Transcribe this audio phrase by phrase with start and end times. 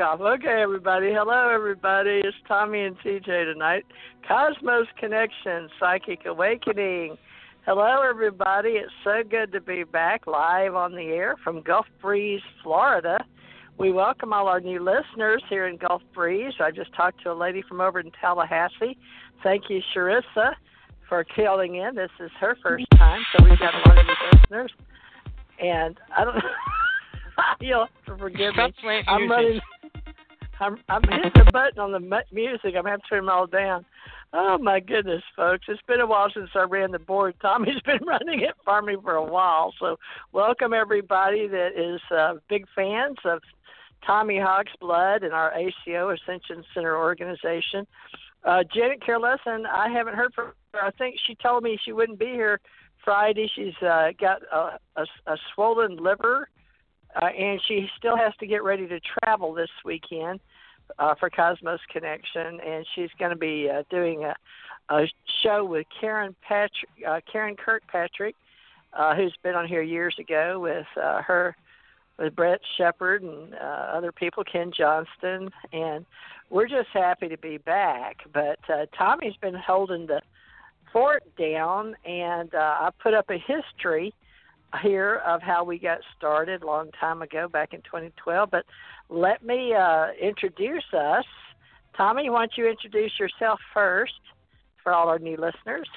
[0.00, 1.12] Okay, everybody.
[1.12, 2.20] Hello, everybody.
[2.22, 3.84] It's Tommy and TJ tonight.
[4.28, 7.18] Cosmos Connection, Psychic Awakening.
[7.66, 8.74] Hello, everybody.
[8.74, 13.24] It's so good to be back live on the air from Gulf Breeze, Florida.
[13.76, 16.54] We welcome all our new listeners here in Gulf Breeze.
[16.60, 18.96] I just talked to a lady from over in Tallahassee.
[19.42, 20.52] Thank you, Sharissa,
[21.08, 21.96] for calling in.
[21.96, 24.72] This is her first time, so we've got a lot of new listeners.
[25.60, 26.42] And I don't know.
[27.60, 29.02] you'll have to forgive Stop me.
[29.08, 29.60] I'm running.
[30.60, 32.74] I'm I'm hitting the button on the mu- music.
[32.76, 33.84] I'm having to turn them all down.
[34.32, 35.66] Oh my goodness, folks!
[35.68, 37.34] It's been a while since I ran the board.
[37.42, 39.72] Tommy's been running it for me for a while.
[39.78, 39.98] So
[40.32, 43.40] welcome everybody that is uh, big fans of
[44.06, 47.86] Tommy Hawksblood and our ACO Ascension Center organization.
[48.44, 50.82] Uh, Janet Careless, and I haven't heard from her.
[50.82, 52.60] I think she told me she wouldn't be here
[53.04, 53.50] Friday.
[53.54, 56.48] She's uh, got a, a, a swollen liver
[57.20, 60.40] uh, and she still has to get ready to travel this weekend
[60.98, 64.34] uh, for Cosmos Connection, and she's going to be uh, doing a,
[64.88, 65.06] a
[65.42, 68.34] show with Karen Patrick, uh, Karen Kirkpatrick,
[68.92, 71.56] uh, who's been on here years ago with uh, her,
[72.18, 76.04] with Brett Shepard and uh, other people, Ken Johnston, and
[76.50, 78.18] we're just happy to be back.
[78.32, 80.22] But uh, Tommy's been holding the
[80.92, 84.14] fort down, and uh, I put up a history
[84.82, 88.50] here of how we got started a long time ago, back in 2012.
[88.50, 88.64] But
[89.08, 91.24] let me uh, introduce us.
[91.96, 94.12] Tommy, why don't you introduce yourself first
[94.82, 95.88] for all our new listeners?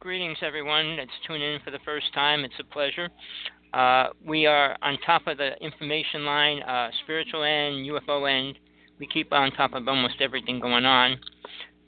[0.00, 2.44] Greetings, everyone that's tuning in for the first time.
[2.44, 3.08] It's a pleasure.
[3.74, 8.58] Uh, we are on top of the information line, uh, spiritual end, UFO end.
[8.98, 11.18] We keep on top of almost everything going on,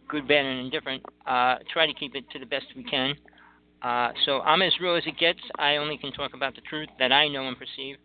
[0.08, 1.02] good, bad, and indifferent.
[1.26, 3.14] Uh, try to keep it to the best we can.
[3.82, 5.40] Uh, so I'm as real as it gets.
[5.58, 7.96] I only can talk about the truth that I know and perceive.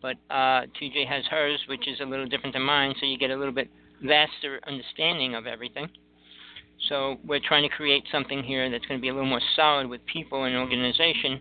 [0.00, 3.30] But uh, TJ has hers, which is a little different than mine, so you get
[3.30, 3.70] a little bit
[4.02, 5.88] vaster understanding of everything.
[6.88, 9.88] So we're trying to create something here that's going to be a little more solid
[9.88, 11.40] with people and organization.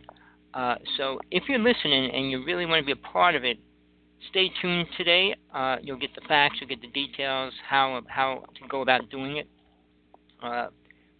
[0.53, 3.57] Uh, so if you're listening and you really want to be a part of it,
[4.29, 5.33] stay tuned today.
[5.53, 9.37] Uh, you'll get the facts, you'll get the details, how how to go about doing
[9.37, 9.47] it.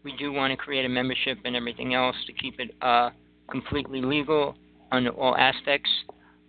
[0.04, 3.12] We do want to create a membership and everything else to keep it uh,
[3.52, 4.56] completely legal
[4.92, 5.90] on all aspects.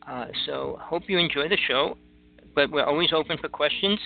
[0.08, 1.96] Uh, so hope you enjoy the show,
[2.54, 3.98] but we're always open for questions.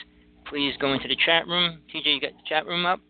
[0.47, 1.81] Please go into the chat room.
[1.95, 3.01] TJ, you got the chat room up?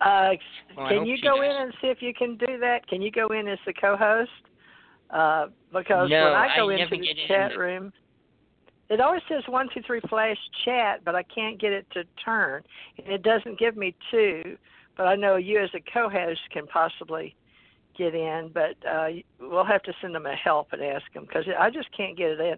[0.00, 0.30] Uh,
[0.76, 1.44] Well, can you go does.
[1.44, 2.86] in and see if you can do that?
[2.88, 4.30] Can you go in as the co-host?
[5.10, 7.28] Uh, because No, when I go I into the get in.
[7.28, 7.92] chat room,
[8.92, 12.62] it always says one two three flash chat, but I can't get it to turn,
[12.98, 14.56] and it doesn't give me two.
[14.96, 17.34] But I know you as a co-host can possibly
[17.96, 19.08] get in, but uh,
[19.40, 22.30] we'll have to send them a help and ask them because I just can't get
[22.30, 22.56] it in.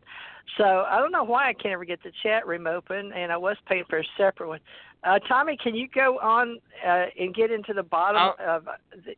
[0.58, 3.36] So I don't know why I can't ever get the chat room open, and I
[3.36, 4.60] was paying for a separate one.
[5.04, 8.64] Uh, Tommy, can you go on uh, and get into the bottom of
[9.04, 9.14] the,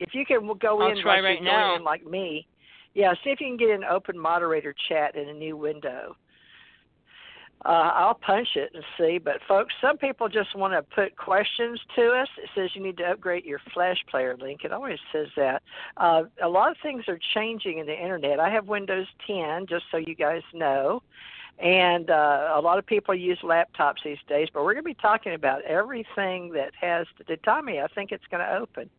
[0.00, 1.76] if you can go I'll in try like right now.
[1.76, 2.46] in like me.
[2.94, 6.16] Yeah, see if you can get an open moderator chat in a new window.
[7.64, 11.80] Uh, I'll punch it and see, but folks, some people just want to put questions
[11.96, 12.28] to us.
[12.36, 14.64] It says you need to upgrade your Flash Player link.
[14.64, 15.62] It always says that.
[15.96, 18.38] Uh, a lot of things are changing in the internet.
[18.38, 21.02] I have Windows 10, just so you guys know,
[21.58, 24.48] and uh, a lot of people use laptops these days.
[24.52, 27.36] But we're going to be talking about everything that has to do.
[27.44, 28.90] Tommy, I think it's going to open.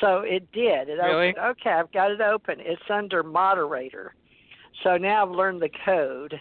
[0.00, 0.88] So it did.
[0.88, 1.30] It Really?
[1.30, 1.46] opened.
[1.60, 2.60] Okay, I've got it open.
[2.60, 4.14] It's under moderator.
[4.82, 6.40] So now I've learned the code.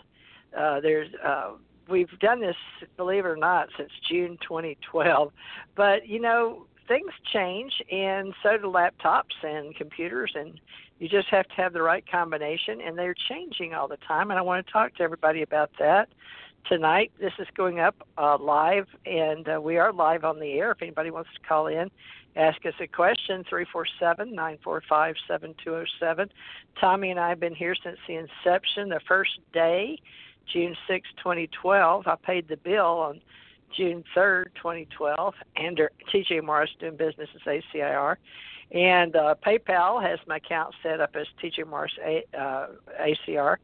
[0.57, 1.51] Uh, there's uh,
[1.89, 2.55] we've done this,
[2.97, 5.31] believe it or not, since June 2012.
[5.75, 10.59] But you know, things change, and so do laptops and computers, and
[10.99, 12.81] you just have to have the right combination.
[12.81, 16.09] And they're changing all the time, and I want to talk to everybody about that
[16.67, 17.11] tonight.
[17.19, 20.71] This is going up uh, live, and uh, we are live on the air.
[20.71, 21.91] If anybody wants to call in,
[22.35, 26.29] ask us a question, 347 945 7207.
[26.79, 29.99] Tommy and I have been here since the inception, the first day,
[30.51, 32.07] June 6, 2012.
[32.07, 33.21] I paid the bill on
[33.75, 38.17] June 3rd, 2012, under TJ Morris doing business as ACIR.
[38.71, 42.67] And uh, PayPal has my account set up as TJ Morris A, uh,
[42.99, 43.57] ACR.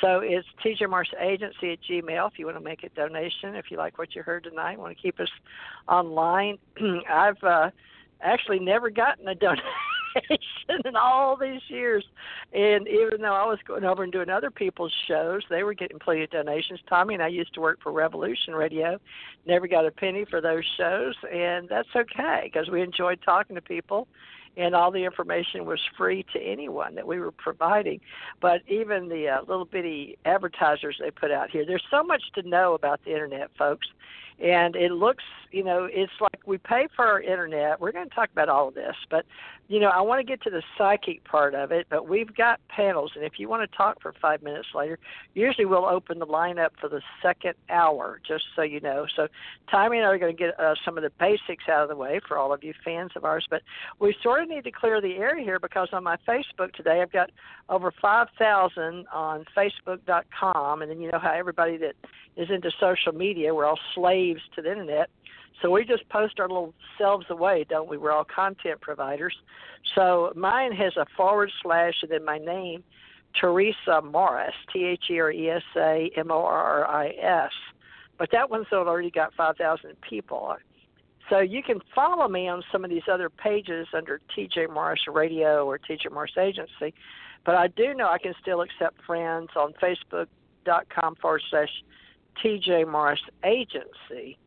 [0.00, 3.54] So it's TJ Morris Agency at Gmail if you want to make a donation.
[3.54, 5.30] If you like what you heard tonight, want to keep us
[5.88, 6.58] online.
[7.08, 7.70] I've uh,
[8.20, 9.64] actually never gotten a donation
[10.16, 12.04] education in all these years.
[12.52, 15.98] And even though I was going over and doing other people's shows, they were getting
[15.98, 16.80] plenty of donations.
[16.88, 18.98] Tommy and I used to work for Revolution Radio,
[19.46, 23.62] never got a penny for those shows, and that's okay because we enjoyed talking to
[23.62, 24.08] people
[24.56, 28.00] and all the information was free to anyone that we were providing.
[28.40, 32.42] But even the uh, little bitty advertisers they put out here, there's so much to
[32.42, 33.86] know about the internet, folks
[34.40, 37.80] and it looks you know it's like we pay for our internet.
[37.80, 39.24] We're going to talk about all of this but
[39.68, 42.58] you know i want to get to the psychic part of it but we've got
[42.68, 44.98] panels and if you want to talk for five minutes later
[45.34, 49.06] usually we'll open the line up for the second hour just so you know.
[49.14, 49.28] So
[49.70, 51.96] tommy and i are going to get uh, some of the basics out of the
[51.96, 53.62] way for all of you fans of ours but
[54.00, 57.12] we sort of need to clear the air here because on my facebook today i've
[57.12, 57.30] got
[57.68, 61.94] over 5000 on facebook.com and then you know how everybody that
[62.38, 65.10] is into social media we're all slaves to the internet
[65.60, 67.96] so we just post our little selves away, don't we?
[67.96, 69.34] We're all content providers.
[69.94, 72.84] So mine has a forward slash and then my name,
[73.40, 77.52] Theresa Morris, T H E R E S A M O R R I S.
[78.18, 80.56] But that one's already got 5,000 people.
[81.30, 85.66] So you can follow me on some of these other pages under TJ Morris Radio
[85.66, 86.94] or TJ Morris Agency.
[87.44, 91.68] But I do know I can still accept friends on Facebook.com forward slash
[92.42, 94.38] TJ Morris Agency.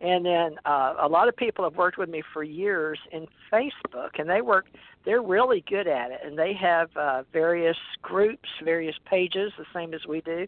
[0.00, 4.18] And then uh, a lot of people have worked with me for years in Facebook,
[4.18, 4.66] and they work.
[5.06, 9.94] They're really good at it, and they have uh, various groups, various pages, the same
[9.94, 10.46] as we do,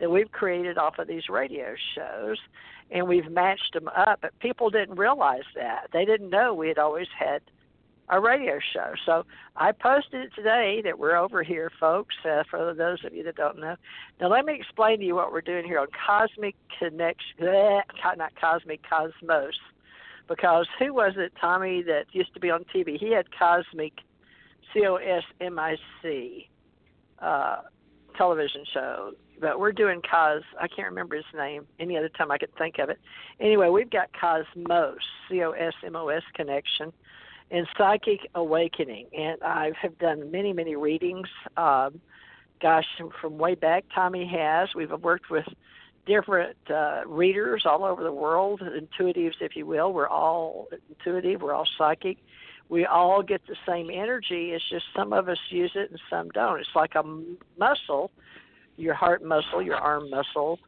[0.00, 2.36] that we've created off of these radio shows,
[2.90, 4.18] and we've matched them up.
[4.20, 5.86] But people didn't realize that.
[5.94, 7.40] They didn't know we had always had
[8.10, 8.92] a radio show.
[9.06, 9.24] So
[9.56, 13.36] I posted it today that we're over here, folks, uh, for those of you that
[13.36, 13.76] don't know.
[14.20, 18.80] Now, let me explain to you what we're doing here on Cosmic Connection, not Cosmic,
[18.88, 19.54] Cosmos.
[20.28, 22.98] Because who was it, Tommy, that used to be on TV?
[22.98, 23.92] He had Cosmic,
[24.72, 26.48] C O S M I C,
[27.20, 27.62] uh,
[28.16, 29.12] television show.
[29.40, 32.78] But we're doing Cos, I can't remember his name any other time I could think
[32.78, 32.98] of it.
[33.40, 34.98] Anyway, we've got Cosmos,
[35.28, 36.92] C O S M O S connection
[37.50, 41.28] in Psychic Awakening, and I have done many, many readings.
[41.56, 42.00] Um,
[42.62, 42.86] gosh,
[43.20, 44.68] from way back, Tommy has.
[44.74, 45.46] We've worked with
[46.06, 49.92] different uh, readers all over the world, intuitives, if you will.
[49.92, 51.42] We're all intuitive.
[51.42, 52.18] We're all psychic.
[52.68, 54.52] We all get the same energy.
[54.52, 56.60] It's just some of us use it and some don't.
[56.60, 57.02] It's like a
[57.58, 58.12] muscle,
[58.76, 60.60] your heart muscle, your arm muscle,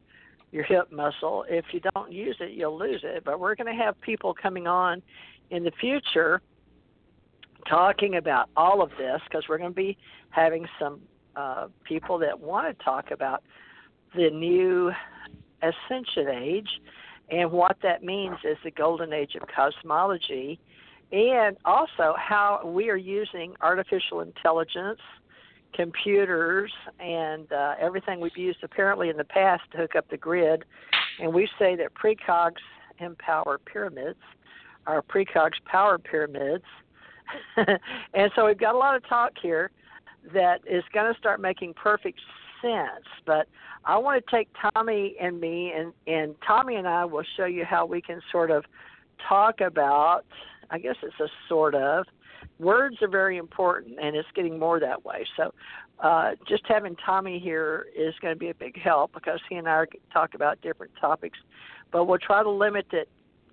[0.51, 1.45] your hip muscle.
[1.49, 3.23] If you don't use it, you'll lose it.
[3.25, 5.01] But we're going to have people coming on
[5.51, 6.43] in the future
[7.69, 9.97] talking about all of this because we're going to be
[10.31, 11.01] having some
[11.37, 13.43] uh, people that want to talk about
[14.15, 14.93] the new
[15.63, 16.69] ascension age
[17.31, 20.59] and what that means is the golden age of cosmology
[21.13, 25.01] and also how we are using artificial intelligence
[25.73, 30.65] computers and uh, everything we've used apparently in the past to hook up the grid.
[31.21, 32.61] And we say that precogs
[32.99, 34.19] empower pyramids.
[34.87, 36.65] Our precogs power pyramids
[38.15, 39.71] and so we've got a lot of talk here
[40.33, 42.21] that is going to start making perfect
[42.61, 43.05] sense.
[43.27, 43.49] But
[43.85, 47.65] I want to take Tommy and me, and, and Tommy and I will show you
[47.65, 48.65] how we can sort of
[49.29, 50.23] talk about,
[50.71, 52.07] I guess it's a sort of,
[52.59, 55.27] words are very important, and it's getting more that way.
[55.37, 55.53] So
[56.01, 59.69] uh, just having Tommy here is going to be a big help because he and
[59.69, 61.39] I talk about different topics.
[61.91, 63.09] But we'll try to limit it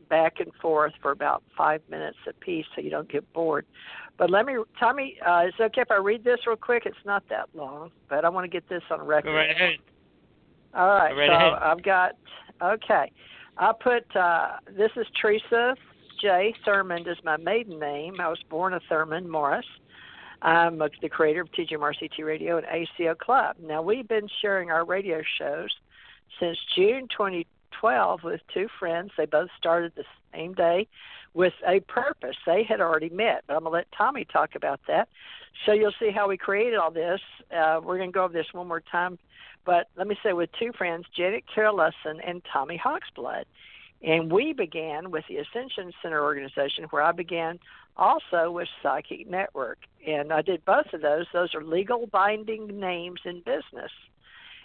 [0.10, 3.66] back and forth for about five minutes apiece so you don't get bored.
[4.18, 6.84] But let me, Tommy, uh, is it okay if I read this real quick?
[6.86, 9.30] It's not that long, but I want to get this on record.
[9.30, 9.76] Go right ahead.
[10.74, 11.54] All right, right so ahead.
[11.54, 12.12] I've got,
[12.62, 13.12] okay.
[13.58, 15.76] I put, uh, this is Theresa
[16.22, 16.54] J.
[16.68, 18.20] Thurmond is my maiden name.
[18.20, 19.66] I was born a Thurmond Morris.
[20.42, 23.58] I'm the creator of ET Radio and ACO Club.
[23.62, 25.70] Now, we've been sharing our radio shows
[26.40, 27.46] since June 20,
[27.80, 29.12] 12 with two friends.
[29.18, 30.88] They both started the same day
[31.34, 32.36] with a purpose.
[32.46, 35.10] They had already met, but I'm going to let Tommy talk about that.
[35.66, 37.22] So you'll see how we created all this.
[37.56, 39.18] Uh, we're going to go over this one more time.
[39.66, 43.44] But let me say, with two friends, Janet Kira Lessin and Tommy Hawksblood.
[44.02, 47.60] And we began with the Ascension Center organization, where I began
[47.98, 49.80] also with Psychic Network.
[50.08, 51.26] And I did both of those.
[51.34, 53.92] Those are legal binding names in business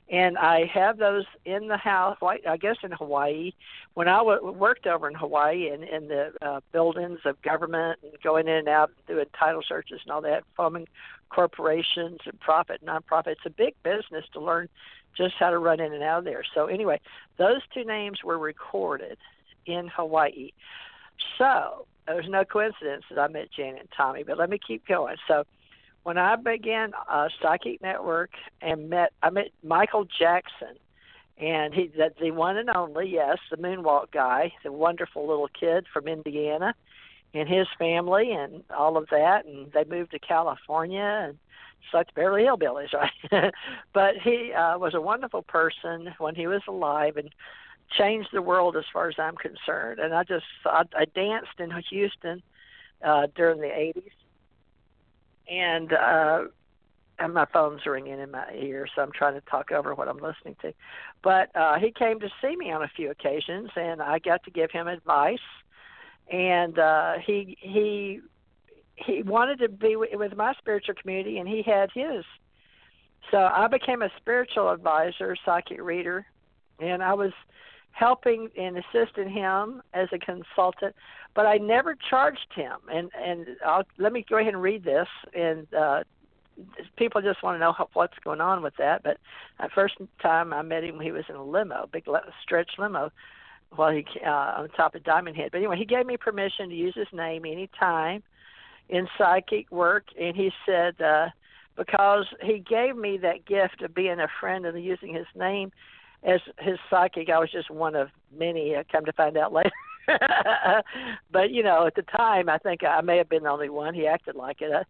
[0.09, 2.19] and I have those in the house.
[2.23, 3.53] I guess in Hawaii,
[3.95, 8.13] when I w- worked over in Hawaii in, in the uh, buildings of government and
[8.23, 10.87] going in and out doing title searches and all that, forming
[11.31, 13.29] corporations and profit nonprofit.
[13.29, 14.69] It's a big business to learn
[15.17, 16.45] just how to run in and out of there.
[16.55, 17.01] So anyway,
[17.39, 19.17] those two names were recorded
[19.65, 20.51] in Hawaii.
[21.39, 24.23] So was no coincidence that I met Janet and Tommy.
[24.23, 25.17] But let me keep going.
[25.27, 25.45] So
[26.05, 28.31] when I began uh, Psychic Network
[28.61, 30.77] and met, I met Michael Jackson,
[31.39, 35.87] and he that's the one and only, yes, the moonwalk guy, the wonderful little kid
[35.93, 36.75] from Indiana,
[37.33, 41.39] and his family and all of that, and they moved to California and
[41.91, 42.93] such Beverly Hillbillies,
[43.33, 43.53] right?
[43.93, 47.31] but he uh, was a wonderful person when he was alive and
[47.99, 50.01] changed the world as far as I'm concerned.
[50.01, 52.43] And I just I, I danced in Houston
[53.03, 54.11] uh, during the '80s,
[55.49, 56.45] and uh,
[57.19, 60.19] and my phone's ringing in my ear, so I'm trying to talk over what I'm
[60.19, 60.73] listening to.
[61.23, 64.51] But uh, he came to see me on a few occasions, and I got to
[64.51, 65.39] give him advice.
[66.31, 68.21] And uh, he he
[68.97, 72.25] he wanted to be with my spiritual community, and he had his.
[73.31, 76.27] So I became a spiritual advisor, psychic reader,
[76.79, 77.33] and I was
[77.91, 80.95] helping and assisting him as a consultant,
[81.35, 82.77] but I never charged him.
[82.93, 85.09] And and I'll, let me go ahead and read this.
[85.35, 86.05] And uh,
[86.97, 89.03] people just want to know how, what's going on with that.
[89.03, 89.19] But
[89.61, 92.07] the first time I met him, he was in a limo, big
[92.43, 93.11] stretch limo,
[93.75, 95.51] while he uh, on top of Diamond Head.
[95.53, 98.23] But anyway, he gave me permission to use his name anytime
[98.89, 101.01] in psychic work, and he said.
[101.01, 101.29] uh
[101.77, 105.73] because he gave me that gift of being a friend and using his name,
[106.23, 108.77] as his psychic, I was just one of many.
[108.77, 109.71] I come to find out later.
[111.31, 113.95] but you know, at the time, I think I may have been the only one.
[113.95, 114.73] He acted like it.
[114.73, 114.85] Uh,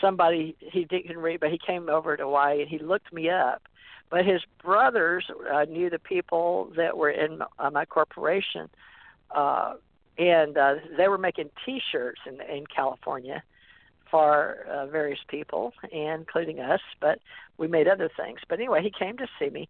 [0.00, 3.62] somebody he didn't read, but he came over to Hawaii and he looked me up.
[4.10, 8.68] But his brothers uh, knew the people that were in uh, my corporation,
[9.34, 9.74] uh,
[10.18, 13.42] and uh, they were making T-shirts in in California
[14.10, 17.20] for uh, various people, including us, but
[17.58, 18.40] we made other things.
[18.48, 19.68] But anyway, he came to see me.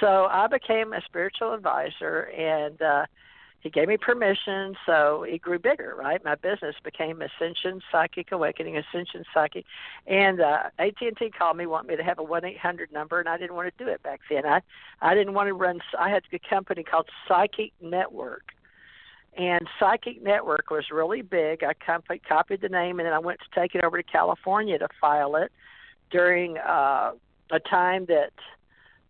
[0.00, 3.06] So I became a spiritual advisor, and uh,
[3.66, 4.76] he gave me permission.
[4.86, 6.24] So it grew bigger, right?
[6.24, 9.64] My business became Ascension Psychic Awakening, Ascension Psychic.
[10.06, 13.56] And uh, AT&T called me, want me to have a 1-800 number, and I didn't
[13.56, 14.46] want to do it back then.
[14.46, 14.62] I,
[15.02, 18.52] I didn't want to run, I had a company called Psychic Network
[19.36, 21.62] and Psychic Network was really big.
[21.62, 24.78] I copied, copied the name, and then I went to take it over to California
[24.78, 25.52] to file it
[26.10, 27.12] during uh,
[27.50, 28.32] a time that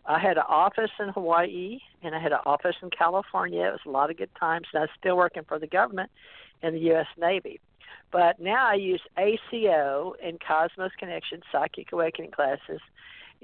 [0.06, 3.66] I had an office in Hawaii and I had an office in California.
[3.66, 6.10] It was a lot of good times, and I was still working for the government
[6.62, 7.06] in the U.S.
[7.18, 7.60] Navy.
[8.12, 12.80] But now I use ACO and Cosmos Connection Psychic Awakening classes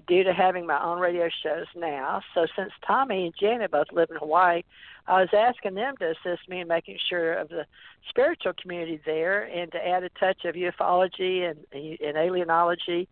[0.06, 2.22] due to having my own radio shows now.
[2.34, 4.62] So since Tommy and Janet both live in Hawaii,
[5.06, 7.66] I was asking them to assist me in making sure of the
[8.08, 13.08] spiritual community there and to add a touch of ufology and, and alienology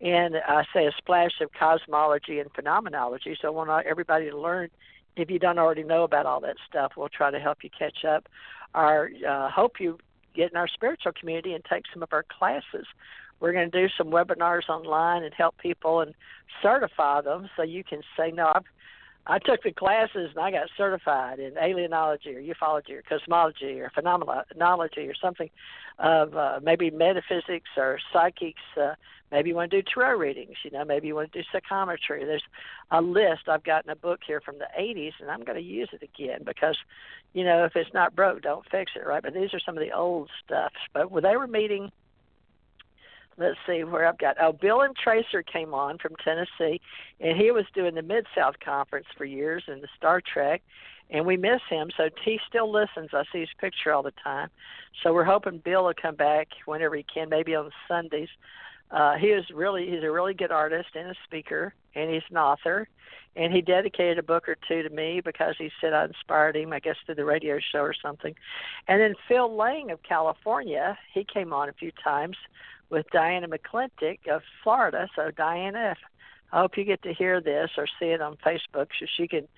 [0.00, 3.36] and I say a splash of cosmology and phenomenology.
[3.40, 4.70] So I want everybody to learn.
[5.16, 8.04] If you don't already know about all that stuff, we'll try to help you catch
[8.04, 8.28] up.
[8.74, 9.98] Our uh, hope you
[10.34, 12.86] get in our spiritual community and take some of our classes.
[13.40, 16.14] We're going to do some webinars online and help people and
[16.62, 18.64] certify them so you can say, no, I've
[19.26, 23.90] I took the classes and I got certified in alienology or ufology or cosmology or
[23.90, 25.48] phenomenology or something
[25.98, 28.60] of uh, maybe metaphysics or psychics.
[28.78, 28.94] Uh,
[29.32, 30.56] maybe you want to do tarot readings.
[30.62, 32.24] You know, maybe you want to do psychometry.
[32.24, 32.42] There's
[32.90, 33.48] a list.
[33.48, 36.42] I've gotten a book here from the 80s, and I'm going to use it again
[36.44, 36.76] because,
[37.32, 39.22] you know, if it's not broke, don't fix it, right?
[39.22, 40.72] But these are some of the old stuff.
[40.92, 41.90] But when they were meeting
[43.36, 44.36] let's see where I've got.
[44.40, 46.80] Oh, Bill and Tracer came on from Tennessee,
[47.20, 50.62] and he was doing the Mid South Conference for years in the Star Trek,
[51.10, 51.90] and we miss him.
[51.96, 53.10] So he still listens.
[53.12, 54.48] I see his picture all the time.
[55.02, 58.28] So we're hoping Bill will come back whenever he can, maybe on Sundays.
[58.90, 62.36] Uh, he is really he's a really good artist and a speaker, and he's an
[62.36, 62.88] author.
[63.36, 66.72] And he dedicated a book or two to me because he said I inspired him,
[66.72, 68.36] I guess, through the radio show or something.
[68.86, 72.36] And then Phil Lang of California, he came on a few times
[72.90, 75.08] with Diana McClintic of Florida.
[75.16, 75.96] So Diana,
[76.52, 79.48] I hope you get to hear this or see it on Facebook, so she can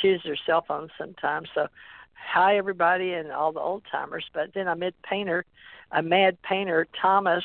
[0.00, 1.50] she uses her cell phone sometimes.
[1.54, 1.66] So
[2.14, 4.24] hi everybody and all the old timers.
[4.32, 5.44] But then I met painter,
[5.92, 7.44] a mad painter, Thomas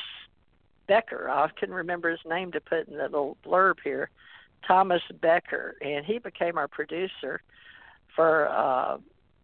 [0.86, 1.28] Becker.
[1.30, 4.10] I couldn't remember his name to put in the little blurb here.
[4.66, 7.42] Thomas Becker, and he became our producer
[8.14, 8.98] for uh,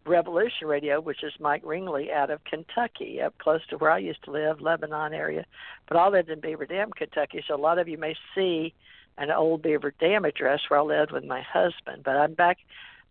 [0.06, 4.22] Revolution Radio, which is Mike Ringley out of Kentucky, up close to where I used
[4.24, 5.44] to live, Lebanon area.
[5.88, 8.74] But I lived in Beaver Dam, Kentucky, so a lot of you may see
[9.18, 12.02] an old Beaver Dam address where I lived with my husband.
[12.04, 12.58] But I'm back.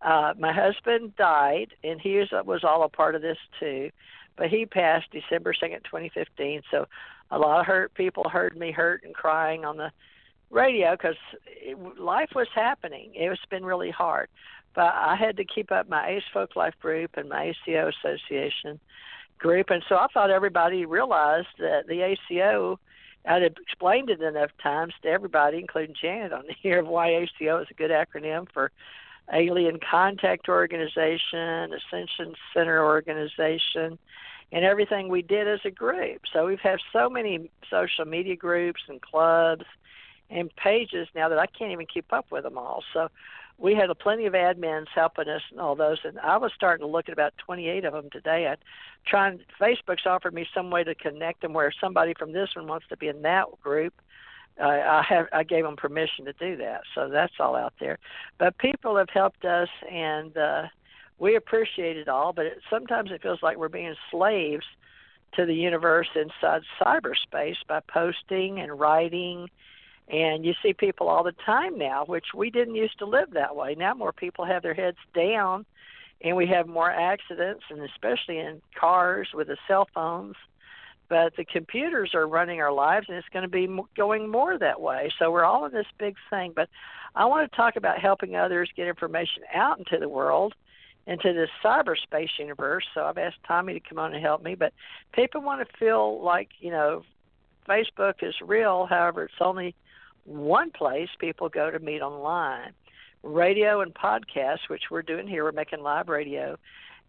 [0.01, 3.89] Uh, my husband died, and he was, was all a part of this too.
[4.35, 6.61] But he passed December 2nd, 2015.
[6.69, 6.87] So
[7.31, 9.91] a lot of hurt people heard me hurt and crying on the
[10.49, 11.17] radio because
[11.97, 13.11] life was happening.
[13.13, 14.29] It's been really hard
[14.77, 18.79] but I had to keep up my Ace Folk Life group and my ACO association.
[19.39, 22.79] group, and so I thought everybody realized that the ACO.
[23.25, 27.59] I'd explained it enough times to everybody, including Janet, on the here of why ACO
[27.59, 28.71] is a good acronym for
[29.33, 33.97] Alien Contact Organization, Ascension Center Organization,
[34.51, 36.21] and everything we did as a group.
[36.31, 39.65] So we've had so many social media groups and clubs
[40.29, 42.83] and pages now that I can't even keep up with them all.
[42.93, 43.09] So
[43.57, 46.85] we had a plenty of admins helping us and all those, and I was starting
[46.85, 48.47] to look at about 28 of them today.
[48.47, 48.55] I
[49.05, 52.87] trying Facebook's offered me some way to connect them where somebody from this one wants
[52.89, 53.93] to be in that group.
[54.59, 57.99] Uh, I have I gave them permission to do that, so that's all out there.
[58.37, 60.63] But people have helped us, and uh,
[61.19, 64.65] we appreciate it all, but it, sometimes it feels like we're being slaves
[65.33, 69.49] to the universe inside cyberspace by posting and writing.
[70.07, 73.55] And you see people all the time now, which we didn't used to live that
[73.55, 73.75] way.
[73.75, 75.65] Now more people have their heads down,
[76.21, 80.35] and we have more accidents, and especially in cars with the cell phones.
[81.09, 84.81] But the computers are running our lives, and it's going to be going more that
[84.81, 85.09] way.
[85.17, 86.53] So we're all in this big thing.
[86.55, 86.69] But
[87.15, 90.53] I want to talk about helping others get information out into the world
[91.07, 92.83] into this cyberspace universe.
[92.93, 94.55] So I've asked Tommy to come on and help me.
[94.55, 94.73] But
[95.13, 97.03] people want to feel like, you know,
[97.67, 98.85] Facebook is real.
[98.85, 99.73] However, it's only
[100.25, 102.73] one place people go to meet online.
[103.23, 106.57] Radio and podcasts, which we're doing here, we're making live radio.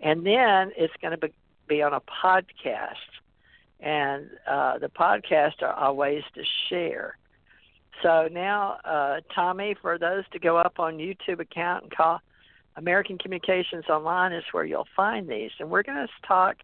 [0.00, 1.30] And then it's going to
[1.68, 2.94] be, on a podcast.
[3.80, 7.18] And uh, the podcasts are, are ways to share.
[8.02, 12.20] So now, uh, Tommy, for those to go up on YouTube account and call
[12.78, 15.50] American Communications Online is where you'll find these.
[15.58, 16.56] And we're going to talk.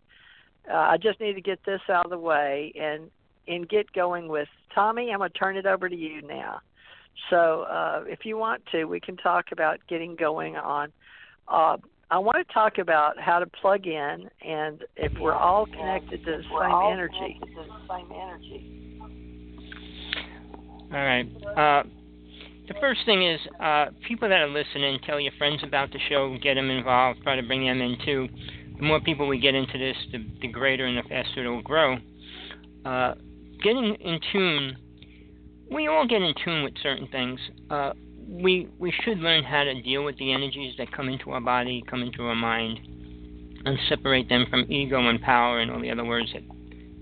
[0.71, 3.11] Uh, I just need to get this out of the way and
[3.47, 5.11] and get going with Tommy.
[5.11, 6.61] I'm going to turn it over to you now.
[7.29, 10.93] So uh, if you want to, we can talk about getting going on.
[11.47, 11.77] Uh,
[12.11, 16.39] I want to talk about how to plug in and if we're all connected to
[16.39, 18.89] the same energy.
[20.91, 21.27] All right.
[22.67, 26.37] The first thing is uh, people that are listening, tell your friends about the show,
[26.43, 28.29] get them involved, try to bring them in too.
[28.79, 31.99] The more people we get into this, the, the greater and the faster it'll grow.
[32.85, 33.15] Uh,
[33.63, 34.77] getting in tune,
[35.71, 37.39] we all get in tune with certain things.
[37.71, 37.93] Uh,
[38.27, 41.85] we we should learn how to deal with the energies that come into our body,
[41.89, 42.81] come into our mind,
[43.67, 46.43] and separate them from ego and power and all the other words that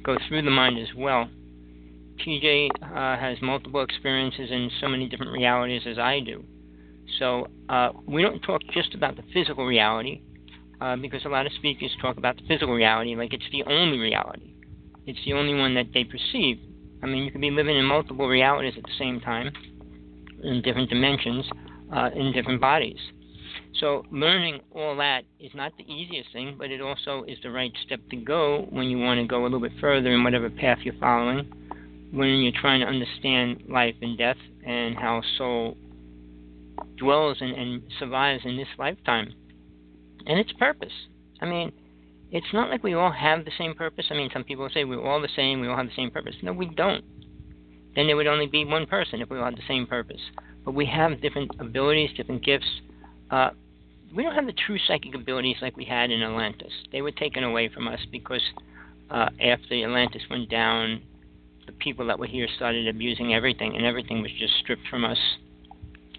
[0.03, 1.29] go through the mind as well.
[2.21, 6.45] TJ uh, has multiple experiences in so many different realities as I do.
[7.19, 10.23] So uh, we don't talk just about the physical reality
[10.81, 13.99] uh, because a lot of speakers talk about the physical reality like it's the only
[13.99, 14.55] reality.
[15.07, 16.59] It's the only one that they perceive.
[17.03, 19.51] I mean, you could be living in multiple realities at the same time,
[20.45, 21.45] in different dimensions,
[21.93, 22.99] uh, in different bodies.
[23.81, 27.73] So learning all that is not the easiest thing, but it also is the right
[27.85, 30.79] step to go when you want to go a little bit further in whatever path
[30.85, 31.51] you're following
[32.13, 35.77] when you're trying to understand life and death and how soul
[36.99, 39.33] dwells and, and survives in this lifetime
[40.27, 40.93] and its purpose.
[41.41, 41.73] I mean,
[42.31, 44.07] it's not like we all have the same purpose.
[44.11, 46.35] I mean, some people say we're all the same, we all have the same purpose.
[46.43, 47.05] No, we don't.
[47.97, 50.21] Then there would only be one person if we all had the same purpose.
[50.65, 52.81] But we have different abilities, different gifts.
[53.31, 53.51] Uh,
[54.15, 56.73] we don't have the true psychic abilities like we had in Atlantis.
[56.91, 58.43] They were taken away from us because
[59.11, 61.03] uh, after Atlantis went down,
[61.67, 65.19] the people that were here started abusing everything, and everything was just stripped from us.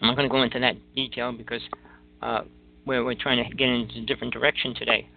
[0.01, 1.62] I'm not going to go into that detail because
[2.21, 2.41] uh,
[2.86, 5.08] we're, we're trying to get into a different direction today.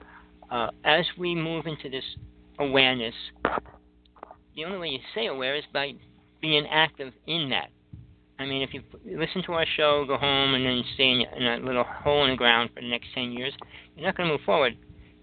[0.51, 2.05] Uh, as we move into this
[2.59, 3.15] awareness,
[4.55, 5.93] the only way you stay aware is by
[6.41, 7.71] being active in that.
[8.39, 11.47] I mean, if you listen to our show, go home, and then stay in, in
[11.47, 13.55] a little hole in the ground for the next 10 years,
[13.97, 14.77] you're not going to move forward.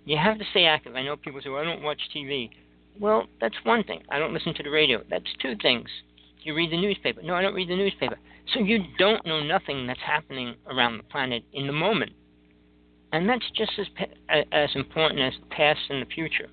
[0.06, 0.96] You have to stay active.
[0.96, 2.50] I know people say, well, I don't watch TV.
[3.00, 4.04] Well, that's one thing.
[4.12, 5.02] I don't listen to the radio.
[5.10, 5.88] That's two things.
[6.44, 7.22] You read the newspaper.
[7.22, 8.18] No, I don't read the newspaper.
[8.54, 12.12] So you don't know nothing that's happening around the planet in the moment.
[13.14, 13.88] And that's just as
[14.52, 16.50] as important as the past and the future.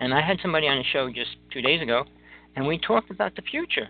[0.00, 2.04] And I had somebody on the show just two days ago,
[2.56, 3.88] and we talked about the future.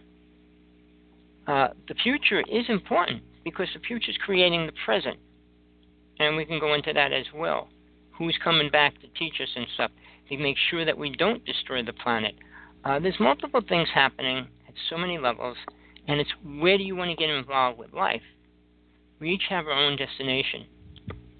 [1.46, 5.16] Uh, the future is important because the future is creating the present,
[6.18, 7.68] and we can go into that as well.
[8.18, 9.92] Who's coming back to teach us and stuff?
[10.30, 12.34] To make sure that we don't destroy the planet.
[12.84, 15.56] Uh, there's multiple things happening at so many levels,
[16.08, 18.22] and it's where do you want to get involved with life?
[19.20, 20.64] We each have our own destination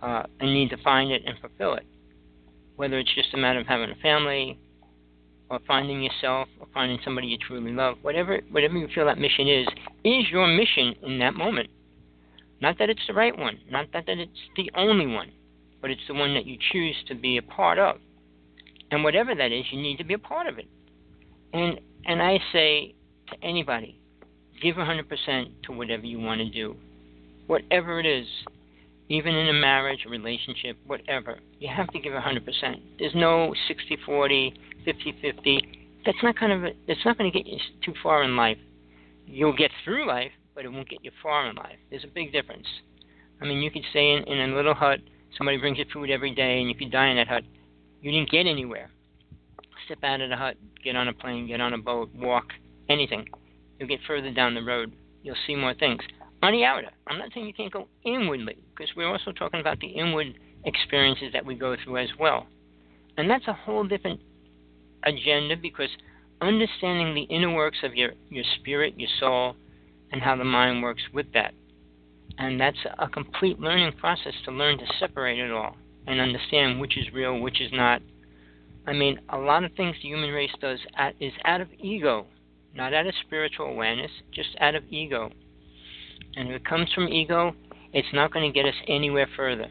[0.03, 1.87] uh, and need to find it and fulfill it.
[2.76, 4.59] Whether it's just a matter of having a family,
[5.50, 9.48] or finding yourself, or finding somebody you truly love, whatever whatever you feel that mission
[9.48, 9.66] is,
[10.05, 11.68] is your mission in that moment.
[12.61, 15.33] Not that it's the right one, not that, that it's the only one,
[15.81, 17.96] but it's the one that you choose to be a part of.
[18.90, 20.68] And whatever that is, you need to be a part of it.
[21.53, 22.94] And and I say
[23.29, 24.00] to anybody,
[24.62, 26.76] give 100% to whatever you want to do.
[27.46, 28.26] Whatever it is,
[29.09, 32.40] even in a marriage, a relationship, whatever, you have to give 100%.
[32.98, 33.55] There's no
[34.09, 35.59] 60-40, 50-50.
[36.07, 38.59] That's not kind of a, it's not going to get you too far in life.
[39.26, 41.76] You'll get through life, but it won't get you far in life.
[41.90, 42.66] There's a big difference.
[43.42, 45.00] I mean, you could stay in, in a little hut,
[45.37, 47.42] somebody brings you food every day, and you could die in that hut.
[48.00, 48.90] You didn't get anywhere.
[49.84, 52.46] Step out of the hut, get on a plane, get on a boat, walk,
[52.88, 53.26] anything.
[53.78, 54.92] You'll get further down the road.
[55.22, 56.00] You'll see more things.
[56.42, 59.80] On the outer, I'm not saying you can't go inwardly, because we're also talking about
[59.80, 62.46] the inward experiences that we go through as well.
[63.18, 64.20] And that's a whole different
[65.04, 65.90] agenda because
[66.40, 69.56] understanding the inner works of your, your spirit, your soul,
[70.12, 71.52] and how the mind works with that.
[72.38, 76.96] And that's a complete learning process to learn to separate it all and understand which
[76.96, 78.02] is real, which is not.
[78.86, 82.26] I mean, a lot of things the human race does at, is out of ego,
[82.74, 85.30] not out of spiritual awareness, just out of ego.
[86.36, 87.54] And if it comes from ego,
[87.92, 89.68] it's not going to get us anywhere further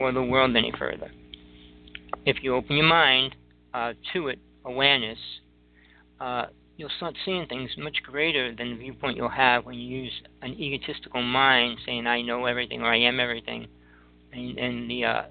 [0.00, 1.10] or the world any further.
[2.24, 3.34] If you open your mind
[3.74, 5.18] uh, to it, awareness,
[6.20, 10.12] uh, you'll start seeing things much greater than the viewpoint you'll have when you use
[10.42, 13.66] an egotistical mind saying, I know everything or I am everything.
[14.32, 15.22] And, and the, uh,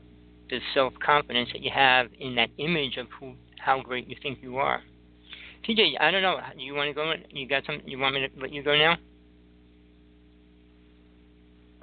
[0.49, 4.39] the self confidence that you have in that image of who, how great you think
[4.41, 4.81] you are.
[5.67, 6.39] TJ, I don't know.
[6.57, 7.13] You want to go?
[7.29, 7.81] You got some?
[7.85, 8.97] You want me to let you go now?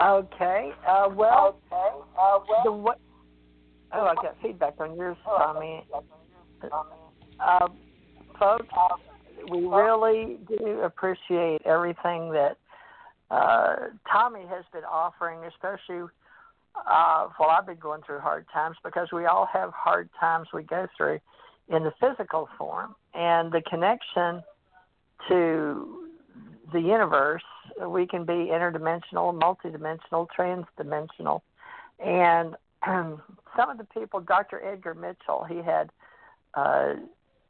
[0.01, 0.71] Okay.
[0.87, 1.97] Uh, well, okay.
[2.19, 2.99] Uh, well the what?
[3.93, 5.85] Oh, I got feedback on yours, Tommy.
[7.41, 7.69] Uh,
[8.39, 8.67] folks,
[9.51, 12.59] we really do appreciate everything that
[13.31, 13.77] uh,
[14.11, 16.09] Tommy has been offering, especially
[16.87, 20.63] uh, while I've been going through hard times, because we all have hard times we
[20.63, 21.21] go through
[21.69, 24.43] in the physical form, and the connection
[25.29, 26.09] to
[26.73, 27.43] the universe.
[27.87, 31.43] We can be interdimensional, multidimensional, transdimensional,
[32.05, 33.23] and um,
[33.57, 34.65] some of the people, Dr.
[34.65, 35.91] Edgar Mitchell, he had
[36.55, 36.95] uh,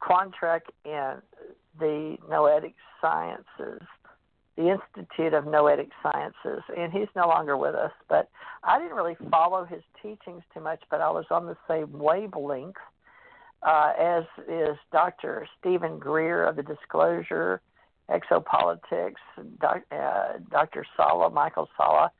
[0.01, 1.15] Quantrek in
[1.79, 3.81] the Noetic Sciences,
[4.59, 7.93] the Institute of Noetic Sciences, and he's no longer with us.
[8.09, 8.29] But
[8.61, 12.75] I didn't really follow his teachings too much, but I was on the same wavelength
[13.63, 15.47] uh, as is Dr.
[15.59, 17.61] Steven Greer of the Disclosure
[18.09, 19.15] Exopolitics,
[19.61, 20.85] doc, uh, Dr.
[20.97, 22.11] Salla, Michael Salla.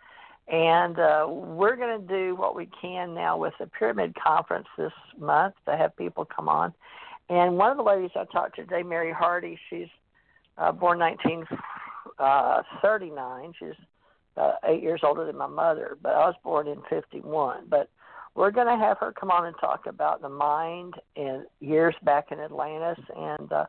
[0.47, 4.91] And uh, we're going to do what we can now with the Pyramid Conference this
[5.17, 6.73] month to have people come on.
[7.30, 9.88] And one of the ladies I talked to today, Mary Hardy, she's
[10.58, 11.79] uh, born 1939.
[12.19, 13.53] Uh, 39.
[13.58, 13.69] she's
[14.36, 17.65] uh, eight years older than my mother, but I was born in 51.
[17.69, 17.89] But
[18.36, 22.32] we're going to have her come on and talk about the mind and years back
[22.32, 23.65] in Atlantis and uh,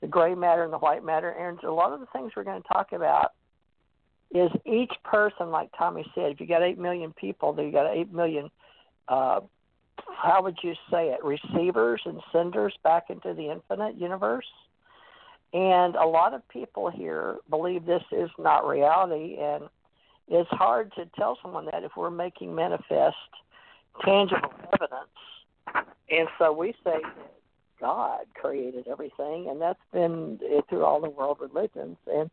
[0.00, 1.30] the gray matter and the white matter.
[1.30, 3.32] And a lot of the things we're going to talk about
[4.30, 7.94] is each person, like Tommy said, if you got 8 million people, then you got
[7.94, 8.50] 8 million,
[9.08, 9.40] uh,
[10.06, 14.46] how would you say it, receivers and senders back into the infinite universe.
[15.52, 19.36] And a lot of people here believe this is not reality.
[19.40, 19.64] And
[20.28, 23.16] it's hard to tell someone that if we're making manifest
[24.04, 25.90] tangible evidence.
[26.10, 27.00] And so we say
[27.80, 31.96] God created everything, and that's been through all the world religions.
[32.06, 32.30] And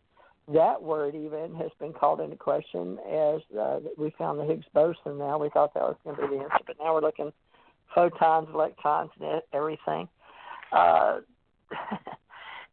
[0.53, 5.17] that word even has been called into question as uh, we found the Higgs boson.
[5.17, 7.31] Now we thought that was going to be the answer, but now we're looking
[7.93, 10.07] photons, electrons, and everything.
[10.71, 11.19] Uh,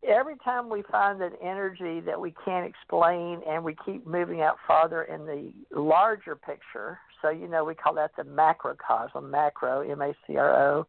[0.06, 4.56] every time we find an energy that we can't explain, and we keep moving out
[4.66, 6.98] farther in the larger picture.
[7.22, 10.86] So you know we call that the macrocosm, macro, M-A-C-R-O,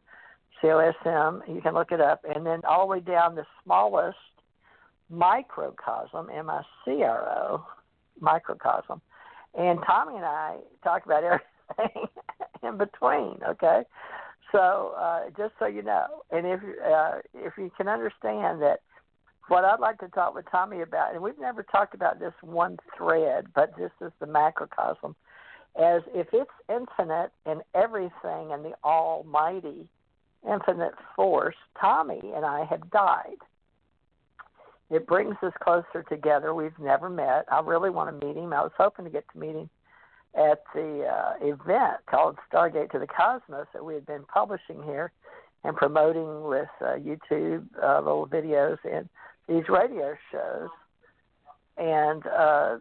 [0.61, 1.43] C-O-S-M.
[1.47, 4.17] You can look it up, and then all the way down the smallest
[5.09, 7.65] microcosm, M I C R O,
[8.19, 9.01] microcosm.
[9.57, 12.07] And Tommy and I talk about everything
[12.63, 13.83] in between, okay?
[14.51, 18.81] So uh, just so you know, and if uh, if you can understand that,
[19.47, 22.77] what I'd like to talk with Tommy about, and we've never talked about this one
[22.97, 25.15] thread, but this is the macrocosm,
[25.75, 29.87] as if it's infinite in everything and the Almighty,
[30.49, 33.37] infinite force, Tommy and I have died.
[34.89, 36.53] It brings us closer together.
[36.53, 37.45] We've never met.
[37.51, 38.53] I really want to meet him.
[38.53, 39.69] I was hoping to get to meet him
[40.35, 45.11] at the uh, event called Stargate to the Cosmos that we had been publishing here
[45.63, 49.09] and promoting with uh, YouTube uh, little videos and
[49.47, 50.69] these radio shows.
[51.77, 52.77] And uh,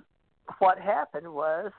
[0.59, 1.73] what happened was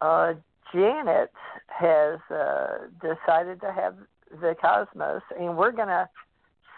[0.00, 0.34] uh,
[0.72, 1.32] Janet
[1.68, 3.96] has uh, decided to have
[4.30, 6.08] the cosmos, and we're going to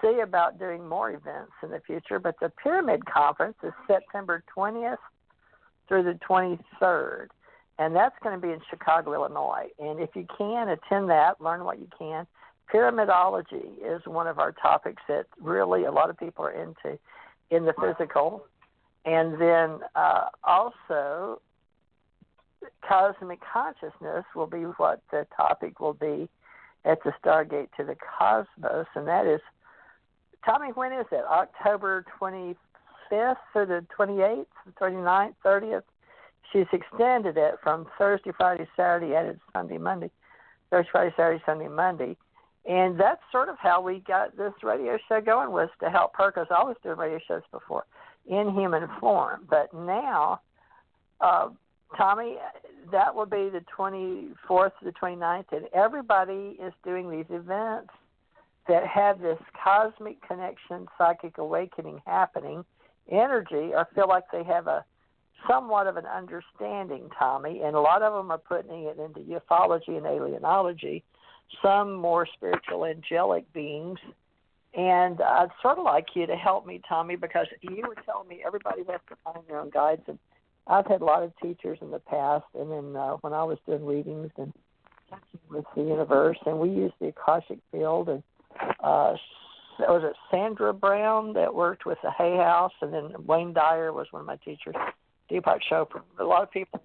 [0.00, 2.18] see about doing more events in the future.
[2.18, 4.98] But the Pyramid Conference is September 20th
[5.88, 7.28] through the 23rd,
[7.78, 9.68] and that's going to be in Chicago, Illinois.
[9.78, 12.26] And if you can attend that, learn what you can.
[12.72, 16.98] Pyramidology is one of our topics that really a lot of people are into
[17.50, 18.44] in the physical.
[19.04, 21.40] And then uh, also,
[22.86, 26.28] cosmic consciousness will be what the topic will be
[26.84, 29.40] at the Stargate to the Cosmos, and that is,
[30.44, 31.24] Tommy, when is it?
[31.28, 32.54] October 25th
[33.52, 34.46] through the 28th,
[34.80, 35.82] 29th, 30th?
[36.52, 40.10] She's extended it from Thursday, Friday, Saturday, and Sunday, Monday.
[40.70, 42.16] Thursday, Friday, Saturday, Sunday, Monday.
[42.68, 46.30] And that's sort of how we got this radio show going was to help her
[46.30, 47.84] because I was doing radio shows before
[48.26, 49.46] in human form.
[49.48, 50.42] But now,
[51.22, 51.48] uh,
[51.96, 52.36] Tommy,
[52.92, 57.90] that will be the 24th to the 29th, and everybody is doing these events
[58.68, 62.66] that have this cosmic connection, psychic awakening happening,
[63.10, 64.84] energy, or feel like they have a
[65.48, 69.96] somewhat of an understanding, Tommy, and a lot of them are putting it into ufology
[69.96, 71.02] and alienology,
[71.62, 73.98] some more spiritual angelic beings.
[74.74, 78.42] And I'd sort of like you to help me, Tommy, because you were telling me
[78.46, 80.02] everybody has to find their own guides.
[80.06, 80.18] And
[80.66, 83.58] I've had a lot of teachers in the past, and then uh, when I was
[83.66, 84.52] doing readings and
[85.50, 88.22] with the universe, and we used the Akashic field, and
[88.80, 89.14] uh,
[89.80, 94.06] was it Sandra Brown that worked with the Hay House, and then Wayne Dyer was
[94.10, 94.74] one of my teachers.
[95.30, 96.02] Deepak Chopra.
[96.18, 96.82] A lot of people,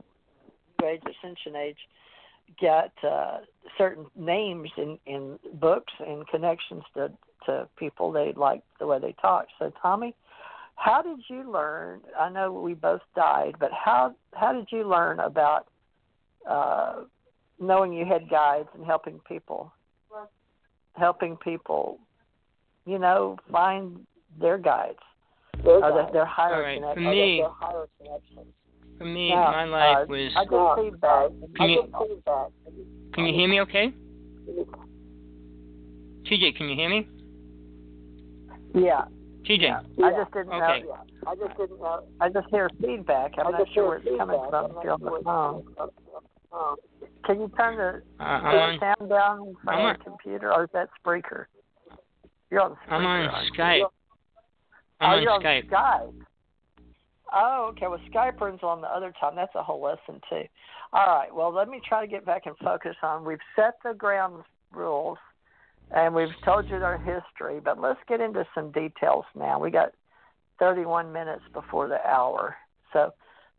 [0.84, 1.78] Age, Ascension Age,
[2.60, 3.40] get uh,
[3.78, 7.12] certain names in in books and connections to
[7.46, 9.48] to people they like the way they talk.
[9.60, 10.16] So Tommy,
[10.76, 12.02] how did you learn?
[12.20, 15.68] I know we both died, but how how did you learn about
[16.50, 17.04] uh,
[17.60, 19.72] knowing you had guides and helping people,
[20.96, 22.00] helping people,
[22.86, 24.06] you know, find
[24.40, 25.00] their guides?
[25.64, 26.76] Their, uh, their higher right.
[26.78, 27.06] connections.
[27.06, 27.44] For me,
[29.04, 30.32] for me, now, my life uh, was.
[30.36, 31.30] I get feedback.
[31.58, 32.48] Can you, feedback.
[33.14, 33.94] can you hear me okay?
[36.30, 37.08] TJ, can you hear me?
[38.74, 39.04] Yeah.
[39.48, 39.62] TJ.
[39.62, 40.06] Yeah.
[40.06, 40.84] I just didn't okay.
[40.84, 40.96] know.
[40.96, 41.30] Yeah.
[41.30, 42.04] I just didn't know.
[42.22, 43.34] I just hear feedback.
[43.38, 45.64] I'm I not sure where it's coming from if you're on the phone.
[47.26, 50.90] Can you turn the, uh, the on, sound down from your computer, or is that
[51.04, 51.46] Spreaker?
[52.52, 52.92] You're on Spreaker.
[52.92, 53.64] I'm on aren't you?
[53.64, 53.82] Skype.
[53.84, 55.70] oh, I'm you're on Skype.
[55.70, 56.14] Skype.
[57.34, 57.88] Oh, okay.
[57.88, 59.36] Well, Skype runs on the other time.
[59.36, 60.44] That's a whole lesson too.
[60.94, 61.34] All right.
[61.34, 63.26] Well, let me try to get back and focus on.
[63.26, 65.18] We've set the ground rules,
[65.92, 67.60] and we've told you our history.
[67.60, 69.60] But let's get into some details now.
[69.60, 69.94] We got
[70.60, 72.56] 31 minutes before the hour,
[72.92, 73.12] so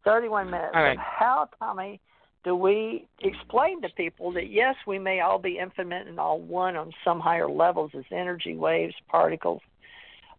[0.04, 0.72] 31 minutes.
[0.74, 0.98] All right.
[0.98, 2.00] How, Tommy?
[2.44, 6.76] Do we explain to people that yes, we may all be infinite and all one
[6.76, 9.62] on some higher levels as energy waves, particles,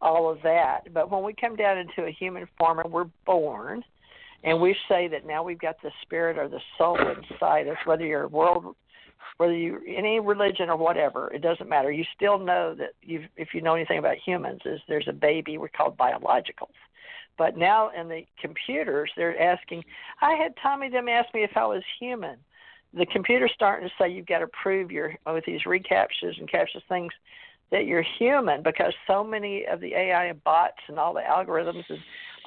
[0.02, 0.94] all of that.
[0.94, 3.84] But when we come down into a human form and we're born,
[4.44, 8.06] and we say that now we've got the spirit or the soul inside us, whether
[8.06, 8.76] you're world,
[9.38, 11.92] whether you any religion or whatever, it doesn't matter.
[11.92, 15.58] You still know that you, if you know anything about humans, is there's a baby.
[15.58, 16.70] We're called biologicals.
[17.38, 19.84] But now in the computers, they're asking.
[20.22, 22.38] I had Tommy them ask me if I was human.
[22.94, 26.84] The computer's starting to say you've got to prove your with these reCAPTCHAs and CAPTCHAs
[26.88, 27.12] things
[27.72, 32.00] that you're human because so many of the AI bots and all the algorithms and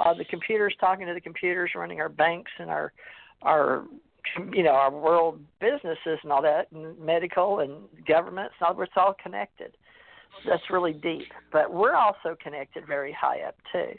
[0.05, 2.93] uh, the computers talking to the computers running our banks and our
[3.43, 3.85] our
[4.53, 7.73] you know our world businesses and all that and medical and
[8.07, 9.77] governments and all it's all connected
[10.47, 13.93] that's really deep but we're also connected very high up too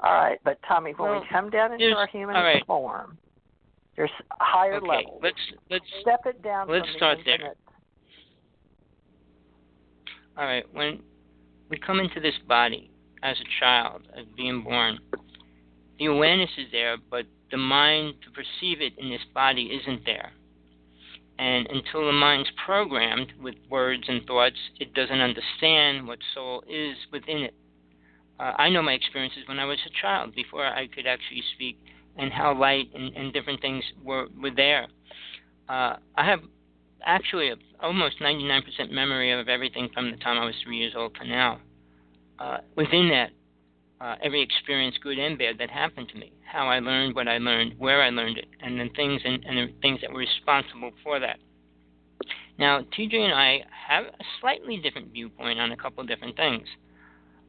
[0.00, 2.66] all right but tommy when Well, we come down into our human all right.
[2.66, 3.16] form
[3.96, 4.10] there's
[4.40, 4.86] higher Okay.
[4.86, 5.36] levels Let's
[5.70, 7.54] let's step it down let's start the there.
[10.36, 10.64] All right.
[10.72, 11.00] When
[11.68, 12.90] we come into this body
[13.22, 14.98] as a child, as being born,
[15.98, 20.32] the awareness is there, but the mind to perceive it in this body isn't there.
[21.38, 26.96] And until the mind's programmed with words and thoughts, it doesn't understand what soul is
[27.10, 27.54] within it.
[28.38, 31.78] Uh, I know my experiences when I was a child, before I could actually speak,
[32.16, 34.86] and how light and, and different things were, were there.
[35.68, 36.40] Uh, I have
[37.04, 41.26] actually almost 99% memory of everything from the time I was three years old to
[41.26, 41.60] now.
[42.38, 43.30] Uh, within that,
[44.04, 47.38] uh, every experience, good and bad, that happened to me, how I learned what I
[47.38, 50.90] learned, where I learned it, and then things and, and the things that were responsible
[51.04, 51.38] for that.
[52.58, 56.66] Now, TJ and I have a slightly different viewpoint on a couple of different things.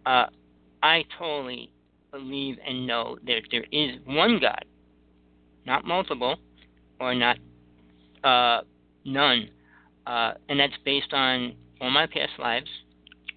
[0.06, 0.26] Uh,
[0.82, 1.72] I totally
[2.12, 4.66] believe and know that there is one God,
[5.66, 6.36] not multiple,
[7.00, 7.38] or not
[8.24, 8.62] uh,
[9.06, 9.50] none,
[10.08, 12.70] uh, and that's based on all my past lives,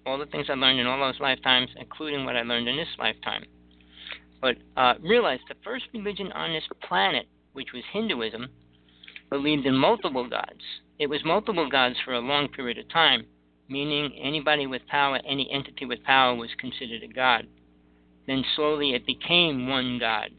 [0.05, 2.87] all the things I learned in all those lifetimes, including what I learned in this
[2.97, 3.43] lifetime.
[4.41, 8.47] But uh, realize the first religion on this planet, which was Hinduism,
[9.29, 10.61] believed in multiple gods.
[10.99, 13.25] It was multiple gods for a long period of time,
[13.67, 17.47] meaning anybody with power, any entity with power was considered a god.
[18.27, 20.29] Then slowly it became one god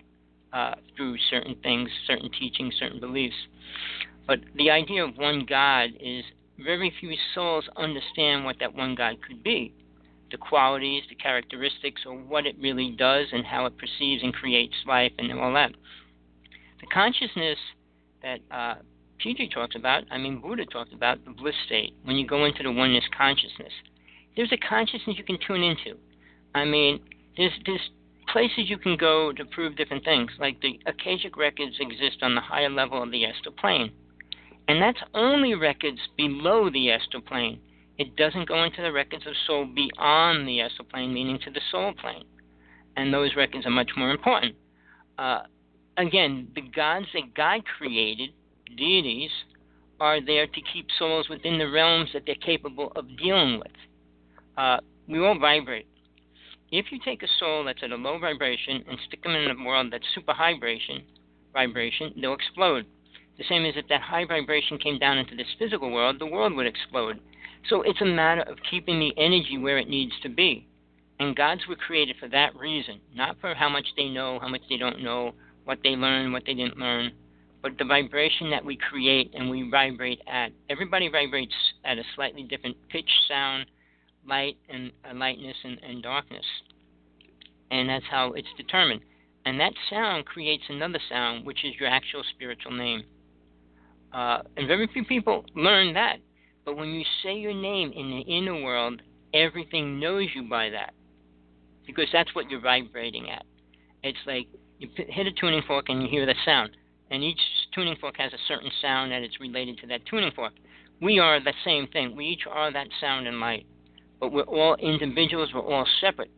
[0.52, 3.36] uh, through certain things, certain teachings, certain beliefs.
[4.28, 6.22] But the idea of one God is
[6.58, 9.74] very few souls understand what that one God could be
[10.30, 14.74] the qualities, the characteristics, or what it really does and how it perceives and creates
[14.86, 15.72] life and all that.
[16.82, 17.56] The consciousness
[18.22, 18.74] that uh,
[19.18, 22.62] PG talks about, I mean, Buddha talked about, the bliss state, when you go into
[22.62, 23.72] the oneness consciousness.
[24.36, 25.98] There's a consciousness you can tune into.
[26.54, 27.00] I mean,
[27.36, 27.90] there's, there's
[28.30, 32.40] places you can go to prove different things, like the Akashic records exist on the
[32.42, 33.92] higher level of the astral plane.
[34.68, 37.60] And that's only records below the astral plane.
[37.96, 41.60] It doesn't go into the records of soul beyond the astral plane, meaning to the
[41.72, 42.24] soul plane.
[42.96, 44.54] And those records are much more important.
[45.18, 45.40] Uh,
[45.96, 48.30] again, the gods that God created,
[48.76, 49.30] deities,
[50.00, 53.72] are there to keep souls within the realms that they're capable of dealing with.
[54.56, 54.78] Uh,
[55.08, 55.88] we all vibrate.
[56.70, 59.64] If you take a soul that's at a low vibration and stick them in a
[59.64, 61.02] world that's super high vibration,
[61.52, 62.84] vibration, they'll explode.
[63.38, 66.54] The same as if that high vibration came down into this physical world, the world
[66.54, 67.20] would explode.
[67.68, 70.66] So it's a matter of keeping the energy where it needs to be.
[71.20, 74.62] And gods were created for that reason, not for how much they know, how much
[74.68, 75.32] they don't know,
[75.64, 77.12] what they learn, what they didn't learn,
[77.62, 80.52] but the vibration that we create and we vibrate at.
[80.70, 83.66] Everybody vibrates at a slightly different pitch, sound,
[84.26, 86.44] light, and uh, lightness and, and darkness.
[87.70, 89.00] And that's how it's determined.
[89.44, 93.02] And that sound creates another sound, which is your actual spiritual name.
[94.12, 96.16] Uh, and very few people learn that.
[96.64, 99.02] But when you say your name in the inner world,
[99.34, 100.94] everything knows you by that.
[101.86, 103.44] Because that's what you're vibrating at.
[104.02, 104.46] It's like
[104.78, 106.70] you hit a tuning fork and you hear the sound.
[107.10, 107.40] And each
[107.74, 110.52] tuning fork has a certain sound that it's related to that tuning fork.
[111.00, 112.14] We are the same thing.
[112.16, 113.66] We each are that sound and light.
[114.20, 116.30] But we're all individuals, we're all separate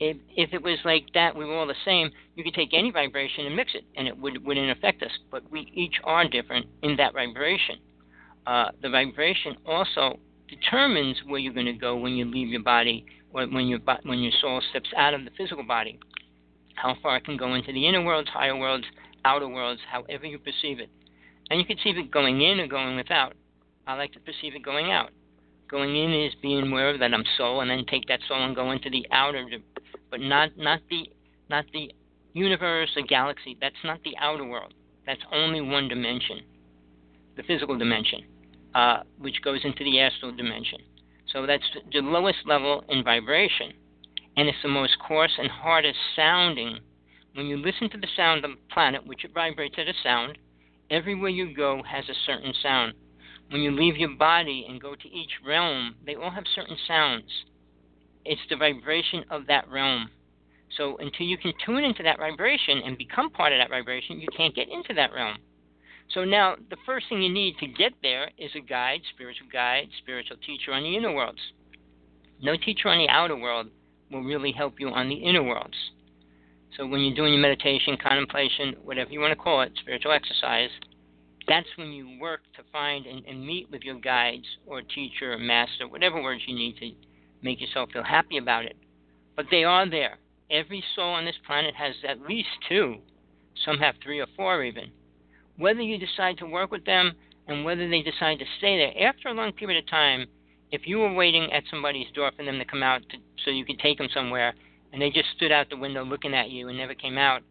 [0.00, 2.10] if if it was like that, we were all the same.
[2.34, 5.12] You could take any vibration and mix it, and it would wouldn't affect us.
[5.30, 7.76] But we each are different in that vibration.
[8.46, 13.06] Uh, the vibration also determines where you're going to go when you leave your body,
[13.30, 15.98] when your when your soul steps out of the physical body.
[16.74, 18.84] How far it can go into the inner worlds, higher worlds,
[19.24, 20.90] outer worlds, however you perceive it.
[21.50, 23.34] And you can perceive it going in or going without.
[23.86, 25.10] I like to perceive it going out.
[25.70, 28.70] Going in is being aware that I'm soul, and then take that soul and go
[28.72, 29.46] into the outer
[30.14, 31.08] but not not the
[31.50, 31.90] not the
[32.34, 33.56] universe, the galaxy.
[33.60, 34.72] That's not the outer world.
[35.04, 36.38] That's only one dimension,
[37.36, 38.20] the physical dimension,
[38.76, 40.78] uh, which goes into the astral dimension.
[41.32, 43.72] So that's the lowest level in vibration,
[44.36, 46.78] and it's the most coarse and hardest sounding.
[47.34, 50.38] When you listen to the sound of the planet, which it vibrates at a sound,
[50.92, 52.92] everywhere you go has a certain sound.
[53.50, 57.32] When you leave your body and go to each realm, they all have certain sounds
[58.24, 60.08] it's the vibration of that realm.
[60.76, 64.28] So until you can tune into that vibration and become part of that vibration, you
[64.36, 65.36] can't get into that realm.
[66.12, 69.88] So now the first thing you need to get there is a guide, spiritual guide,
[70.02, 71.40] spiritual teacher on the inner worlds.
[72.42, 73.68] No teacher on the outer world
[74.10, 75.76] will really help you on the inner worlds.
[76.76, 80.70] So when you're doing your meditation, contemplation, whatever you want to call it, spiritual exercise,
[81.46, 85.38] that's when you work to find and, and meet with your guides or teacher or
[85.38, 86.90] master, whatever words you need to
[87.44, 88.76] make yourself feel happy about it.
[89.36, 90.18] But they are there.
[90.50, 92.96] Every soul on this planet has at least two.
[93.64, 94.90] Some have three or four, even.
[95.58, 97.12] Whether you decide to work with them
[97.46, 100.26] and whether they decide to stay there, after a long period of time,
[100.72, 103.64] if you were waiting at somebody's door for them to come out to, so you
[103.64, 104.54] could take them somewhere,
[104.92, 107.42] and they just stood out the window looking at you and never came out,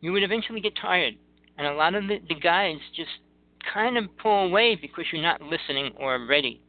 [0.00, 1.14] you would eventually get tired.
[1.58, 3.10] And a lot of the, the guides just
[3.74, 6.60] kind of pull away because you're not listening or ready.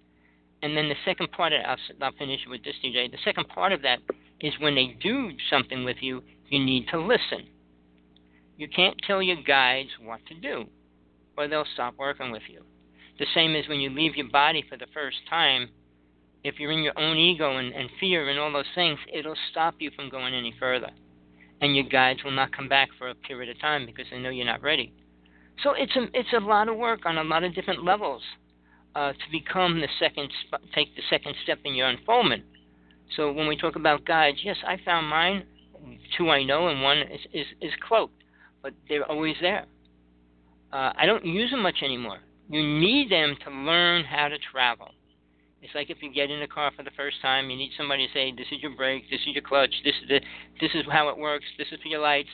[0.64, 3.12] And then the second part, of, I'll, I'll finish with this, TJ.
[3.12, 4.00] The second part of that
[4.42, 7.48] is when they do something with you, you need to listen.
[8.58, 10.66] You can't tell your guides what to do,
[11.38, 12.64] or they'll stop working with you.
[13.20, 15.70] The same as when you leave your body for the first time,
[16.44, 19.76] if you're in your own ego and, and fear and all those things, it'll stop
[19.80, 20.90] you from going any further.
[21.62, 24.30] And your guides will not come back for a period of time because they know
[24.30, 24.94] you're not ready.
[25.64, 28.22] So it's a, it's a lot of work on a lot of different levels
[28.98, 30.28] uh, to become the second,
[30.74, 32.44] take the second step in your unfoldment.
[33.16, 35.44] So when we talk about guides, yes, I found mine,
[36.18, 38.24] two I know, and one is, is, is cloaked,
[38.64, 39.66] but they're always there.
[40.74, 42.18] Uh, I don't use them much anymore.
[42.50, 44.90] You need them to learn how to travel.
[45.62, 48.08] It's like if you get in a car for the first time, you need somebody
[48.08, 50.22] to say, "This is your brake, this is your clutch, this is the,
[50.60, 52.30] this is how it works, this is for your lights."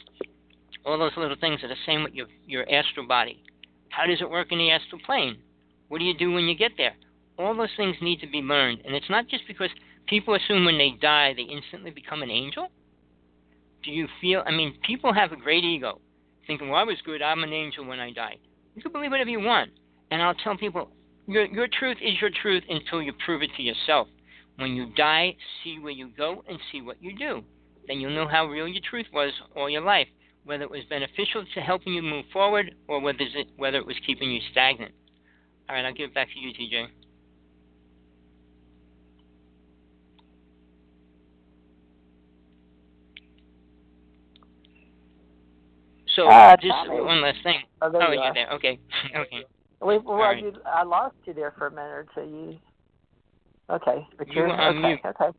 [0.85, 3.43] All those little things are the same with your your astral body.
[3.89, 5.37] How does it work in the astral plane?
[5.87, 6.95] What do you do when you get there?
[7.37, 9.69] All those things need to be learned, and it's not just because
[10.07, 12.69] people assume when they die they instantly become an angel.
[13.83, 14.43] Do you feel?
[14.45, 15.99] I mean, people have a great ego,
[16.47, 17.21] thinking, "Well, I was good.
[17.21, 18.37] I'm an angel when I die."
[18.75, 19.71] You can believe whatever you want,
[20.09, 20.89] and I'll tell people,
[21.27, 24.07] your your truth is your truth until you prove it to yourself.
[24.57, 27.43] When you die, see where you go and see what you do.
[27.87, 30.07] Then you'll know how real your truth was all your life,
[30.45, 33.97] whether it was beneficial to helping you move forward or whether it, whether it was
[34.05, 34.93] keeping you stagnant.
[35.69, 36.87] All right, I'll give it back to you, TJ.
[46.15, 47.01] So Uh, just Tommy.
[47.01, 47.63] one last thing.
[47.81, 48.51] Oh, there Oh, you you're there.
[48.51, 48.79] Okay.
[49.15, 49.45] okay.
[49.81, 50.41] We, well, right.
[50.43, 52.21] you, I lost you there for a minute or two.
[52.21, 52.59] You,
[53.69, 54.87] okay, but You you're on okay.
[54.87, 54.99] mute.
[55.05, 55.37] Okay.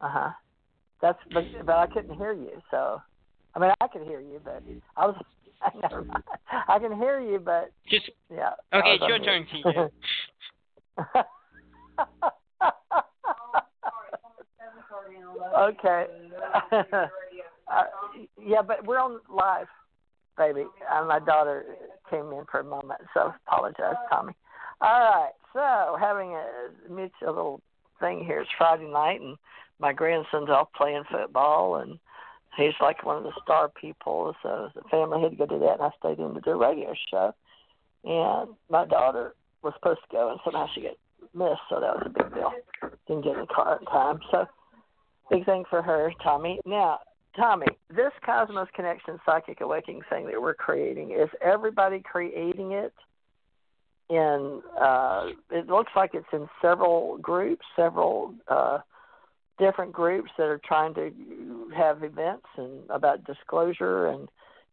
[0.00, 0.30] Uh huh.
[1.02, 2.60] That's but but I couldn't hear you.
[2.70, 3.00] So,
[3.54, 4.62] I mean, I could hear you, but
[4.96, 5.16] I was.
[6.68, 8.50] I can hear you, but Just yeah.
[8.72, 8.98] Okay.
[9.00, 9.90] It's your turn, TJ.
[15.58, 16.06] okay.
[16.72, 17.84] uh,
[18.42, 19.66] yeah, but we're on live,
[20.36, 20.64] baby.
[20.90, 21.64] And my daughter
[22.10, 24.34] came in for a moment, so apologize, Tommy.
[24.80, 27.60] All right, so having a mutual little
[28.00, 28.40] thing here.
[28.40, 29.36] It's Friday night, and
[29.78, 31.98] my grandson's off playing football, and
[32.60, 34.34] he's like one of the star people.
[34.42, 36.56] So the family had to go do that, and I stayed in to do a
[36.56, 37.34] radio show.
[38.04, 40.96] And my daughter was supposed to go, and somehow she got
[41.34, 42.52] missed, so that was a big deal.
[43.06, 44.46] Didn't get in the car in time, so
[45.30, 46.60] big thing for her, Tommy.
[46.64, 47.00] Now,
[47.36, 52.92] Tommy, this Cosmos Connection Psychic Awakening thing that we're creating is everybody creating it
[54.08, 58.78] in uh it looks like it's in several groups, several uh
[59.60, 61.12] different groups that are trying to
[61.76, 64.28] have events and about disclosure and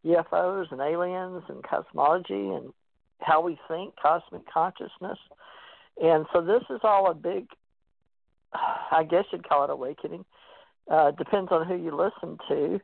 [0.06, 2.74] UFOs and aliens and cosmology and
[3.20, 5.20] how we think, cosmic consciousness.
[6.02, 7.48] And so this is all a big
[8.92, 10.26] I guess you'd call it awakening.
[10.90, 12.80] Uh, depends on who you listen to,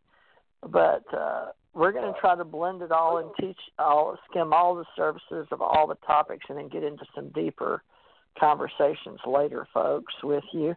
[0.61, 4.75] but uh, we're going to try to blend it all and teach all, skim all
[4.75, 7.81] the services of all the topics, and then get into some deeper
[8.37, 10.75] conversations later, folks, with you.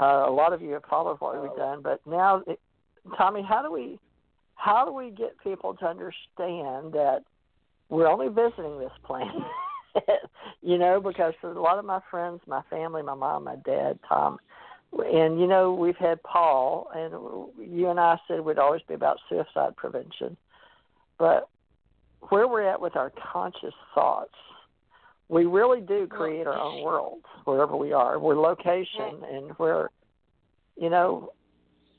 [0.00, 2.60] Uh, a lot of you have followed what we've done, but now, it,
[3.16, 3.98] Tommy, how do we
[4.54, 7.20] how do we get people to understand that
[7.88, 9.34] we're only visiting this planet?
[10.62, 14.38] you know, because a lot of my friends, my family, my mom, my dad, Tom,
[14.92, 17.12] and you know we've had Paul, and
[17.72, 20.36] you and I said we'd always be about suicide prevention,
[21.18, 21.48] but
[22.28, 24.34] where we're at with our conscious thoughts,
[25.28, 28.18] we really do create our own world wherever we are.
[28.18, 29.88] We're location, and we're,
[30.76, 31.32] you know,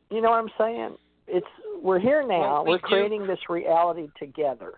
[0.09, 0.97] you know what I'm saying.
[1.27, 1.47] It's
[1.81, 2.63] we're here now.
[2.63, 4.73] Well, we we're do- creating this reality together.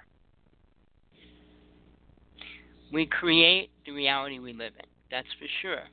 [2.91, 4.85] we create the reality we live in.
[5.09, 5.83] That's for sure.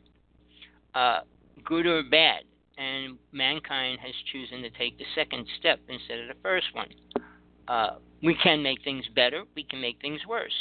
[0.94, 1.20] Uh,
[1.64, 2.42] good or bad,
[2.76, 6.88] and mankind has chosen to take the second step instead of the first one.
[7.66, 9.44] Uh, we can make things better.
[9.54, 10.52] We can make things worse,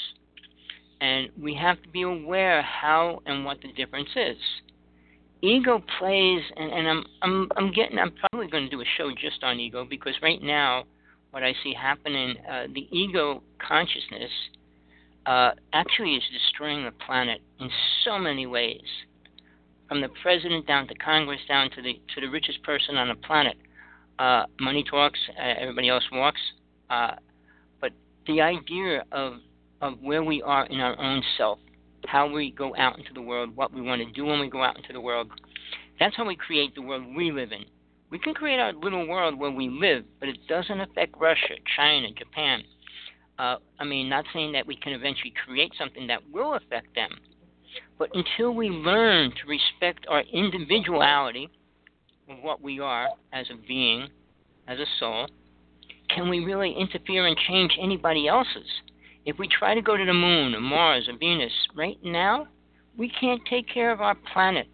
[1.02, 4.38] and we have to be aware how and what the difference is.
[5.42, 8.00] Ego plays, and, and I'm I'm I'm getting.
[8.00, 10.86] I'm probably going to do a show just on ego because right now,
[11.32, 14.32] what I see happening, uh, the ego consciousness
[15.28, 17.70] uh, actually is destroying the planet in
[18.04, 18.82] so many ways,
[19.88, 23.16] from the president down to Congress, down to the to the richest person on the
[23.16, 23.58] planet.
[24.18, 26.42] Uh, money talks, uh, everybody else walks.
[26.90, 27.12] Uh,
[27.80, 27.92] but
[28.26, 29.34] the idea of
[29.82, 31.60] of where we are in our own self,
[32.06, 34.64] how we go out into the world, what we want to do when we go
[34.64, 35.30] out into the world,
[36.00, 37.66] that's how we create the world we live in.
[38.10, 42.08] We can create our little world where we live, but it doesn't affect Russia, China,
[42.18, 42.64] Japan.
[43.38, 47.10] Uh, I mean, not saying that we can eventually create something that will affect them,
[48.00, 51.50] but until we learn to respect our individuality
[52.30, 54.08] of what we are as a being,
[54.68, 55.28] as a soul,
[56.10, 58.70] can we really interfere and change anybody else's?
[59.28, 62.48] If we try to go to the moon or Mars or Venus right now,
[62.98, 64.68] we can't take care of our planet.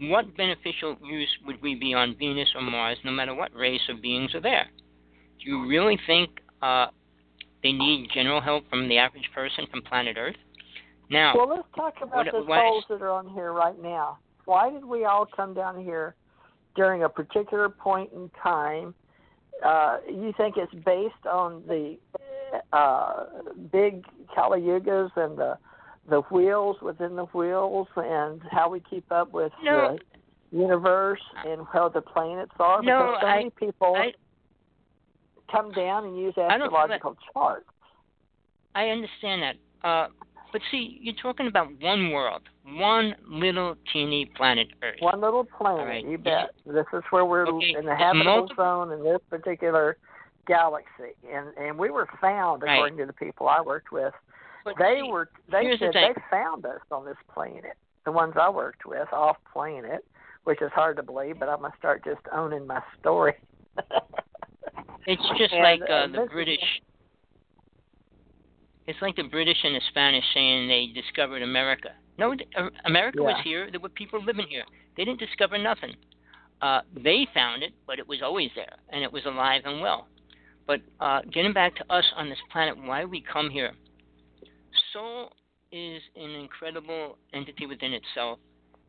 [0.00, 3.94] What beneficial use would we be on Venus or Mars, no matter what race or
[3.94, 4.66] beings are there?
[5.38, 6.30] Do you really think
[6.60, 6.86] uh,
[7.62, 10.34] they need general help from the average person from planet Earth?
[11.08, 14.18] Now, Well, let's talk about What- the souls that are on here right now.
[14.44, 16.16] Why did we all come down here
[16.74, 18.92] during a particular point in time?
[19.64, 21.96] Uh, you think it's based on the
[22.72, 23.24] uh,
[23.72, 25.58] big Kali Yugas and the
[26.08, 29.96] the wheels within the wheels and how we keep up with no.
[30.52, 32.82] the universe and how the planets are?
[32.82, 34.12] No, because so I, many people I,
[35.50, 37.66] come down and use I astrological charts.
[38.74, 39.88] I understand that.
[39.88, 40.08] Uh,
[40.52, 44.96] but see, you're talking about one world, one little teeny planet Earth.
[45.00, 46.06] One little planet, right.
[46.06, 46.50] you bet.
[46.66, 49.96] This is where we're Okay, in the habitable multiple- zone in this particular
[50.46, 52.74] galaxy, and and we were found Right.
[52.74, 54.12] according to the people I worked with.
[54.64, 57.76] But They see, were they here's the said they found us on this planet.
[58.04, 60.04] The ones I worked with off planet,
[60.44, 63.34] which is hard to believe, but I'm gonna start just owning my story.
[65.06, 66.80] It's just And, like uh, the is- British.
[68.86, 71.90] It's like the British and the Spanish saying they discovered America.
[72.18, 73.70] No, uh, America was here.
[73.70, 74.64] There were people living here.
[74.96, 75.94] They didn't discover nothing.
[76.62, 80.06] Uh, they found it, but it was always there, and it was alive and well.
[80.66, 83.72] But uh, getting back to us on this planet, why we come here.
[84.92, 85.30] Soul
[85.70, 88.38] is an incredible entity within itself,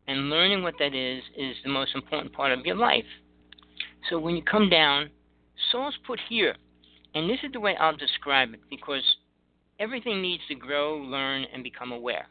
[0.07, 3.05] and learning what that is is the most important part of your life.
[4.09, 5.09] So when you come down,
[5.71, 6.55] soul's put here,
[7.13, 9.03] and this is the way I'll describe it because
[9.79, 12.27] everything needs to grow, learn, and become aware.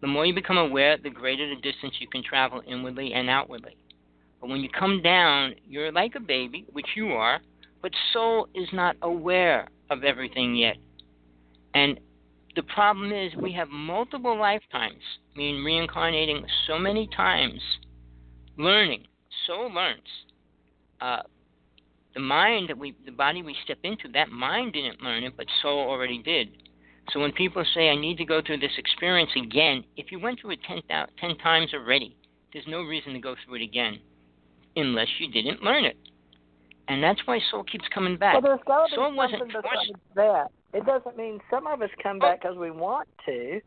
[0.00, 3.76] The more you become aware, the greater the distance you can travel inwardly and outwardly.
[4.40, 7.40] But when you come down, you're like a baby, which you are,
[7.84, 10.76] but soul is not aware of everything yet.
[11.74, 12.00] And
[12.56, 15.02] the problem is we have multiple lifetimes,
[15.34, 17.60] I mean reincarnating so many times,
[18.56, 19.04] learning.
[19.46, 20.00] Soul learns.
[20.98, 21.24] Uh,
[22.14, 25.44] the mind that we, the body we step into, that mind didn't learn it, but
[25.60, 26.48] soul already did.
[27.12, 30.40] So when people say, I need to go through this experience again, if you went
[30.40, 32.16] through it 10, 10 times already,
[32.54, 33.98] there's no reason to go through it again
[34.74, 35.98] unless you didn't learn it.
[36.88, 38.34] And that's why soul keeps coming back.
[38.34, 39.56] Well, there's got to be Soul wasn't forced.
[39.62, 40.50] besides that.
[40.74, 43.60] It doesn't mean some of us come back because we want to.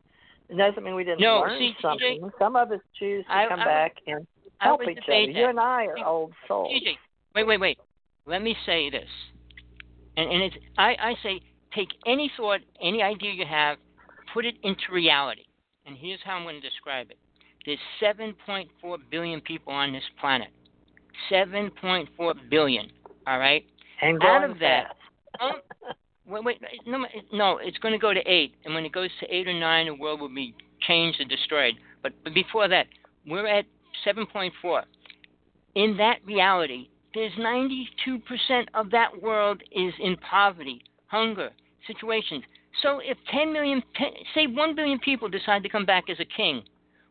[0.49, 2.29] It doesn't mean we didn't No, learn see, something.
[2.37, 4.27] Some of us choose to I- come I back and
[4.59, 5.25] help each other.
[5.25, 5.31] that.
[5.33, 6.71] You and I are old souls.
[6.71, 6.95] TJ,
[7.35, 7.79] wait, wait, wait.
[8.25, 9.09] Let me say this.
[10.15, 11.41] And, and it's, I, I say
[11.73, 13.77] take any thought, any idea you have,
[14.33, 15.43] put it into reality.
[15.85, 17.17] And here's how I'm going to describe it.
[17.65, 20.49] There's 7.4 billion people on this planet.
[21.31, 22.89] 7.4 billion.
[23.27, 23.63] All right?
[24.01, 24.95] And Out of that,
[25.37, 25.57] fast.
[26.27, 29.33] Wait, wait, no, no, it's going to go to eight, and when it goes to
[29.33, 30.53] eight or nine, the world will be
[30.85, 31.75] changed or destroyed.
[32.03, 32.87] But, but before that,
[33.25, 33.65] we're at
[34.05, 34.81] 7.4.
[35.75, 37.87] In that reality, there's 92%
[38.73, 41.49] of that world is in poverty, hunger,
[41.87, 42.43] situations.
[42.81, 43.81] So if 10 million,
[44.35, 46.61] say 1 billion people decide to come back as a king,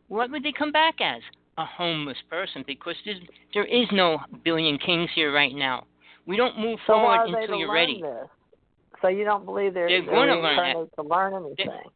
[0.09, 1.23] what would they come back as?
[1.59, 2.97] A homeless person, because
[3.55, 5.85] there is no billion kings here right now.
[6.27, 8.03] We don't move so forward until you're ready.
[8.03, 8.29] This?
[9.03, 11.91] So you don't believe they're, They're they're gonna learn to learn anything?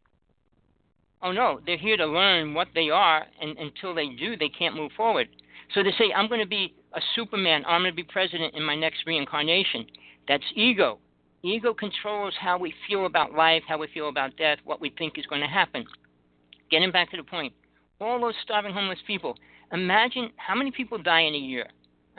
[1.23, 4.75] Oh no, they're here to learn what they are, and until they do, they can't
[4.75, 5.29] move forward.
[5.75, 8.63] So they say, I'm going to be a Superman, I'm going to be president in
[8.63, 9.87] my next reincarnation.
[10.27, 10.99] That's ego.
[11.43, 15.19] Ego controls how we feel about life, how we feel about death, what we think
[15.19, 15.85] is going to happen.
[16.71, 17.53] Getting back to the point,
[18.01, 19.35] all those starving homeless people.
[19.73, 21.67] Imagine how many people die in a year.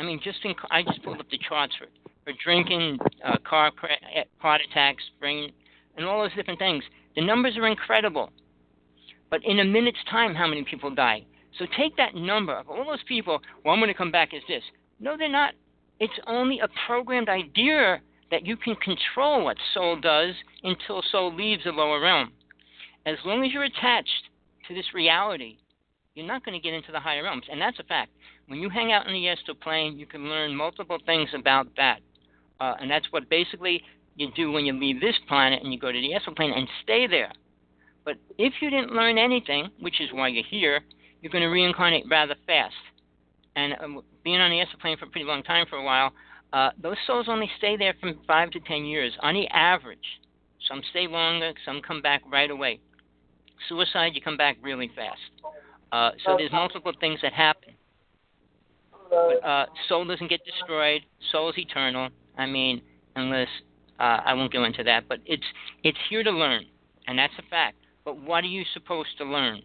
[0.02, 1.86] I mean, just in, I just pulled up the charts for
[2.24, 3.72] for drinking, uh, car
[4.16, 5.52] eh, heart attacks, brain,
[5.96, 6.84] and all those different things.
[7.16, 8.32] The numbers are incredible.
[9.30, 11.26] But in a minute's time, how many people die?
[11.58, 13.40] So take that number of all those people.
[13.64, 14.64] Well, I'm going to come back as this.
[15.00, 15.54] No, they're not.
[16.00, 20.34] It's only a programmed idea that you can control what soul does
[20.64, 22.32] until soul leaves the lower realm.
[23.06, 24.30] As long as you're attached
[24.68, 25.58] to this reality,
[26.16, 27.46] you're not going to get into the higher realms.
[27.52, 28.12] And that's a fact.
[28.52, 32.02] When you hang out in the astral plane, you can learn multiple things about that.
[32.60, 33.82] Uh, and that's what basically
[34.18, 36.68] you do when you leave this planet and you go to the astral plane and
[36.84, 37.32] stay there.
[38.04, 40.82] But if you didn't learn anything, which is why you're here,
[41.22, 42.74] you're going to reincarnate rather fast.
[43.56, 46.12] And um, being on the astral plane for a pretty long time for a while,
[46.52, 50.20] uh, those souls only stay there from five to ten years on the average.
[50.68, 52.82] Some stay longer, some come back right away.
[53.70, 55.22] Suicide, you come back really fast.
[55.94, 57.71] Uh, so there's multiple things that happen.
[59.12, 61.02] But uh, soul doesn't get destroyed.
[61.32, 62.10] Soul is eternal.
[62.38, 62.82] I mean,
[63.16, 63.50] unless
[64.00, 65.44] uh, I won't go into that, but it's
[65.84, 66.66] it's here to learn,
[67.08, 67.76] and that's a fact.
[68.06, 69.62] But what are you supposed to learn?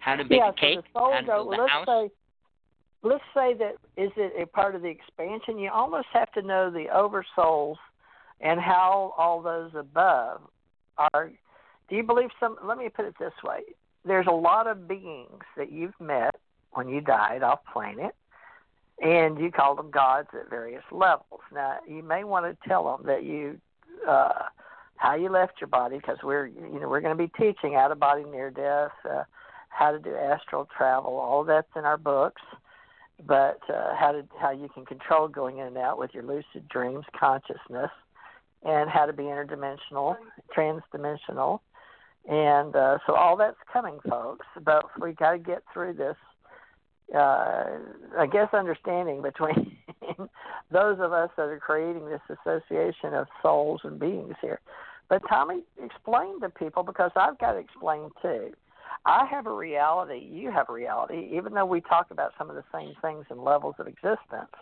[0.00, 0.78] How to bake yeah, a cake?
[0.94, 1.86] so how to build a let's house?
[1.86, 2.10] say
[3.02, 5.58] let's say that is it a part of the expansion?
[5.58, 7.76] You almost have to know the oversouls
[8.40, 10.40] and how all those above
[10.96, 11.32] are.
[11.88, 12.56] Do you believe some?
[12.64, 13.60] Let me put it this way:
[14.04, 16.34] there's a lot of beings that you've met
[16.72, 18.14] when you died off planet,
[19.02, 21.40] and you call them gods at various levels.
[21.52, 23.58] Now, you may want to tell them that you
[24.08, 24.44] uh,
[24.96, 27.90] how you left your body, because we're you know we're going to be teaching out
[27.90, 29.24] of body near death, uh,
[29.68, 31.16] how to do astral travel.
[31.18, 32.42] All that's in our books.
[33.24, 36.68] But uh, how to how you can control going in and out with your lucid
[36.68, 37.90] dreams, consciousness,
[38.64, 40.16] and how to be interdimensional,
[40.56, 41.60] transdimensional,
[42.28, 44.46] and uh, so all that's coming, folks.
[44.64, 46.16] But we got to get through this
[47.14, 47.64] uh,
[48.18, 49.76] I guess understanding between
[50.70, 54.60] those of us that are creating this association of souls and beings here.
[55.08, 58.52] But Tommy, explain to people because I've got to explain too.
[59.04, 62.56] I have a reality, you have a reality, even though we talk about some of
[62.56, 64.52] the same things and levels of existence.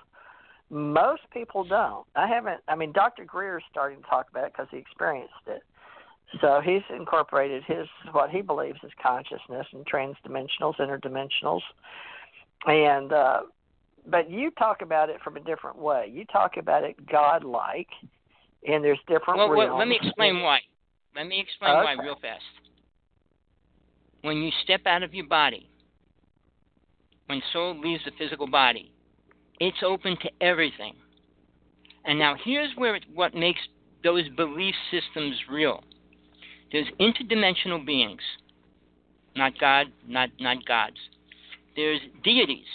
[0.71, 2.07] Most people don't.
[2.17, 3.25] I haven't, I mean, Dr.
[3.25, 5.63] Greer is starting to talk about it because he experienced it.
[6.41, 11.63] So he's incorporated his, what he believes is consciousness and transdimensionals, interdimensionals,
[12.67, 13.41] and uh,
[14.07, 16.11] but you talk about it from a different way.
[16.13, 17.89] You talk about it godlike,
[18.67, 19.39] and there's different.
[19.39, 20.61] Well, well let me explain why.
[21.17, 21.97] Let me explain okay.
[21.97, 22.43] why real fast.
[24.23, 25.69] When you step out of your body,
[27.27, 28.93] when soul leaves the physical body,
[29.61, 30.95] it's open to everything.
[32.05, 33.61] And now here's where it, what makes
[34.05, 35.83] those belief systems real.
[36.73, 38.23] There's interdimensional beings,
[39.37, 40.97] not God, not not gods
[41.77, 42.67] there's deities,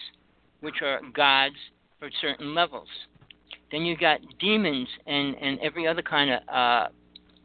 [0.61, 1.55] which are gods
[1.99, 2.87] for certain levels.
[3.71, 6.87] Then you've got demons and, and every other kind of uh,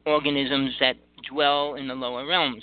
[0.06, 0.96] organisms that
[1.30, 2.62] dwell in the lower realms.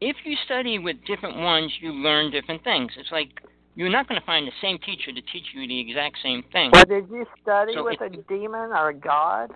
[0.00, 2.92] If you study with different ones, you learn different things.
[2.98, 3.28] It's like
[3.74, 6.70] you're not going to find the same teacher to teach you the exact same thing.
[6.72, 9.52] Well, did you study so with a demon or a god?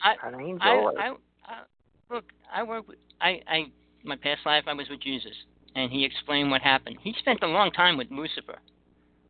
[0.00, 0.92] I, an angel?
[0.98, 1.08] I.
[1.08, 1.08] I,
[1.44, 3.64] I, look, I work with, I, I,
[4.04, 5.34] my past life, I was with Jesus
[5.74, 6.98] and he explained what happened.
[7.02, 8.58] He spent a long time with Lucifer.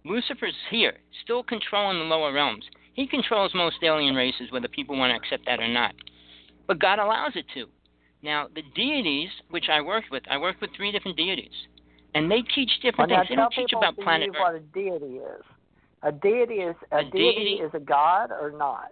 [0.05, 2.65] Lucifer's here, still controlling the lower realms.
[2.95, 5.95] He controls most alien races, whether people want to accept that or not.
[6.67, 7.67] But God allows it to.
[8.23, 11.53] Now, the deities, which I worked with, I worked with three different deities,
[12.15, 13.29] and they teach different well, things.
[13.31, 14.37] They don't teach about planet Earth.
[14.41, 15.43] What a deity is.
[16.03, 18.89] A deity is a, a deity, deity, is a god or not?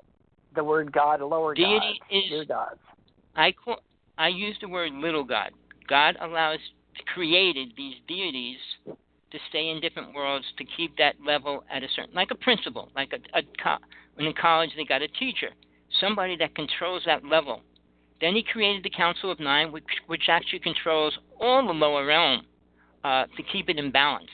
[0.55, 2.81] The word God, a lower deity gods, is gods.
[3.37, 3.53] I
[4.19, 5.51] I use the word little god.
[5.89, 6.59] God allows
[7.15, 12.15] created these deities to stay in different worlds to keep that level at a certain,
[12.15, 13.79] like a principal, like a, a
[14.15, 15.51] when in college they got a teacher,
[16.01, 17.63] somebody that controls that level.
[18.21, 22.45] Then he created the Council of Nine, which, which actually controls all the lower realm
[23.03, 24.31] uh, to keep it in balance.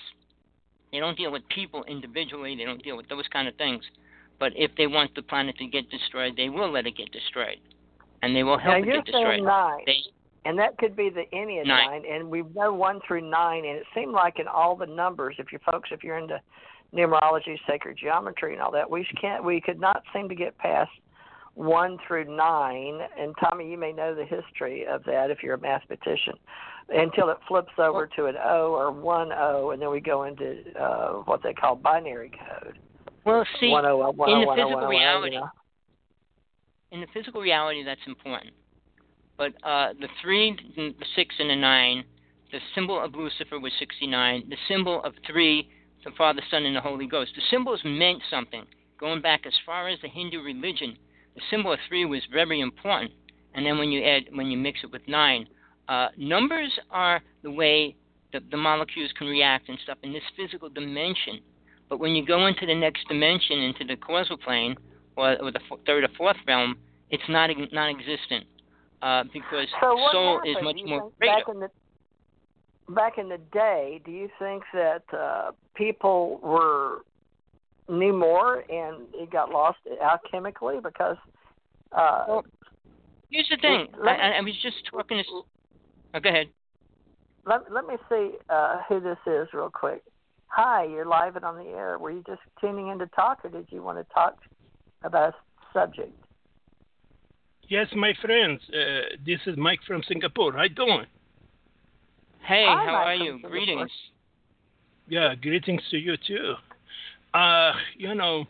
[0.92, 2.56] They don't deal with people individually.
[2.56, 3.84] They don't deal with those kind of things.
[4.38, 7.58] But if they want the planet to get destroyed, they will let it get destroyed,
[8.22, 9.42] and they will help now, it get destroyed.
[9.42, 9.80] Nine.
[9.86, 9.98] They,
[10.46, 12.04] and that could be the any of nine.
[12.10, 15.52] And we've known one through nine, and it seemed like in all the numbers, if
[15.52, 16.40] you folks, if you're into
[16.94, 20.90] numerology, sacred geometry, and all that, we can't, we could not seem to get past
[21.54, 23.00] one through nine.
[23.18, 26.34] And Tommy, you may know the history of that if you're a mathematician,
[26.90, 30.62] until it flips over to an O or one O, and then we go into
[30.80, 32.78] uh, what they call binary code.
[33.24, 35.36] Well, see, one o, one in the physical reality,
[36.92, 38.52] in the physical reality, that's important.
[39.36, 42.04] But uh, the three, the six, and the nine,
[42.52, 44.44] the symbol of Lucifer was 69.
[44.48, 45.68] The symbol of three,
[46.04, 47.32] the Father, Son, and the Holy Ghost.
[47.34, 48.64] The symbols meant something.
[48.98, 50.96] Going back as far as the Hindu religion,
[51.34, 53.12] the symbol of three was very important.
[53.54, 55.46] And then when you add, when you mix it with nine,
[55.88, 57.94] uh, numbers are the way
[58.32, 61.40] the, the molecules can react and stuff in this physical dimension.
[61.88, 64.76] But when you go into the next dimension, into the causal plane,
[65.16, 66.76] or, or the third or fourth realm,
[67.10, 68.46] it's not non-existent
[69.02, 70.56] uh, because so soul happened?
[70.56, 71.10] is much more.
[71.20, 71.70] Back in the
[72.88, 77.02] back in the day, do you think that uh, people were
[77.88, 81.16] knew more and it got lost alchemically because?
[81.92, 82.44] Uh, well,
[83.30, 83.86] here's the thing.
[84.04, 85.42] I, I, was just talking to.
[86.14, 86.48] Oh, go ahead.
[87.46, 90.02] Let Let me see uh, who this is real quick.
[90.48, 91.98] Hi, you're live and on the air.
[91.98, 94.38] Were you just tuning in to talk, or did you want to talk
[95.02, 95.34] about a
[95.72, 96.12] subject?
[97.68, 98.60] Yes, my friends.
[98.68, 100.52] Uh, this is Mike from Singapore.
[100.52, 101.06] How you doing?
[102.46, 103.32] Hey, Hi, how Mike are you?
[103.32, 103.50] Singapore.
[103.50, 103.90] Greetings.
[105.08, 106.54] Yeah, greetings to you too.
[107.34, 108.44] Uh, you know,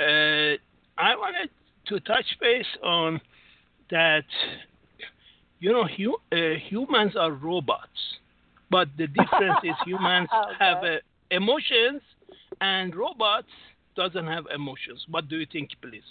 [0.00, 0.54] uh,
[0.98, 1.50] I wanted
[1.86, 3.20] to touch base on
[3.90, 4.24] that.
[5.60, 8.00] You know, hu- uh, humans are robots,
[8.70, 10.54] but the difference is humans okay.
[10.58, 10.96] have uh,
[11.30, 12.00] emotions,
[12.60, 13.48] and robots
[13.96, 15.04] doesn't have emotions.
[15.08, 16.02] What do you think, please?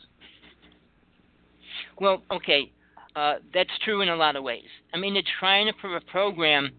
[1.99, 2.71] Well, okay,
[3.15, 4.69] uh, that's true in a lot of ways.
[4.93, 6.71] I mean, they're trying to program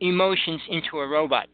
[0.00, 1.48] emotions into a robot.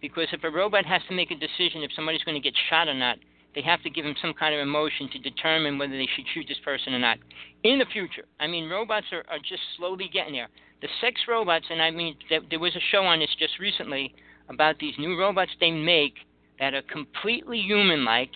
[0.00, 2.88] Because if a robot has to make a decision if somebody's going to get shot
[2.88, 3.18] or not,
[3.54, 6.46] they have to give them some kind of emotion to determine whether they should shoot
[6.48, 7.18] this person or not.
[7.64, 10.48] In the future, I mean, robots are, are just slowly getting there.
[10.80, 14.14] The sex robots, and I mean, there, there was a show on this just recently
[14.48, 16.14] about these new robots they make
[16.58, 18.30] that are completely human-like.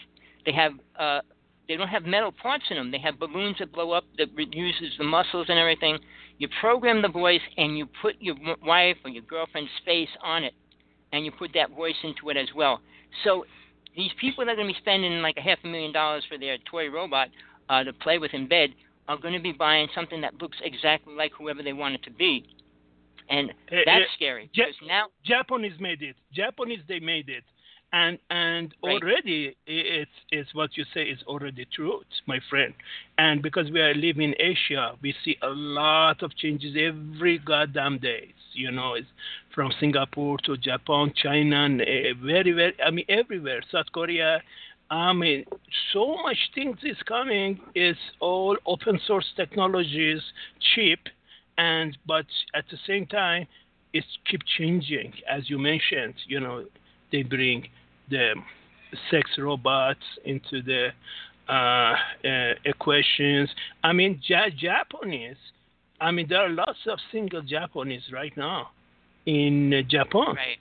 [0.45, 1.21] They have uh,
[1.69, 2.91] they don't have metal parts in them.
[2.91, 5.99] They have balloons that blow up that uses the muscles and everything.
[6.39, 10.53] You program the voice and you put your wife or your girlfriend's face on it,
[11.13, 12.81] and you put that voice into it as well.
[13.23, 13.47] So
[13.97, 16.37] these people that are going to be spending like a half a million dollars for
[16.37, 17.29] their toy robot
[17.69, 18.71] uh, to play with in bed
[19.07, 22.11] are going to be buying something that looks exactly like whoever they want it to
[22.11, 22.45] be.
[23.31, 26.17] And Uh, that's uh, scary Ja- now Japanese made it.
[26.35, 27.45] Japanese they made it,
[27.95, 29.03] and and Right.
[29.03, 32.75] already it's it's what you say is already truth, my friend.
[33.19, 37.99] And because we are living in Asia, we see a lot of changes every goddamn
[37.99, 38.35] days.
[38.53, 39.07] You know, it's
[39.55, 41.87] from Singapore to Japan, China, and uh,
[42.33, 42.75] very very.
[42.85, 43.61] I mean everywhere.
[43.71, 44.43] South Korea.
[44.91, 45.45] I mean,
[45.93, 47.59] so much things is coming.
[47.75, 50.21] It's all open source technologies,
[50.75, 51.01] cheap,
[51.59, 53.47] and but at the same time
[53.93, 56.65] it's keep changing as you mentioned you know
[57.13, 57.65] they bring
[58.11, 58.35] the
[59.11, 60.89] sex robots into the
[61.49, 63.49] uh, uh, equations
[63.83, 65.37] i mean ja- japanese
[66.01, 68.69] i mean there are lots of single japanese right now
[69.27, 70.59] in uh, japan right.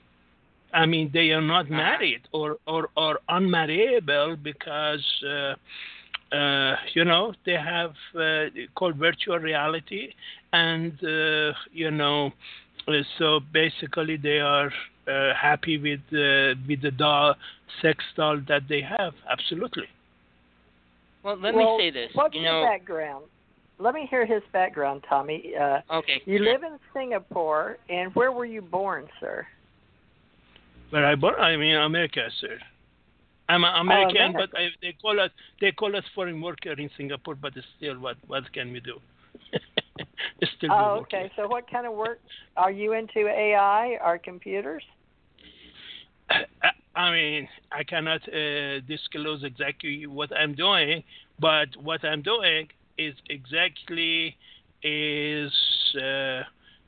[0.72, 1.76] I mean, they are not Uh-huh.
[1.76, 5.54] married or, or, or unmarriable because, uh,
[6.34, 10.12] uh, you know, they have uh, called virtual reality.
[10.52, 12.32] And, uh, you know,
[12.88, 14.70] uh, so basically they are
[15.08, 17.34] uh, happy with, uh, with the doll,
[17.82, 19.14] sex doll that they have.
[19.30, 19.88] Absolutely.
[21.22, 22.10] Well, let well, me say this.
[22.14, 23.24] What's you your know, background?
[23.78, 25.52] Let me hear his background, Tommy.
[25.60, 26.22] Uh, okay.
[26.26, 29.46] you live in Singapore, and where were you born, sir?
[30.90, 32.58] Where I born, I mean, America, sir.
[33.48, 34.48] I'm an American, America.
[34.52, 35.30] but I, they call us
[35.60, 37.34] they call us foreign worker in Singapore.
[37.34, 39.00] But still, what what can we do?
[40.56, 41.22] Still Oh, okay.
[41.22, 41.30] here.
[41.36, 42.20] So, what kind of work
[42.56, 43.28] are you into?
[43.28, 44.82] AI or computers?
[46.96, 51.02] I- mean, I cannot uh, disclose exactly what I'm doing,
[51.40, 52.68] but what I'm doing
[52.98, 54.36] is exactly
[54.82, 55.52] is
[55.96, 56.42] uh,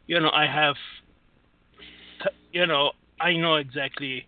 [0.07, 0.76] you know I have
[2.53, 4.26] you know I know exactly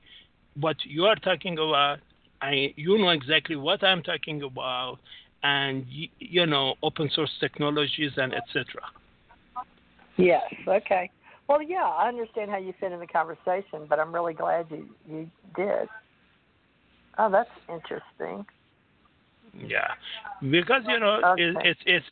[0.59, 1.99] what you are talking about.
[2.43, 4.99] I you know exactly what I'm talking about,
[5.43, 5.87] and
[6.19, 8.65] you know open source technologies and etc.
[10.17, 10.43] Yes.
[10.67, 11.11] Okay.
[11.49, 14.87] Well, yeah, I understand how you fit in the conversation, but I'm really glad you
[15.09, 15.89] you did.
[17.17, 18.45] Oh, that's interesting.
[19.67, 19.89] Yeah,
[20.51, 22.07] because you know it, it's it's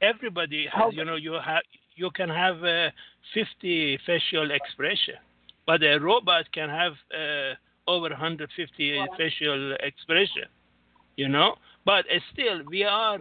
[0.00, 1.62] everybody has Hold you know you have
[1.96, 2.88] you can have uh,
[3.34, 5.16] 50 facial expression,
[5.66, 7.54] but a robot can have uh,
[7.90, 10.48] over 150 facial expression.
[11.16, 13.18] You know, but uh, still we are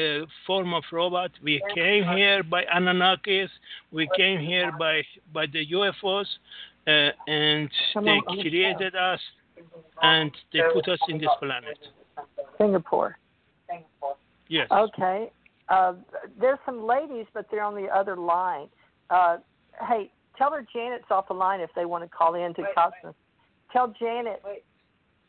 [0.00, 1.30] a form of robot.
[1.42, 3.48] We came here by Anunnakis.
[3.92, 6.26] We came here by by the UFOs,
[6.86, 9.20] uh, and they on, on the created us,
[10.02, 11.78] and they put us in this planet.
[12.58, 13.16] Singapore.
[14.48, 14.66] Yes.
[14.70, 15.30] Okay.
[15.68, 15.94] Uh,
[16.40, 18.68] there's some ladies, but they're on the other line.
[19.08, 19.36] Uh,
[19.88, 23.14] hey, tell her Janet's off the line if they want to call in to Cosmos.
[23.72, 24.42] Tell Janet.
[24.44, 24.64] Wait.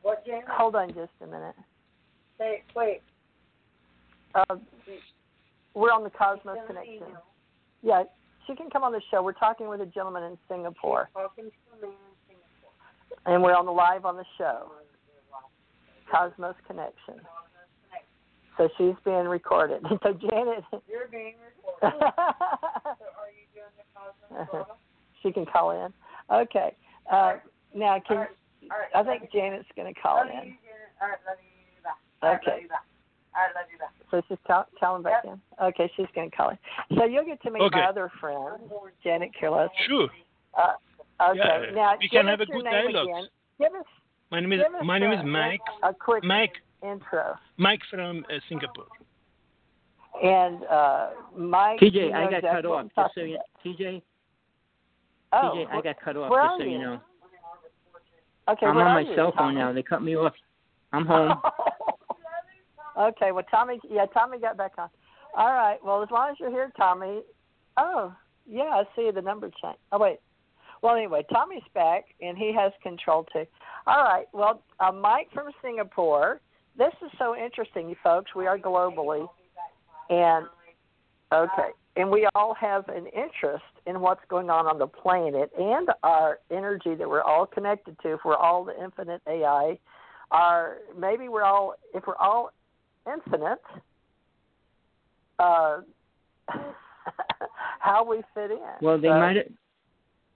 [0.01, 0.45] What, Janet?
[0.49, 1.55] Hold on just a minute.
[2.39, 3.01] Say, wait.
[4.35, 4.55] Uh,
[5.73, 6.95] we're on the Cosmos Connection.
[6.95, 7.23] email.
[7.81, 8.03] Yeah,
[8.47, 9.21] she can come on the show.
[9.23, 11.95] We're talking with a gentleman in Singapore, Talking to a man
[12.29, 13.33] in Singapore.
[13.33, 14.71] and we're on the live on the show.
[16.11, 17.15] Cosmos Connection.
[18.57, 19.81] So she's being recorded.
[20.03, 21.35] So Janet, You're being
[21.81, 22.03] recorded.
[22.03, 24.77] so are you doing the Cosmos photo?
[25.23, 25.93] she can call in.
[26.33, 26.75] Okay.
[27.11, 27.33] Uh,
[27.73, 28.29] now, can All right.
[28.71, 28.89] All right.
[28.93, 30.49] I think Janet's going to call Love in.
[30.49, 30.53] you.
[31.01, 31.81] All right, love you.
[31.83, 32.27] Bye.
[32.27, 32.51] Right, Okay.
[32.51, 32.67] love you.
[32.67, 32.75] Bye.
[33.33, 33.77] All right, love you.
[33.79, 33.85] Bye.
[34.11, 35.39] So she's call, calling back in.
[35.63, 36.57] Okay, she's going to call in.
[36.97, 37.79] So you'll get to meet Okay.
[37.79, 38.59] my other friend,
[39.03, 39.69] Janet Kirles.
[39.87, 40.09] Sure.
[40.57, 40.73] Uh,
[41.29, 41.37] okay.
[41.37, 43.07] Yeah, now we can have a good name dialogue.
[43.07, 43.27] again.
[43.59, 43.85] Give us
[44.31, 45.61] My name is give us my name is Mike.
[45.83, 46.53] a quick Mike
[46.83, 47.35] intro.
[47.57, 48.85] Mike from uh, Singapore.
[50.21, 51.79] And uh, Mike.
[51.79, 52.85] TJ, you know I got cut off.
[52.95, 54.01] Just so you, TJ,
[55.31, 55.55] about.
[55.55, 56.31] TJ, Oh, I got cut off.
[56.33, 56.79] Just so you you?
[56.79, 57.01] know,
[58.49, 58.65] okay.
[58.65, 59.55] I'm on my you, cell phone Tommy?
[59.55, 59.71] now.
[59.71, 60.33] They cut me off.
[60.91, 61.39] I'm home.
[62.97, 63.31] okay.
[63.31, 63.79] Well, Tommy.
[63.89, 64.89] Yeah, Tommy got back on.
[65.35, 65.77] All right.
[65.83, 67.21] Well, as long as you're here, Tommy.
[67.77, 68.13] Oh,
[68.47, 68.63] yeah.
[68.63, 69.77] I see the number change.
[69.91, 70.19] Oh, wait.
[70.81, 73.45] Well, anyway, Tommy's back and he has control too.
[73.85, 74.25] All right.
[74.33, 76.41] Well, uh, Mike from Singapore.
[76.77, 78.31] This is so interesting, you folks.
[78.35, 79.27] We are globally,
[80.09, 80.47] and
[81.33, 85.89] okay, and we all have an interest in what's going on on the planet and
[86.01, 88.13] our energy that we're all connected to.
[88.13, 89.77] If we're all the infinite AI
[90.31, 92.51] are maybe we're all if we're all
[93.07, 93.61] infinite,
[95.39, 95.79] uh,
[97.79, 98.59] how we fit in.
[98.81, 99.45] Well, they So, might have,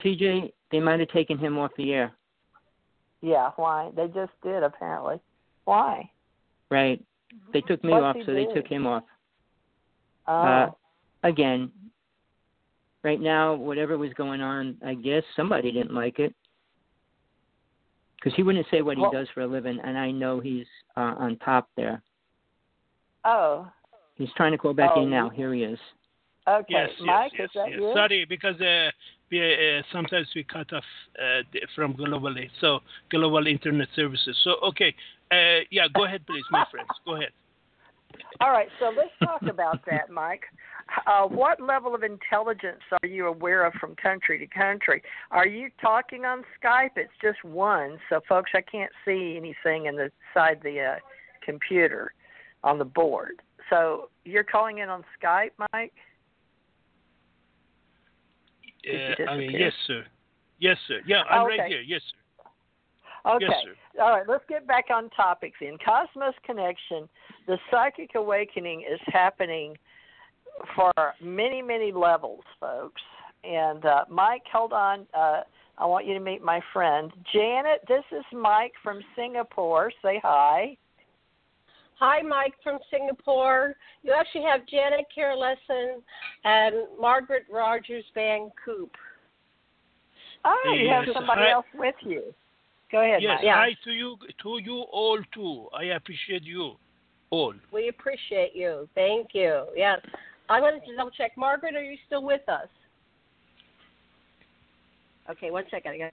[0.03, 2.11] TJ, they might have taken him off the air.
[3.22, 3.91] Yeah, why?
[3.95, 5.20] They just did apparently.
[5.66, 6.09] Why?
[6.70, 7.03] Right.
[7.53, 9.03] They took me What's off, he so they took him off.
[10.28, 10.72] Oh, Uh,
[11.24, 11.72] again,
[13.03, 16.34] right now, whatever was going on, I guess somebody didn't like it.
[18.16, 20.66] Because he wouldn't say what he Well- does for a living, and I know he's
[20.97, 22.01] uh, on top there.
[23.26, 23.67] Oh,
[24.15, 25.30] He's trying to call back Oh, in now.
[25.30, 25.80] Here he is.
[26.47, 26.65] okay.
[26.69, 27.91] Yes, Mike, yes, is that yes, you?
[27.93, 28.89] Sorry, because uh,
[29.30, 30.84] we, uh, sometimes we cut off
[31.19, 31.41] uh,
[31.76, 32.80] from globally, so
[33.11, 34.38] global internet services.
[34.43, 34.95] So okay,
[35.32, 37.32] uh, yeah, go ahead, please, my friends, go ahead.
[38.39, 40.43] All right, so let's talk about that, Mike.
[41.07, 45.01] Uh, what level of intelligence are you aware of from country to country?
[45.32, 46.91] Are you talking on Skype?
[46.95, 50.95] It's just one, so folks, I can't see anything in the side the uh,
[51.43, 52.13] computer
[52.66, 53.41] on the board.
[53.70, 55.93] So you're calling in on Skype, Mike?
[58.88, 60.03] Uh, I mean, yes, sir.
[60.59, 60.99] Yes, sir.
[61.05, 61.59] Yeah, I'm Okay.
[61.59, 61.82] right here.
[61.82, 62.49] Yes, sir.
[63.26, 63.45] Okay.
[63.47, 64.01] Yes, sir.
[64.01, 65.57] All right, let's get back on topics.
[65.61, 67.09] In Cosmos Connection,
[67.47, 69.78] the psychic awakening is happening
[70.76, 73.01] for many, many levels, folks.
[73.43, 75.07] And uh, Mike, hold on.
[75.13, 75.41] Uh,
[75.78, 77.84] I want you to meet my friend Janet.
[77.88, 79.91] This is Mike from Singapore.
[80.03, 80.78] Say hi.
[82.00, 83.76] Hi, Mike from Singapore.
[84.04, 86.02] You actually have Janet Kira Lessin
[86.43, 88.91] and Margaret Rogers Van Coop.
[90.43, 91.52] Oh, you have somebody hi.
[91.52, 92.34] else with you.
[92.91, 93.46] Go ahead, Yes, Mike.
[93.46, 93.56] Yeah.
[93.56, 95.68] hi to you, to you all too.
[95.74, 96.74] I appreciate you
[97.32, 97.54] all.
[97.72, 98.88] We appreciate you.
[98.93, 99.66] Thank you.
[99.76, 100.00] Yes.
[100.50, 101.32] I wanted to double check.
[101.38, 102.68] Margaret, are you still with us?
[105.30, 105.93] Okay, one second.
[105.93, 106.12] I got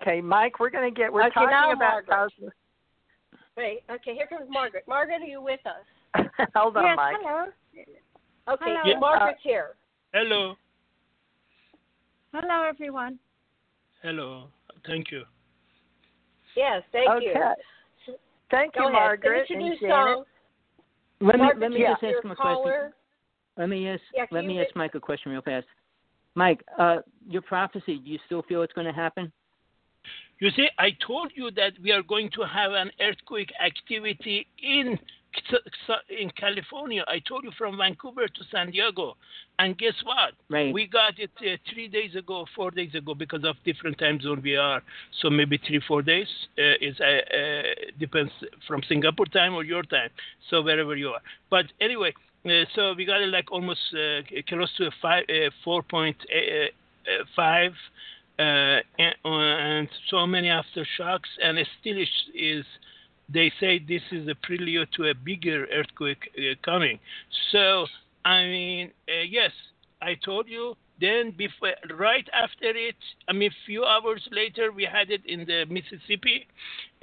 [0.00, 1.12] Okay, Mike, we're going to get.
[1.12, 2.08] We're Okay, talking about Margaret.
[2.38, 2.52] Cosmos.
[3.56, 3.80] Wait.
[3.90, 4.84] Okay, here comes Margaret.
[4.88, 6.24] Margaret, are you with us?
[6.54, 7.16] hold on, yes, Mike.
[7.20, 7.46] hello.
[8.46, 8.80] Okay, Hello.
[8.84, 8.98] Yeah.
[8.98, 9.74] Margaret's here.
[10.12, 10.54] Hello,
[12.32, 13.18] Hello, everyone.
[14.02, 14.48] hello.
[14.86, 15.22] Thank you.
[16.56, 17.26] Yes, thank okay.
[17.26, 18.14] you.
[18.50, 19.00] Thank Go you, ahead.
[19.00, 19.96] Margaret and Introduce Janet.
[19.96, 20.26] yourself.
[21.20, 22.92] Let me Margaret, let me you're just ask your him a question.
[23.56, 25.66] Let me ask Yeah, let me ask Mike a question real fast.
[26.34, 26.96] Mike, uh,
[27.28, 29.32] your prophecy, do you still feel it's going to happen?
[30.40, 34.98] You see, I told you that we are going to have an earthquake activity in
[36.08, 37.04] in California.
[37.08, 39.16] I told you from Vancouver to San Diego,
[39.58, 40.34] and guess what?
[40.48, 40.72] Right.
[40.72, 44.40] We got it uh, three days ago, four days ago, because of different time zone
[44.44, 44.80] we are.
[45.20, 46.28] So maybe three, four days
[46.58, 47.62] uh, is uh, uh
[47.98, 48.32] depends
[48.66, 50.10] from Singapore time or your time.
[50.50, 51.20] So wherever you are.
[51.50, 52.14] But anyway,
[52.46, 55.24] uh, so we got it like almost uh, close to a five,
[55.66, 57.72] 4.5
[58.38, 62.64] and, and so many aftershocks, and still is, is
[63.32, 66.98] they say this is a prelude to a bigger earthquake uh, coming.
[67.52, 67.86] So,
[68.24, 69.50] I mean, uh, yes,
[70.02, 70.74] I told you.
[71.00, 72.94] Then, before, right after it,
[73.28, 76.46] I mean, a few hours later, we had it in the Mississippi,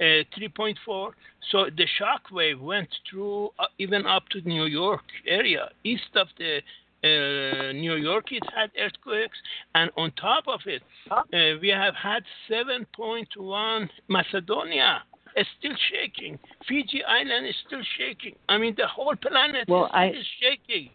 [0.00, 1.12] uh, 3.4.
[1.50, 6.28] So the shock wave went through uh, even up to New York area, east of
[6.38, 6.60] the
[7.04, 8.30] uh, New York.
[8.32, 9.36] It had earthquakes,
[9.74, 15.02] and on top of it, uh, we have had 7.1 Macedonia
[15.36, 16.38] is still shaking.
[16.68, 18.34] Fiji Island is still shaking.
[18.48, 20.90] I mean, the whole planet Well, is, I- is shaking.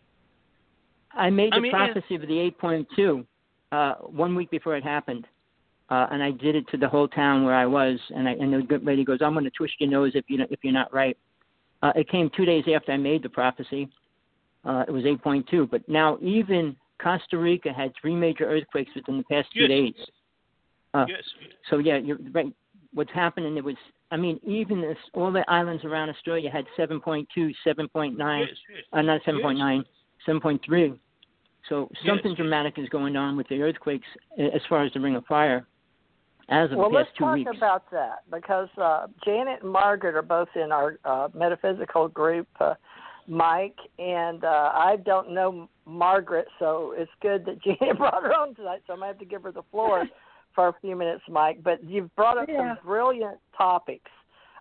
[1.13, 3.25] I made I the mean, prophecy of the 8.2
[3.71, 5.25] uh, one week before it happened,
[5.89, 7.97] uh, and I did it to the whole town where I was.
[8.15, 10.59] And I, and the lady goes, "I'm going to twist your nose if you if
[10.63, 11.17] you're not right."
[11.81, 13.89] Uh, it came two days after I made the prophecy.
[14.67, 19.23] Uh, it was 8.2, but now even Costa Rica had three major earthquakes within the
[19.23, 19.69] past two Yes.
[19.69, 19.93] days.
[20.93, 21.23] Uh, yes.
[21.69, 22.53] So yeah, you're right.
[22.93, 23.55] What's happening?
[23.55, 23.75] It was.
[24.11, 27.27] I mean, even this, all the islands around Australia had 7.2,
[27.65, 28.83] 7.9, Yes, yes.
[28.93, 29.83] uh, not 7.9,
[30.25, 30.99] 7.3.
[31.69, 32.37] So something yes.
[32.37, 34.07] dramatic is going on with the earthquakes
[34.37, 35.67] as far as the Ring of Fire
[36.49, 37.51] as of Well, the let's two talk weeks.
[37.55, 42.75] about that because uh, Janet and Margaret are both in our uh, metaphysical group, uh,
[43.27, 48.55] Mike, and uh, I don't know Margaret, so it's good that Janet brought her on
[48.55, 48.81] tonight.
[48.87, 50.05] So I'm gonna have to give her the floor
[50.55, 51.61] for a few minutes, Mike.
[51.63, 52.75] But you've brought up Yeah.
[52.75, 54.11] some brilliant topics.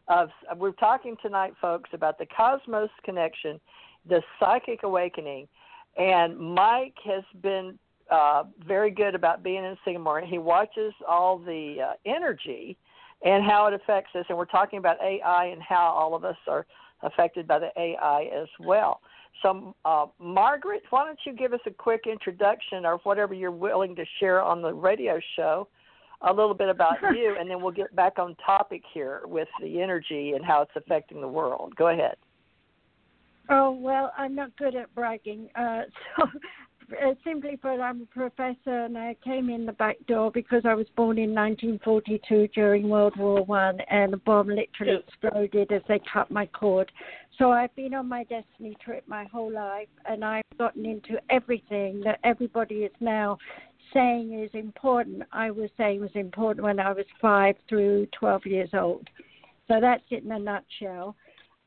[0.08, 3.60] Of we're talking tonight, folks, about the cosmos connection,
[4.08, 5.48] the psychic awakening,
[5.96, 7.76] and Mike has been
[8.10, 10.20] uh, very good about being in Singapore.
[10.20, 12.76] He watches all the uh, energy
[13.24, 14.24] and how it affects us.
[14.28, 16.66] And we're talking about AI and how all of us are
[17.02, 19.00] affected by the AI as well.
[19.42, 23.94] So, uh, Margaret, why don't you give us a quick introduction or whatever you're willing
[23.96, 25.68] to share on the radio show
[26.22, 29.82] a little bit about you, and then we'll get back on topic here with the
[29.82, 31.74] energy and how it's affecting the world.
[31.76, 32.16] Go ahead.
[33.48, 35.48] Oh well, I'm not good at bragging.
[35.54, 35.82] Uh,
[36.16, 36.26] so
[36.92, 40.74] uh, simply put, I'm a professor, and I came in the back door because I
[40.74, 46.00] was born in 1942 during World War One, and a bomb literally exploded as they
[46.12, 46.90] cut my cord.
[47.38, 52.00] So I've been on my destiny trip my whole life, and I've gotten into everything
[52.04, 53.38] that everybody is now
[53.92, 55.22] saying is important.
[55.32, 59.08] I was saying was important when I was five through 12 years old.
[59.68, 61.16] So that's it in a nutshell.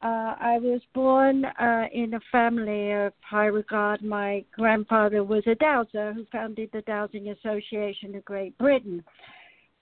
[0.01, 4.01] Uh, I was born uh, in a family of high regard.
[4.01, 9.03] My grandfather was a dowser who founded the Dowsing Association of Great Britain.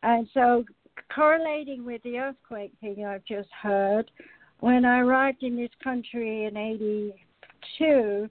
[0.01, 0.65] And so,
[1.13, 4.09] correlating with the earthquake thing I've just heard,
[4.59, 8.27] when I arrived in this country in 82,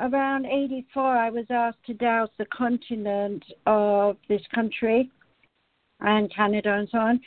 [0.00, 5.10] around 84, I was asked to douse the continent of this country
[6.00, 7.20] and Canada and so on.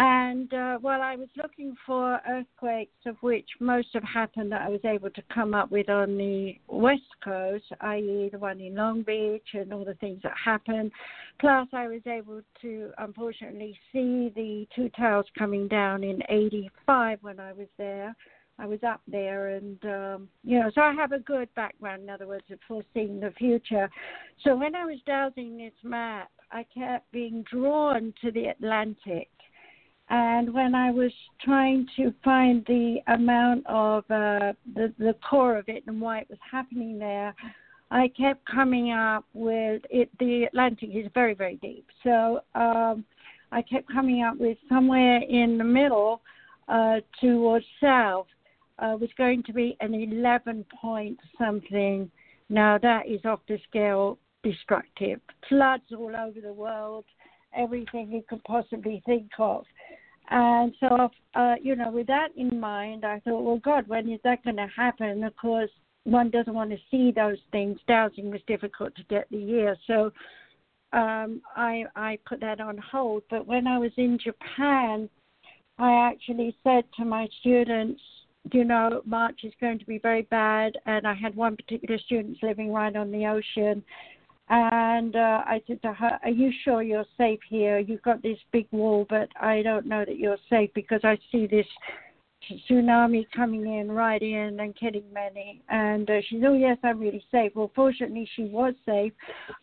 [0.00, 4.68] And uh, while I was looking for earthquakes, of which most have happened that I
[4.68, 9.02] was able to come up with on the west coast, i.e., the one in Long
[9.02, 10.92] Beach and all the things that happened,
[11.40, 17.40] plus I was able to unfortunately see the two towers coming down in 85 when
[17.40, 18.14] I was there.
[18.60, 22.02] I was up there, and um, you know, so I have a good background.
[22.02, 23.88] In other words, of foreseeing the future.
[24.42, 29.28] So when I was dowsing this map, I kept being drawn to the Atlantic
[30.10, 35.68] and when I was trying to find the amount of uh, the the core of
[35.68, 37.34] it and why it was happening there,
[37.90, 40.10] I kept coming up with it.
[40.18, 43.04] The Atlantic is very very deep, so um,
[43.52, 46.22] I kept coming up with somewhere in the middle
[46.68, 48.26] uh, towards south
[48.78, 52.10] uh, was going to be an 11 point something.
[52.48, 55.20] Now that is off the scale destructive.
[55.48, 57.04] Floods all over the world,
[57.56, 59.64] everything you could possibly think of.
[60.30, 64.20] And so, uh, you know, with that in mind, I thought, well, God, when is
[64.24, 65.24] that going to happen?
[65.24, 65.70] Of course,
[66.04, 67.78] one doesn't want to see those things.
[67.86, 70.12] Dowsing was difficult to get the year, so
[70.92, 73.22] um, I I put that on hold.
[73.30, 75.08] But when I was in Japan,
[75.78, 78.00] I actually said to my students,
[78.52, 82.38] you know, March is going to be very bad, and I had one particular student
[82.42, 83.82] living right on the ocean,
[84.50, 87.78] and uh, I said to her, Are you sure you're safe here?
[87.78, 91.46] You've got this big wall, but I don't know that you're safe because I see
[91.46, 91.66] this
[92.70, 95.62] tsunami coming in right in and killing many.
[95.68, 97.52] And uh, she said, Oh, yes, I'm really safe.
[97.54, 99.12] Well, fortunately, she was safe.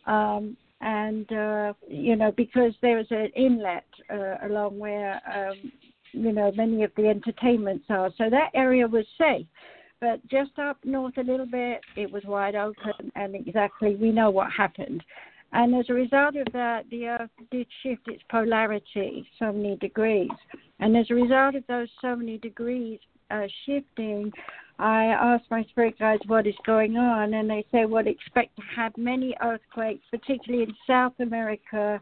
[0.06, 5.72] Um, and, uh, you know, because there was an inlet uh, along where, um,
[6.12, 8.12] you know, many of the entertainments are.
[8.18, 9.48] So that area was safe
[10.02, 14.30] but just up north a little bit, it was wide open, and exactly we know
[14.30, 15.04] what happened.
[15.52, 20.30] And as a result of that, the Earth did shift its polarity so many degrees.
[20.80, 23.00] And as a result of those so many degrees
[23.32, 24.32] uh, shifting,
[24.80, 28.64] I asked my spirit guides what is going on, and they say, well, expect to
[28.76, 32.02] have many earthquakes, particularly in South America,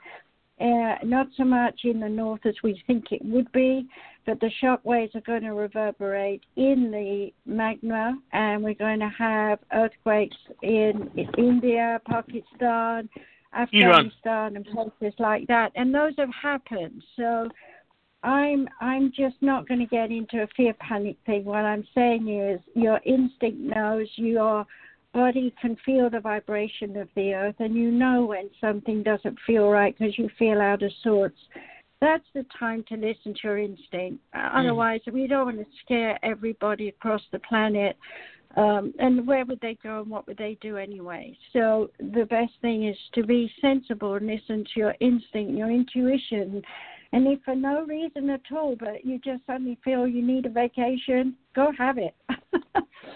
[0.60, 3.88] uh, not so much in the north as we think it would be,
[4.26, 9.10] but the shock waves are going to reverberate in the magma, and we're going to
[9.18, 13.10] have earthquakes in India, Pakistan,
[13.58, 14.56] Afghanistan, Iran.
[14.56, 15.72] and places like that.
[15.76, 17.04] And those have happened.
[17.16, 17.50] So
[18.24, 21.46] I'm I'm just not going to get into a fear panic thing.
[21.46, 24.66] What I'm saying is your instinct knows your
[25.14, 29.70] body can feel the vibration of the earth, and you know when something doesn't feel
[29.70, 31.38] right because you feel out of sorts
[32.04, 34.22] that's the time to listen to your instinct.
[34.34, 34.58] Hmm.
[34.58, 37.96] otherwise, we don't want to scare everybody across the planet.
[38.56, 41.36] Um, and where would they go and what would they do anyway?
[41.54, 46.62] So the best thing is to be sensible and listen to your instinct, your intuition.
[47.14, 50.50] And if for no reason at all, but you just suddenly feel you need a
[50.50, 52.14] vacation, go have it.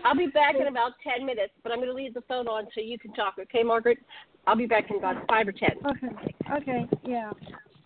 [0.04, 2.68] I'll be back in about 10 minutes, but I'm going to leave the phone on
[2.74, 3.98] so you can talk, okay, Margaret?
[4.46, 5.70] I'll be back in about 5 or 10.
[5.86, 6.08] Okay,
[6.56, 7.32] okay, yeah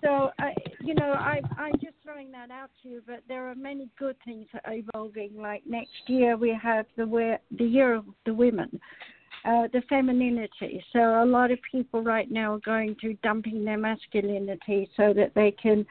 [0.03, 0.53] so I,
[0.83, 3.01] you know, I I'm just throwing that out to you.
[3.05, 5.31] But there are many good things that are evolving.
[5.37, 8.79] Like next year we have the the year of the women,
[9.45, 10.83] uh, the femininity.
[10.91, 15.33] So a lot of people right now are going through dumping their masculinity so that
[15.35, 15.85] they can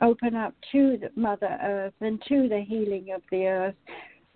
[0.00, 3.74] open up to the Mother Earth and to the healing of the earth.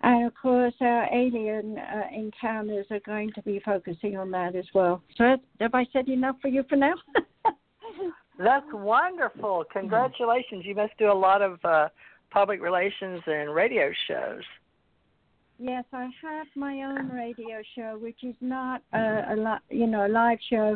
[0.03, 4.65] And of course, our alien uh, encounters are going to be focusing on that as
[4.73, 5.01] well.
[5.17, 6.93] So, have I said enough for you for now?
[8.37, 9.63] That's wonderful.
[9.71, 10.65] Congratulations.
[10.65, 11.87] You must do a lot of uh,
[12.31, 14.41] public relations and radio shows.
[15.57, 20.09] Yes, I have my own radio show, which is not a, a you know a
[20.09, 20.75] live show.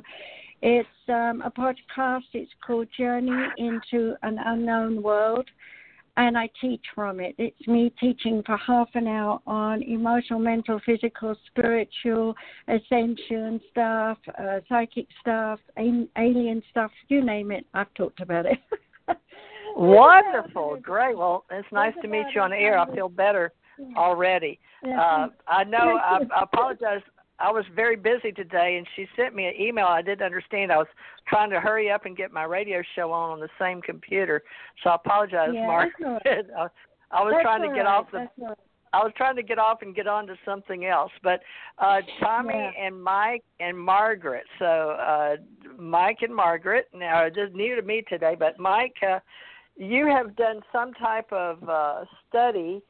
[0.61, 2.23] It's um, a podcast.
[2.33, 5.49] It's called Journey into an Unknown World,
[6.17, 7.35] and I teach from it.
[7.37, 12.35] It's me teaching for half an hour on emotional, mental, physical, spiritual,
[12.67, 16.91] ascension stuff, uh, psychic stuff, alien stuff.
[17.07, 17.65] You name it.
[17.73, 18.57] I've talked about it.
[19.77, 21.15] Wonderful, great.
[21.15, 22.79] Well, it's nice to meet you on the air.
[22.79, 23.53] I feel better
[23.95, 24.59] already.
[24.83, 25.99] Uh, I know.
[26.03, 27.01] I, I apologize.
[27.39, 29.85] I was very busy today, and she sent me an email.
[29.85, 30.71] I didn't understand.
[30.71, 30.87] I was
[31.27, 34.43] trying to hurry up and get my radio show on on the same computer,
[34.83, 35.89] so I apologize, yeah, Mark.
[35.99, 36.21] Right.
[36.57, 36.67] I,
[37.11, 37.87] I was that's trying to get right.
[37.87, 38.27] off the.
[38.37, 38.57] Right.
[38.93, 41.41] I was trying to get off and get on to something else, but
[41.77, 42.85] uh Tommy Yeah.
[42.85, 44.45] and Mike and Margaret.
[44.59, 45.35] So uh
[45.77, 46.87] Mike and Margaret.
[46.93, 49.19] Now is new to me today, but Mike, uh,
[49.75, 52.81] you have done some type of uh study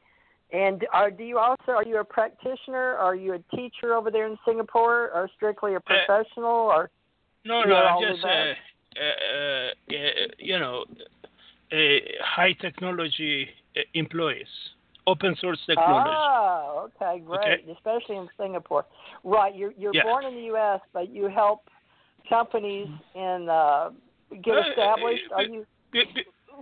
[0.52, 2.96] and are do you also are you a practitioner?
[2.96, 6.46] Are you a teacher over there in Singapore, or strictly a professional?
[6.46, 6.90] Or
[7.44, 9.70] No, no, just uh, uh, uh,
[10.38, 10.84] you know,
[11.72, 11.76] uh,
[12.24, 14.46] high technology uh, employees,
[15.06, 16.08] open source technology.
[16.08, 17.64] oh, okay, great, Okay.
[17.76, 18.86] especially in Singapore.
[19.24, 20.02] Right, you're you're Yeah.
[20.02, 21.68] born in the U.S., but you help
[22.28, 23.90] companies in uh,
[24.42, 25.24] get Uh, established.
[25.30, 25.64] uh, Are you?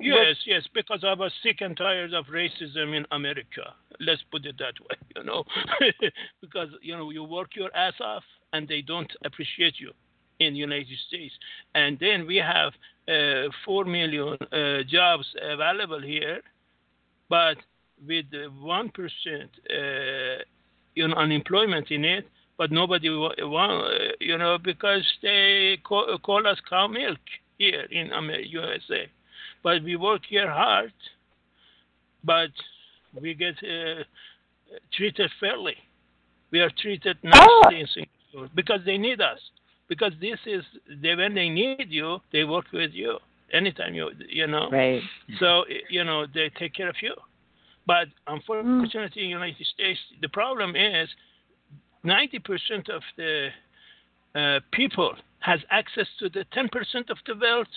[0.01, 3.75] Yes, yes, because I was sick and tired of racism in America.
[4.01, 5.45] Let's put it that way, you know,
[6.41, 8.23] because you know you work your ass off
[8.53, 9.93] and they don't appreciate you
[10.39, 11.35] in the United States,
[11.75, 12.73] and then we have
[13.09, 16.41] uh, four million uh, jobs available here,
[17.31, 17.57] but
[18.07, 18.27] with
[18.61, 20.43] one percent, uh,
[21.17, 22.27] unemployment in it.
[22.59, 27.19] But nobody want, you know, because they call, call us cow milk
[27.59, 28.11] here in
[28.47, 29.07] USA
[29.67, 30.93] but we work here hard,
[32.23, 32.53] but
[33.21, 34.05] we get uh,
[34.97, 35.75] treated fairly.
[36.53, 39.41] We are treated nicely in Singapore because they need us.
[39.89, 40.63] Because this is
[41.03, 43.19] they, when they need you, they work with you
[43.53, 44.71] anytime you you know.
[44.71, 45.03] Right.
[45.41, 47.15] So you know they take care of you.
[47.89, 51.09] But unfortunately, in the United States, the problem is
[52.05, 53.49] 90% of the
[54.37, 57.75] uh, people has access to the 10% of the wealth,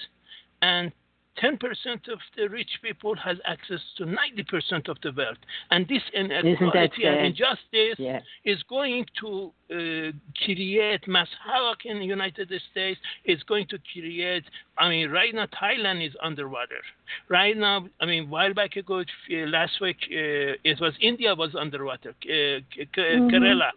[0.62, 0.92] and
[1.38, 5.38] 10% of the rich people has access to 90% of the wealth.
[5.72, 8.20] And this inequality and injustice Yeah.
[8.44, 10.12] is going to uh,
[10.44, 13.00] create mass havoc in the United States.
[13.24, 14.44] It's going to create,
[14.78, 16.82] I mean, right now Thailand is underwater.
[17.30, 21.56] Right now, I mean, while back ago, uh, last week, uh, it was India was
[21.56, 23.30] underwater, uh, Mhm.
[23.32, 23.72] Kerala.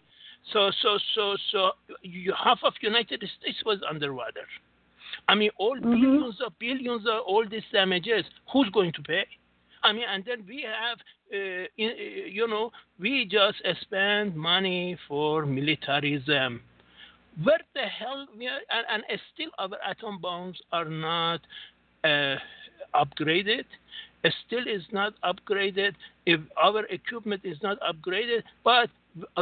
[0.53, 1.73] So, so, so, so,
[2.37, 4.47] half of United States was underwater.
[5.29, 6.01] I mean, all Mhm.
[6.01, 8.25] billions of billions of all these damages.
[8.53, 9.25] Who's going to pay?
[9.83, 10.99] I mean, and then we have,
[11.33, 11.95] uh, in, uh,
[12.39, 16.63] you know, we just spend money for militarism.
[17.43, 21.41] Where the hell we are, and, and still our atom bombs are not
[22.05, 22.37] uh,
[22.95, 23.65] upgraded.
[24.23, 25.95] It still is not upgraded.
[26.27, 28.91] If our equipment is not upgraded, but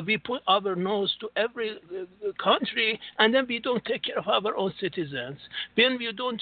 [0.07, 4.47] we put our nose to every uh, country, and then we don't take care of
[4.47, 5.39] our own citizens.
[5.77, 6.41] Then we don't.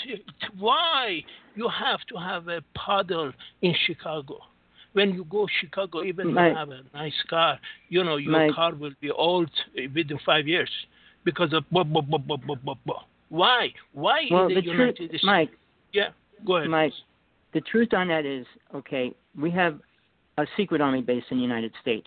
[0.58, 1.22] Why
[1.54, 3.32] you have to have a puddle
[3.62, 4.38] in Chicago?
[4.94, 6.52] When you go Chicago, even Mike.
[6.52, 9.50] you have a nice car, you know your car will be old
[9.94, 10.70] within five years
[11.24, 13.02] because of blah, blah, blah, blah, blah, blah, blah.
[13.28, 13.68] Why?
[13.92, 15.24] Why Well, in the the truth, United States?
[15.24, 15.50] Mike,
[15.92, 16.08] Yeah,
[16.46, 16.70] go ahead.
[16.70, 16.92] Mike,
[17.52, 19.78] the truth on that is, okay, we have
[20.38, 22.06] a secret army base in the United States.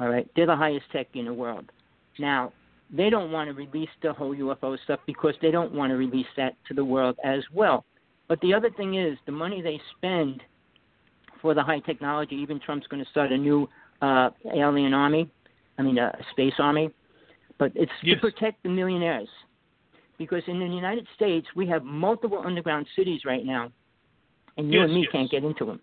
[0.00, 1.70] All right, they're the highest tech in the world.
[2.18, 2.52] Now,
[2.90, 6.26] they don't want to release the whole UFO stuff because they don't want to release
[6.36, 7.84] that to the world as well.
[8.28, 10.42] But the other thing is, the money they spend
[11.42, 13.68] for the high technology, even Trump's going to start a new
[14.02, 15.30] uh, alien army,
[15.78, 16.90] I mean, a space army,
[17.58, 18.16] but it's Yes.
[18.16, 19.28] to protect the millionaires.
[20.18, 23.70] Because in the United States, we have multiple underground cities right now,
[24.56, 25.12] and you Yes, and me yes.
[25.12, 25.80] can't get into them.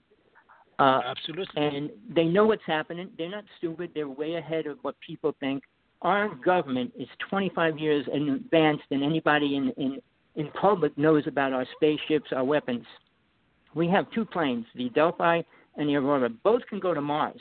[0.78, 1.66] Uh, Absolutely.
[1.66, 3.10] and they know what's happening.
[3.18, 3.92] They're not stupid.
[3.94, 5.64] They're way ahead of what people think.
[6.02, 10.02] Our government is 25 years in advance than anybody in, in,
[10.36, 12.86] in public knows about our spaceships, our weapons.
[13.74, 15.42] We have two planes, the Delphi
[15.78, 16.30] and the Aurora.
[16.30, 17.40] Both can go to Mars.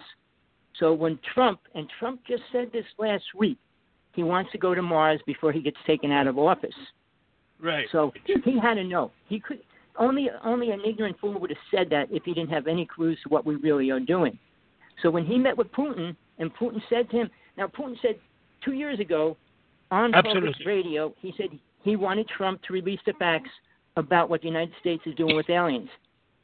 [0.78, 3.58] So when Trump, and Trump just said this last week,
[4.12, 6.74] he wants to go to Mars before he gets taken out of office.
[7.60, 7.86] right.
[7.92, 8.12] So
[8.44, 9.10] he had to know.
[9.28, 9.60] He could
[9.98, 13.18] only only an ignorant fool would have said that if he didn't have any clues
[13.22, 14.38] to what we really are doing.
[15.02, 18.16] So when he met with Putin, and Putin said to him, now Putin said
[18.64, 19.36] two years ago
[19.90, 20.64] on Absolutely.
[20.66, 21.48] radio, he said
[21.82, 23.50] he wanted Trump to release the facts
[23.96, 25.88] about what the United States is doing with aliens.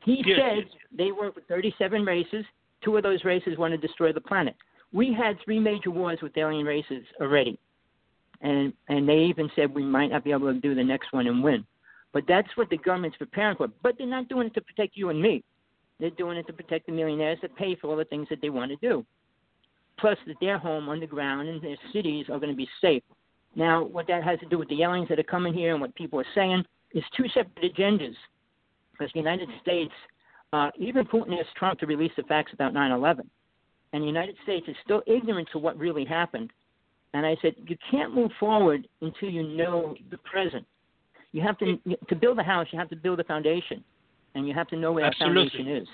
[0.05, 0.83] He Yes, said yes, yes.
[0.97, 2.45] they work with 37 races.
[2.85, 4.55] Two of those races want to destroy the planet.
[4.93, 7.59] We had three major wars with alien races already.
[8.43, 11.27] and and they even said we might not be able to do the next one
[11.27, 11.65] and win.
[12.13, 13.69] But that's what the government's preparing for.
[13.83, 15.45] But they're not doing it to protect you and me.
[16.01, 18.51] They're doing it to protect the millionaires that pay for all the things that they
[18.51, 19.05] want to do.
[19.99, 23.03] Plus, that their home underground and their cities are going to be safe.
[23.55, 25.95] Now, what that has to do with the yellings that are coming here and what
[25.95, 28.15] people are saying is two separate agendas.
[28.93, 29.93] Because the United States,
[30.53, 33.29] uh, even Putin asked Trump to release the facts about 9 11.
[33.93, 36.51] And the United States is still ignorant to what really happened.
[37.13, 40.65] And I said, you can't move forward until you know the present.
[41.33, 41.79] You have to
[42.09, 42.67] to build a house.
[42.73, 43.85] You have to build a foundation,
[44.35, 45.45] and you have to know where Absolutely.
[45.45, 45.89] the foundation is.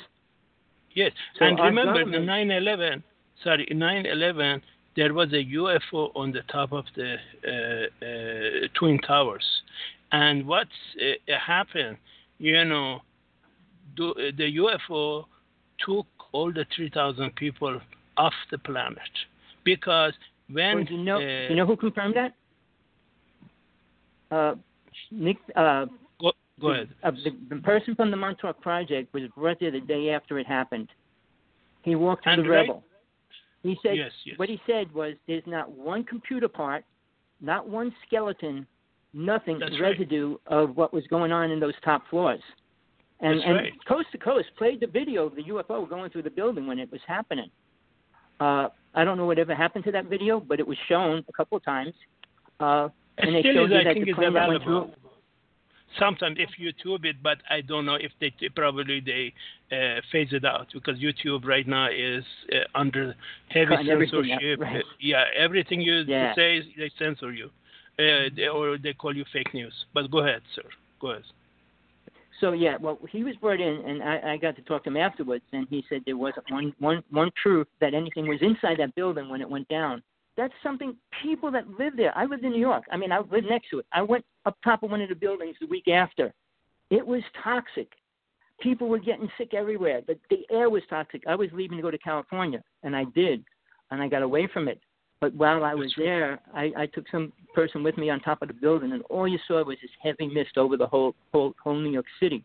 [0.95, 3.03] Yes, So and remember the government- 9/11.
[3.45, 4.63] Sorry, 9/11.
[4.97, 7.51] There was a UFO on the top of the uh,
[8.07, 9.45] uh, twin towers,
[10.13, 10.69] and what
[11.03, 11.99] uh, happened?
[12.39, 13.03] You know,
[13.95, 15.27] do, the UFO
[15.79, 17.79] took all the 3,000 people
[18.17, 18.99] off the planet
[19.65, 20.15] because
[20.51, 21.17] when Well, you know?
[21.17, 22.33] uh, do you know who confirmed that?
[25.11, 25.37] Nick.
[25.55, 25.87] Uh,
[26.21, 26.89] go, go ahead.
[27.03, 29.23] Uh, the, the person from the Montauk Project was
[29.61, 30.89] there the day after it happened.
[31.83, 32.83] He walked through the rebel.
[33.63, 34.39] He said Yes, yes.
[34.39, 36.85] what he said was there's not one computer part,
[37.41, 38.67] not one skeleton,
[39.13, 39.93] nothing That's right.
[39.93, 42.41] residue of what was going on in those top floors.
[43.21, 43.73] And That's and right.
[43.89, 46.91] Coast to Coast played the video of the UFO going through the building when it
[46.93, 47.51] was happening.
[48.39, 51.57] Uh, I don't know whatever happened to that video, but it was shown a couple
[51.57, 51.95] of times.
[52.61, 54.91] Uh, and they Still is, I think it's available.
[55.99, 59.33] Sometimes if YouTube it, but I don't know if they probably they
[59.75, 63.15] uh, phase it out because YouTube right now is uh, under
[63.49, 64.61] heavy Cutting everything out, censorship.
[64.61, 64.85] right.
[65.01, 66.35] Yeah, everything you Yeah.
[66.35, 67.47] say they censor you,
[67.99, 69.73] uh, they, or they call you fake news.
[69.95, 70.65] But go ahead, sir.
[71.01, 71.23] Go ahead.
[72.41, 74.99] So yeah, well, he was brought in, and I, I got to talk to him
[74.99, 78.95] afterwards, and he said there wasn't one one one truth that anything was inside that
[78.95, 80.03] building when it went down.
[80.37, 82.17] That's something people that live there.
[82.17, 82.85] I lived in New York.
[82.91, 83.87] I mean, I lived next to it.
[83.93, 86.33] I went up top of one of the buildings the week after.
[86.91, 87.89] It was toxic.
[88.61, 90.03] People were getting sick everywhere.
[90.07, 91.23] The the air was toxic.
[91.27, 93.45] I was leaving to go to California, and I did,
[93.91, 94.81] and I got away from it.
[95.21, 98.49] But while I was there, I, I took some person with me on top of
[98.49, 101.75] the building, and all you saw was this heavy mist over the whole whole, whole
[101.75, 102.45] New York City.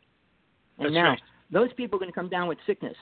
[0.78, 1.22] And That's now right.
[1.52, 2.96] those people are going to come down with sickness.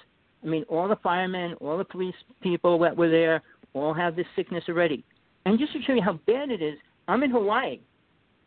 [0.43, 3.41] I mean, all the firemen, all the police people that were there,
[3.73, 5.03] all have this sickness already.
[5.45, 6.77] And just to show you how bad it is,
[7.07, 7.79] I'm in Hawaii,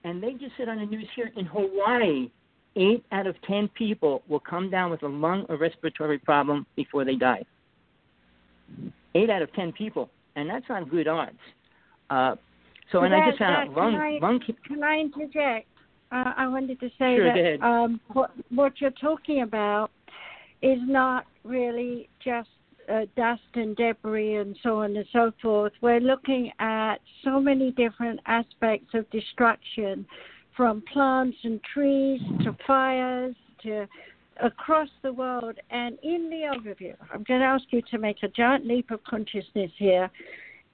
[0.04, 2.30] and they just said on the news here in Hawaii,
[2.76, 7.04] eight out of ten people will come down with a lung or respiratory problem before
[7.04, 7.44] they die.
[9.14, 11.36] Eight out of ten people, and that's not good odds.
[12.10, 12.36] Uh,
[12.90, 14.40] so, and I just found that- out lung, can I- lung.
[14.66, 15.66] Can I interject?
[16.10, 17.66] Uh, I wanted to say Sure, that.
[17.66, 19.90] Um, what, what you're talking about
[20.60, 22.50] is not really just
[22.90, 25.72] uh, dust and debris and so on and so forth.
[25.80, 30.06] We're looking at so many different aspects of destruction,
[30.56, 33.86] from plants and trees to fires to
[34.42, 35.58] across the world.
[35.70, 39.02] And in the overview, I'm going to ask you to make a giant leap of
[39.04, 40.10] consciousness here.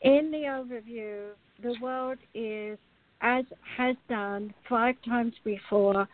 [0.02, 1.30] In the overview,
[1.62, 2.78] the world is
[3.20, 3.44] as
[3.76, 6.09] has done five times before,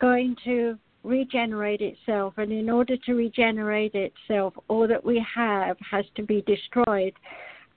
[0.00, 2.34] going to regenerate itself.
[2.36, 7.12] And in order to regenerate itself, all that we have has to be destroyed.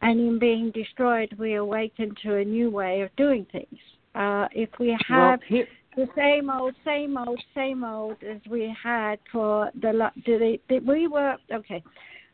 [0.01, 3.79] And in being destroyed, we awaken to a new way of doing things.
[4.15, 8.73] Uh, if we well, have here, the same old, same old, same old as we
[8.81, 11.83] had for the, the we were okay.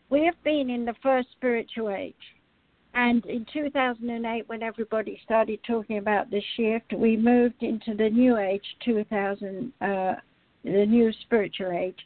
[0.09, 2.13] We have been in the first spiritual age,
[2.93, 8.37] and in 2008, when everybody started talking about the shift, we moved into the new
[8.37, 10.13] age, 2000, uh,
[10.63, 11.99] the new spiritual age.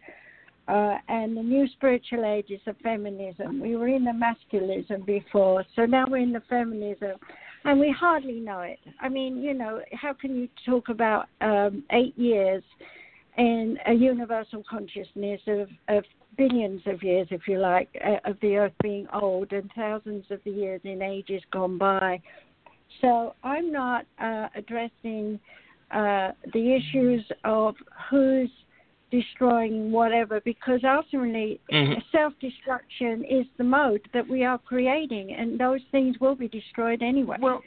[0.68, 3.62] Uh, and the new spiritual age is the feminism.
[3.62, 7.14] We were in the masculinism before, so now we're in the feminism,
[7.64, 8.80] and we hardly know it.
[9.00, 12.64] I mean, you know, how can you talk about um, eight years
[13.38, 16.04] in a universal consciousness of, of
[16.38, 20.42] billions of years, if you like, uh, of the earth being old and thousands of
[20.44, 22.22] the years in ages gone by?
[23.00, 25.40] So I'm not uh, addressing
[25.92, 27.76] uh, the issues of
[28.10, 28.50] who's
[29.10, 32.04] destroying whatever because ultimately Mhm.
[32.12, 37.38] self-destruction is the mode that we are creating and those things will be destroyed anyway
[37.40, 37.62] well,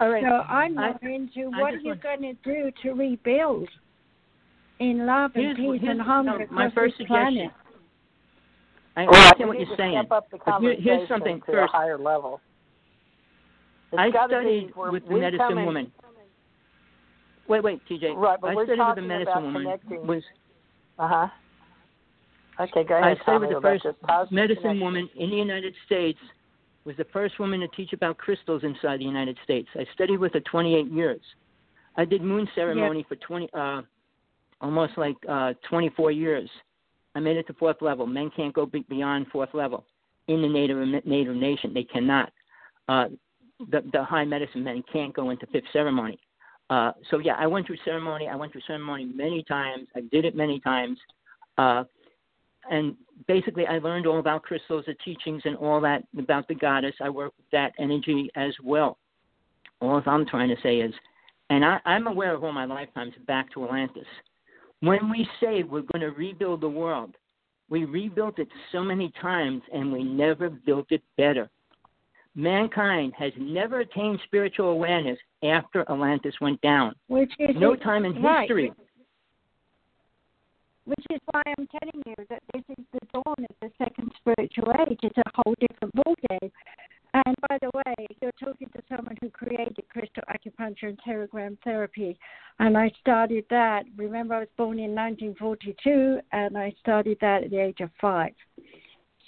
[0.00, 0.22] all right.
[0.24, 3.68] so i'm I- into what are you want- going to do to rebuild
[4.78, 7.34] in love and Here's- peace here's- and harmony no, my first this suggestion.
[7.34, 7.52] planet
[8.96, 9.92] I Well, understand we what you're saying.
[9.98, 11.72] Step up the but here- here's something to first.
[11.72, 12.40] a higher level.
[13.92, 15.92] It's I studied with the medicine come in- woman.
[17.48, 18.14] Wait, wait, TJ.
[18.16, 19.62] Right, but I we're studied with talking the medicine about woman.
[19.62, 20.22] connecting- Was
[20.98, 21.28] Uh huh.
[22.60, 23.18] Okay, go I ahead.
[23.22, 24.80] studied Tommy, with the first medicine connection.
[24.80, 26.18] woman in the United States
[26.84, 29.68] was the first woman to teach about crystals inside the United States.
[29.76, 31.20] I studied with her 28 years.
[31.96, 33.82] I did moon ceremony for 20, uh,
[34.60, 36.50] almost like uh, 24 years.
[37.14, 38.06] I made it to fourth level.
[38.06, 39.84] Men can't go beyond fourth level
[40.28, 41.72] in the Native Native Nation.
[41.72, 42.32] They cannot.
[42.88, 43.06] Uh,
[43.70, 46.18] the the high medicine men can't go into fifth ceremony.
[46.70, 48.28] Uh, so yeah, I went through ceremony.
[48.28, 49.88] I went through ceremony many times.
[49.96, 50.98] I did it many times.
[51.56, 51.84] Uh,
[52.70, 52.94] and
[53.26, 56.94] basically, I learned all about crystals, the teachings, and all that about the goddess.
[57.00, 58.98] I work with that energy as well.
[59.80, 60.92] All I'm trying to say is,
[61.50, 64.06] and I, I'm aware of all my lifetimes back to Atlantis.
[64.80, 67.14] When we say we're going to rebuild the world,
[67.70, 71.48] we rebuilt it so many times and we never built it better.
[72.34, 76.94] Mankind has never attained spiritual awareness after Atlantis went down.
[77.08, 78.42] Which is no time in right.
[78.42, 78.72] history.
[80.84, 84.72] Which is why I'm telling you that this is the dawn of the second spiritual
[84.88, 84.98] age.
[85.02, 86.50] It's a whole different ballgame.
[87.14, 92.18] And by the way, you're talking to someone who created crystal acupuncture and pterogram therapy.
[92.58, 93.84] And I started that.
[93.96, 98.32] Remember, I was born in 1942, and I started that at the age of five.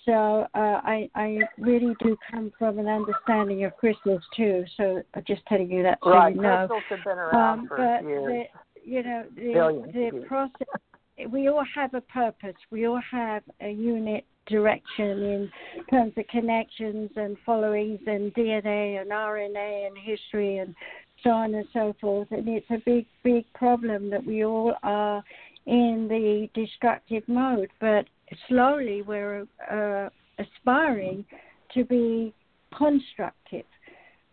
[0.05, 4.65] So uh, I, I really do come from an understanding of crystals too.
[4.77, 6.35] So I'm just telling you that so right.
[6.35, 6.67] you know.
[6.69, 8.25] Crystals have been around um, for but years.
[8.25, 10.25] The, you know, the, the years.
[10.27, 10.69] process.
[11.29, 12.57] We all have a purpose.
[12.71, 15.51] We all have a unit direction in
[15.91, 20.75] terms of connections and followings and DNA and RNA and history and
[21.23, 22.29] so on and so forth.
[22.31, 25.23] And it's a big, big problem that we all are
[25.67, 28.07] in the destructive mode, but
[28.49, 30.09] slowly we're uh,
[30.39, 31.25] aspiring
[31.75, 32.33] to be
[32.77, 33.65] constructive.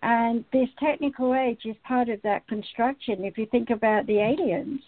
[0.03, 3.23] And this technical age is part of that construction.
[3.23, 4.81] If you think about the aliens,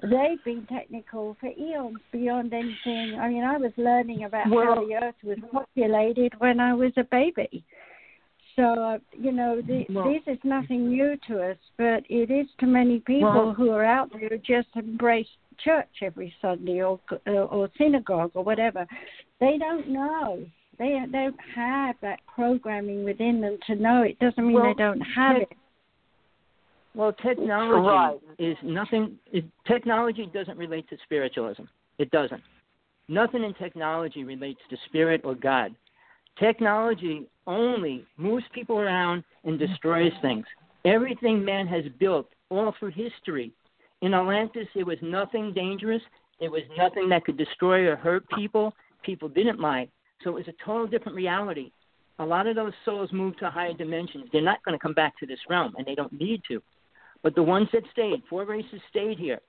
[0.00, 3.18] they've been technical for eons beyond anything.
[3.20, 6.92] I mean, I was learning about Well- how the earth was populated when I was
[6.96, 7.64] a baby.
[8.54, 12.46] So, uh, you know, the, Well- this is nothing new to us, but it is
[12.60, 15.26] to many people Well- who are out there who just embrace
[15.62, 18.86] church every Sunday or uh, or synagogue or whatever.
[19.40, 20.44] They don't know.
[20.78, 24.02] They don't have that programming within them to know.
[24.02, 25.52] It doesn't mean Well, they don't have it.
[26.94, 28.18] Well, technology Right.
[28.38, 29.18] is nothing.
[29.32, 31.64] It, technology doesn't relate to spiritualism.
[31.98, 32.42] It doesn't.
[33.08, 35.74] Nothing in technology relates to spirit or God.
[36.38, 40.46] Technology only moves people around and destroys things.
[40.84, 43.52] Everything man has built all through history.
[44.02, 46.02] In Atlantis, it was nothing dangerous.
[46.40, 48.74] It was nothing that could destroy or hurt people.
[49.02, 49.88] People didn't lie.
[50.22, 51.70] So it was a total different reality.
[52.18, 54.26] A lot of those souls moved to higher dimensions.
[54.32, 56.62] They're not going to come back to this realm, and they don't need to.
[57.22, 59.40] But the ones that stayed, four races stayed here,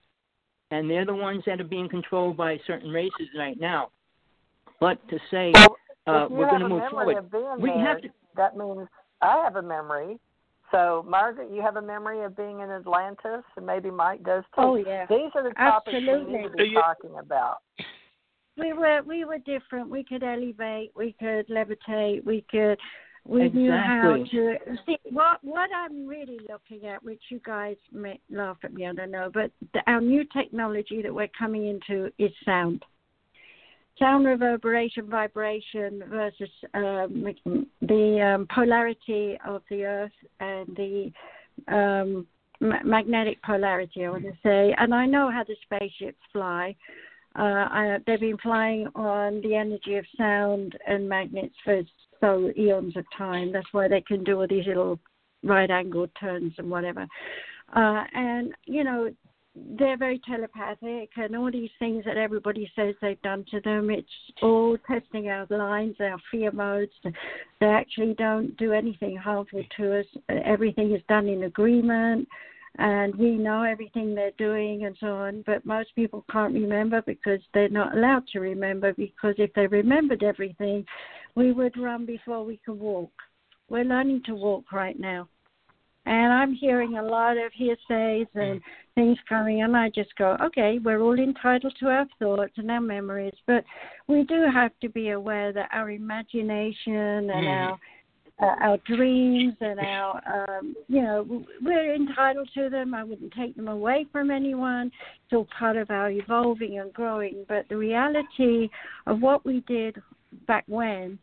[0.72, 3.90] and they're the ones that are being controlled by certain races right now.
[4.80, 5.54] But to say
[6.08, 7.18] uh, we're going to move forward,
[7.60, 8.10] we have to.
[8.36, 8.88] that means
[9.22, 10.20] I have a memory.
[10.76, 14.62] So, Margaret, you have a memory of being in Atlantis, and maybe Mike does too.
[14.62, 15.06] Oh yeah.
[15.10, 16.82] These are the topics we need to be Yeah.
[16.82, 17.60] talking about.
[18.58, 19.90] we were we were different.
[19.90, 22.78] We could elevate, we could levitate, we could
[23.26, 28.20] we knew how to see what what I'm really looking at, which you guys may
[28.30, 32.12] laugh at me, I don't know, but the, our new technology that we're coming into
[32.20, 32.84] is sound.
[33.98, 37.26] Sound reverberation, vibration versus um,
[37.82, 41.12] the um, polarity of the Earth and the
[41.74, 42.28] um,
[42.60, 44.76] ma- magnetic polarity, I want to say.
[44.78, 46.76] And I know how the spaceships fly.
[47.38, 51.82] Uh, I, they've been flying on the energy of sound and magnets for
[52.20, 53.52] so eons of time.
[53.52, 55.00] That's why they can do all these little
[55.44, 57.08] right angled turns and whatever.
[57.76, 59.10] Uh, and, you know,
[59.56, 63.90] they're very telepathic and all these things that everybody says they've done to them.
[63.90, 64.08] It's
[64.42, 66.92] all testing our lines, our fear modes.
[67.60, 70.06] They actually don't do anything harmful to us.
[70.30, 72.28] Everything is done in agreement
[72.78, 77.40] and we know everything they're doing and so on, but most people can't remember because
[77.54, 80.86] they're not allowed to remember because if they remembered everything,
[81.36, 83.12] we would run before we could walk.
[83.70, 85.30] We're learning to walk right now.
[86.06, 88.62] And I'm hearing a lot of hearsays and
[88.94, 92.82] things coming, and I just go, okay, we're all entitled to our thoughts and our
[92.82, 93.64] memories, but
[94.08, 97.72] we do have to be aware that our imagination and Mhm.
[97.72, 97.80] our
[98.40, 100.22] uh, our dreams and our,
[100.60, 102.94] um, you know, we're entitled to them.
[102.94, 104.88] I wouldn't take them away from anyone.
[105.24, 107.46] It's all part of our evolving and growing.
[107.48, 108.70] But the reality
[109.08, 110.02] of what we did
[110.48, 111.18] back when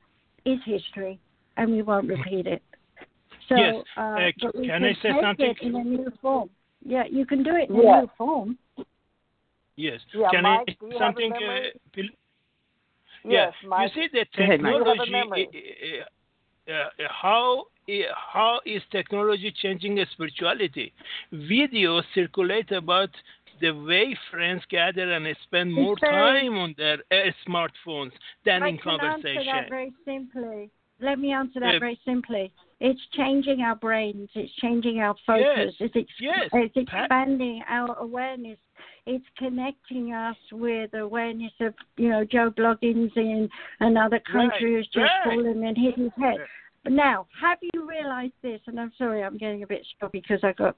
[0.46, 1.18] is history,
[1.59, 2.62] and we won't repeat it.
[3.52, 3.74] So, Yes.
[3.96, 5.54] uh, Uh, but we can I say something?
[5.60, 6.50] in a new form.
[6.84, 7.96] Yeah, you can do it in Yes.
[7.96, 8.58] a new form.
[9.76, 10.00] Yes.
[10.14, 11.32] Yeah, Can Mike, I do you have a something?
[11.32, 11.60] Uh,
[11.94, 12.08] Bill-
[13.24, 13.68] Yes, yeah.
[13.68, 13.92] Mike.
[13.94, 14.74] You see the Go ahead, Mike.
[14.74, 15.48] You have a technology.
[16.68, 17.64] uh, uh, uh, how
[18.32, 20.92] how is technology changing spirituality?
[21.32, 23.10] Videos circulate about
[23.60, 28.12] the way friends gather and spend more very, time on their uh, smartphones
[28.44, 29.36] than I in can conversation.
[29.36, 30.70] answer that very simply.
[31.00, 31.78] Let me answer that Yeah.
[31.80, 32.52] very simply.
[32.84, 34.28] It's changing our brains.
[34.34, 35.72] It's changing our focus.
[35.78, 38.59] It's, ex- Yes, it's expanding our awareness.
[39.06, 43.48] It's connecting us with awareness of, you know, Joe Bloggins in
[43.78, 45.24] another country Right, who's just right.
[45.24, 46.38] fallen and hit his head.
[46.82, 48.60] But now, have you realized this?
[48.66, 50.74] And I'm sorry, I'm getting a bit sloppy because I've got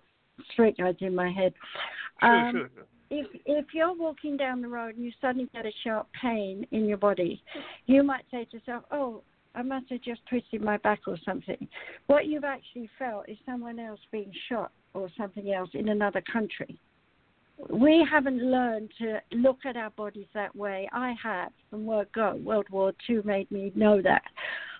[0.52, 1.54] straight guides in my head.
[2.20, 2.84] Sure, Um, sure, sure.
[3.10, 6.84] if if you're walking down the road and you suddenly get a sharp pain in
[6.84, 7.42] your body,
[7.86, 9.22] you might say to yourself, "Oh,
[9.54, 11.68] I must have just twisted my back or something."
[12.06, 16.78] What you've actually felt is someone else being shot or something else in another country.
[17.70, 20.88] We haven't learned to look at our bodies that way.
[20.92, 22.36] I have from word go.
[22.36, 24.24] World War Two made me know that.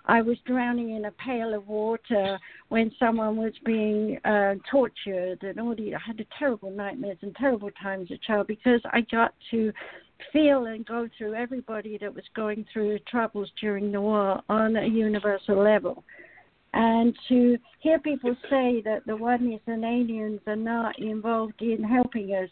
[0.07, 2.37] I was drowning in a pail of water
[2.69, 7.71] when someone was being uh, tortured and all the I had terrible nightmares and terrible
[7.81, 9.73] times as a child because I got to
[10.31, 14.85] feel and go through everybody that was going through troubles during the war on a
[14.85, 16.03] universal level.
[16.73, 22.31] And to hear people say that the oneness and aliens are not involved in helping
[22.31, 22.49] us,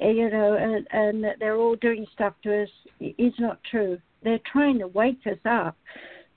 [0.00, 2.68] eh, you know, and, and that they're all doing stuff to us
[3.00, 3.98] is not true.
[4.22, 5.76] They're trying to wake us up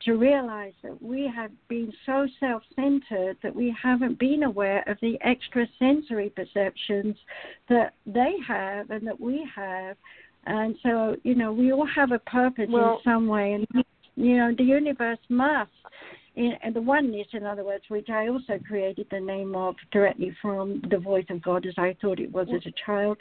[0.06, 4.98] to realize that we have been so self centered that we haven't been aware of
[5.02, 7.16] the extrasensory perceptions
[7.70, 9.96] that they have and that we have.
[10.46, 13.54] And so, you know, we all have a purpose Well- in some way.
[13.54, 13.86] And,
[14.16, 15.72] you know, the universe must,
[16.36, 20.36] in, and the oneness, in other words, which I also created the name of directly
[20.42, 23.18] from the voice of God as I thought it was as a child,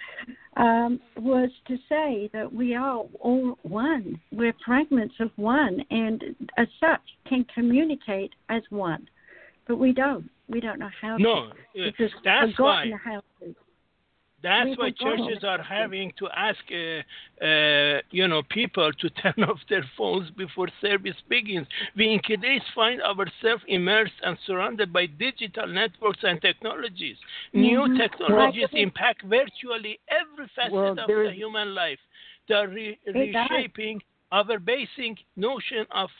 [0.56, 4.20] um, was to say that we are all one.
[4.32, 6.22] We're fragments of one, and
[6.56, 9.09] as such can communicate as one.
[9.66, 10.28] But we don't.
[10.48, 12.09] We don't know how No, to.
[12.22, 12.90] that's why.
[13.02, 13.55] how to.
[14.45, 19.59] That's why churches are having to ask, uh, uh, you know, people to turn off
[19.69, 21.66] their phones before service begins.
[21.97, 27.16] We increase find ourselves immersed and surrounded by digital networks and technologies.
[27.55, 27.97] New Mhm.
[27.97, 28.83] technologies Right.
[28.83, 32.01] impact virtually every facet Well, of the human life.
[32.49, 34.03] They're re- reshaping
[34.33, 36.11] our basic notion of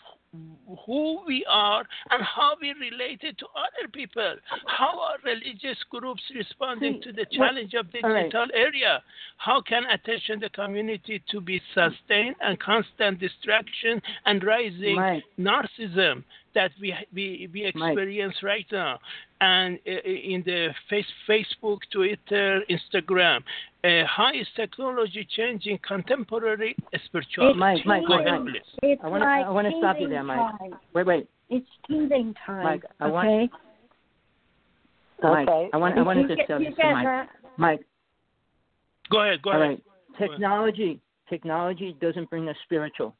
[0.87, 4.37] who we are and how we related to other people.
[4.67, 8.25] How are religious groups responding to the challenge of right.
[8.25, 9.03] digital area?
[9.37, 15.25] How can attention the community to be sustained and constant distraction and rising Mike.
[15.39, 16.25] narcissism
[16.55, 18.99] that we we, we experience right now,
[19.41, 23.41] and uh, in the face, Facebook, Twitter, Instagram.
[23.85, 26.75] Uh, how is technology changing contemporary
[27.05, 27.59] spirituality?
[27.59, 28.53] Mike, Mike, Go Mike, ahead, Mike.
[28.55, 28.63] please.
[28.83, 30.59] It's I wanna- like I wanna stop you there, Mike.
[30.59, 30.75] time.
[30.95, 32.65] Wait, wait, It's teething time.
[32.65, 33.51] Mike, I want- okay?
[35.23, 35.49] Mike.
[35.49, 35.71] Okay.
[35.73, 37.05] I want I wanted to tell you you Mike.
[37.05, 37.29] that?
[37.57, 37.81] Mike,
[39.11, 39.43] Go ahead.
[39.43, 39.81] Go all ahead.
[40.19, 40.19] right.
[40.31, 43.15] Technology, technology doesn't bring us spiritual.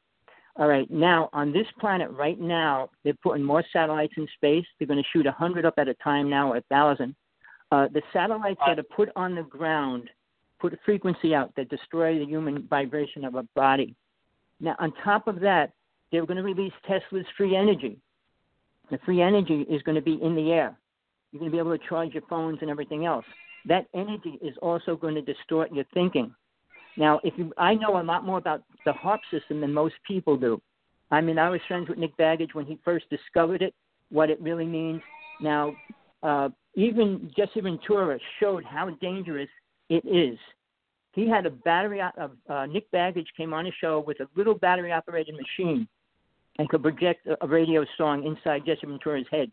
[0.57, 0.89] All right.
[0.89, 4.65] Now on this planet right now, they're putting more satellites in space.
[4.79, 7.15] They're going to shoot a hundred up at a time now, or a thousand.
[7.71, 10.09] Uh, the satellites that are put on the ground
[10.59, 13.95] put a frequency out that destroy the human vibration of a body.
[14.61, 15.73] Now, on top of that,
[16.11, 17.97] they're going to release Tesla's free energy.
[18.91, 20.77] The free energy is going to be in the air.
[21.31, 23.25] You're going to be able to charge your phones and everything else.
[23.65, 26.33] That energy is also going to distort your thinking.
[26.97, 30.37] Now, if you, I know a lot more about the HAARP system than most people
[30.37, 30.61] do.
[31.11, 33.73] I mean, I was friends with Nick Begich when he first discovered it,
[34.09, 35.01] what it really means.
[35.41, 35.75] Now,
[36.23, 39.49] uh, even Jesse Ventura showed how dangerous
[39.89, 40.37] it is.
[41.13, 42.01] He had a battery.
[42.01, 45.87] Uh, uh, Nick Begich came on a show with a little battery-operated machine
[46.57, 49.51] and could project a, a radio song inside Jesse Ventura's head.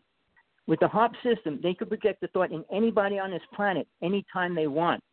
[0.65, 4.55] With the HAARP system, they could project the thought in anybody on this planet anytime
[4.55, 5.03] they want.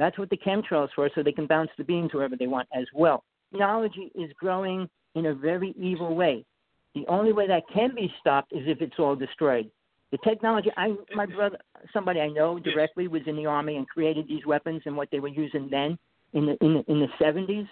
[0.00, 2.86] That's what the chemtrails for, so they can bounce the beams wherever they want as
[2.94, 3.22] well.
[3.52, 6.46] Technology is growing in a very evil way.
[6.94, 9.70] The only way that can be stopped is if it's all destroyed.
[10.10, 11.58] The technology, I, my brother,
[11.92, 15.20] somebody I know directly was in the army and created these weapons and what they
[15.20, 15.98] were using then
[16.32, 17.68] in the in the, in the 70s.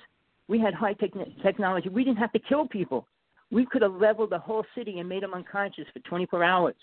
[0.49, 1.89] We had high tech technology.
[1.89, 3.07] We didn't have to kill people.
[3.51, 6.77] We could have leveled the whole city and made them unconscious for 24 hours.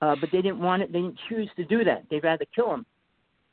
[0.00, 0.90] Uh, but they didn't want it.
[0.92, 2.04] They didn't choose to do that.
[2.10, 2.86] They'd rather kill them.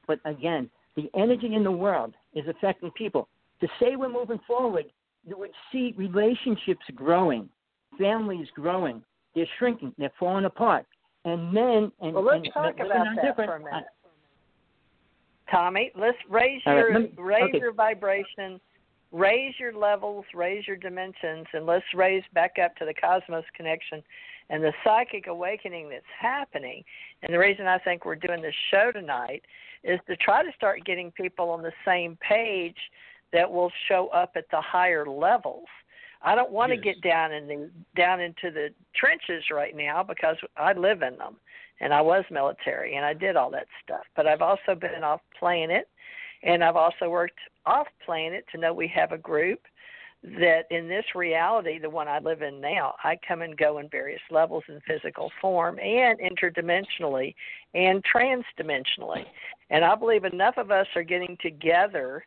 [0.08, 3.30] But again, the energy in the world is affecting people.
[3.61, 4.86] To say we're moving forward,
[5.26, 7.48] you would see relationships growing,
[7.98, 9.02] families growing.
[9.36, 9.94] They're shrinking.
[9.98, 10.86] They're falling apart.
[11.24, 13.86] And men and Well, let's and talk women about that for a minute.
[15.52, 17.60] Tommy, let's raise All right, your let me- raise okay.
[17.60, 18.60] your vibration
[19.12, 24.04] raise your levels, raise your dimensions, and let's raise back up to the cosmos connection
[24.50, 26.84] and the psychic awakening that's happening.
[27.22, 29.44] And the reason I think we're doing this show tonight
[29.84, 32.78] is to try to start getting people on the same page
[33.34, 35.68] that will show up at the higher levels.
[36.22, 36.80] I don't want Yes.
[36.80, 41.18] to get down in the down into the trenches right now because I live in
[41.18, 41.38] them
[41.80, 44.06] and I was military and I did all that stuff.
[44.16, 45.88] But I've also been off playing it
[46.44, 49.60] and I've also worked off planet to know we have a group
[50.23, 53.88] that in this reality, the one I live in now, I come and go in
[53.89, 57.35] various levels in physical form and interdimensionally
[57.76, 59.26] and transdimensionally.
[59.69, 62.26] And I believe enough of us are getting together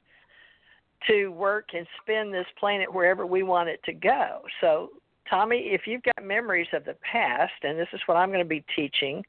[1.08, 4.42] to work and spin this planet wherever we want it to go.
[4.60, 4.90] So,
[5.28, 8.44] Tommy, if you've got memories of the past, and this is what I'm going to
[8.44, 9.22] be teaching,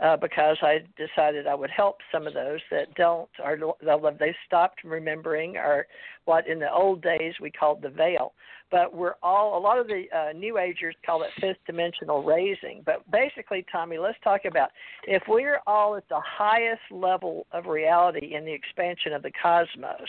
[0.00, 3.56] uh, because I decided I would help some of those that don't, or
[4.18, 5.86] they've stopped remembering, or
[6.24, 8.32] what in the old days we called the veil.
[8.70, 12.82] But we're all, a lot of the uh, New Agers call it fifth dimensional raising.
[12.84, 14.68] But basically, Tommy, let's talk about
[15.04, 20.08] if we're all at the highest level of reality in the expansion of the cosmos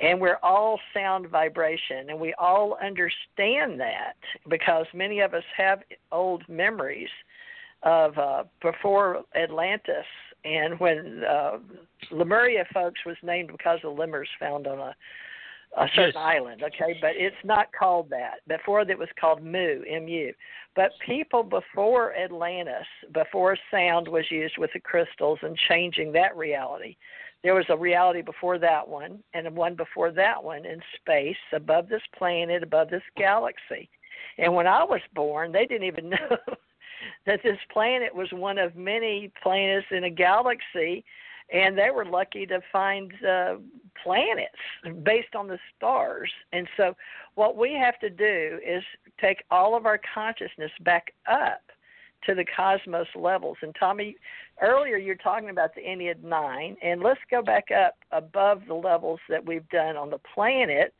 [0.00, 4.16] and we're all sound vibration and we all understand that
[4.48, 5.80] because many of us have
[6.12, 7.08] old memories
[7.86, 10.04] of uh, before Atlantis
[10.44, 11.58] and when uh,
[12.10, 14.94] Lemuria folks was named because of lemurs found on a
[15.78, 16.16] a certain Yes.
[16.16, 18.36] island, okay, but it's not called that.
[18.48, 20.32] Before that was called Mu, M U.
[20.74, 26.96] But people before Atlantis, before sound was used with the crystals and changing that reality,
[27.42, 31.88] there was a reality before that one and one before that one in space, above
[31.88, 33.90] this planet, above this galaxy.
[34.38, 36.38] And when I was born, they didn't even know
[37.26, 41.04] that this planet was one of many planets in a galaxy
[41.52, 43.54] and they were lucky to find uh,
[44.02, 44.56] planets
[45.04, 46.30] based on the stars.
[46.52, 46.96] And so,
[47.34, 48.82] what we have to do is
[49.20, 51.62] take all of our consciousness back up
[52.24, 53.56] to the cosmos levels.
[53.62, 54.16] And Tommy,
[54.60, 59.20] earlier you're talking about the Ennead 9, and let's go back up above the levels
[59.28, 60.92] that we've done on the planet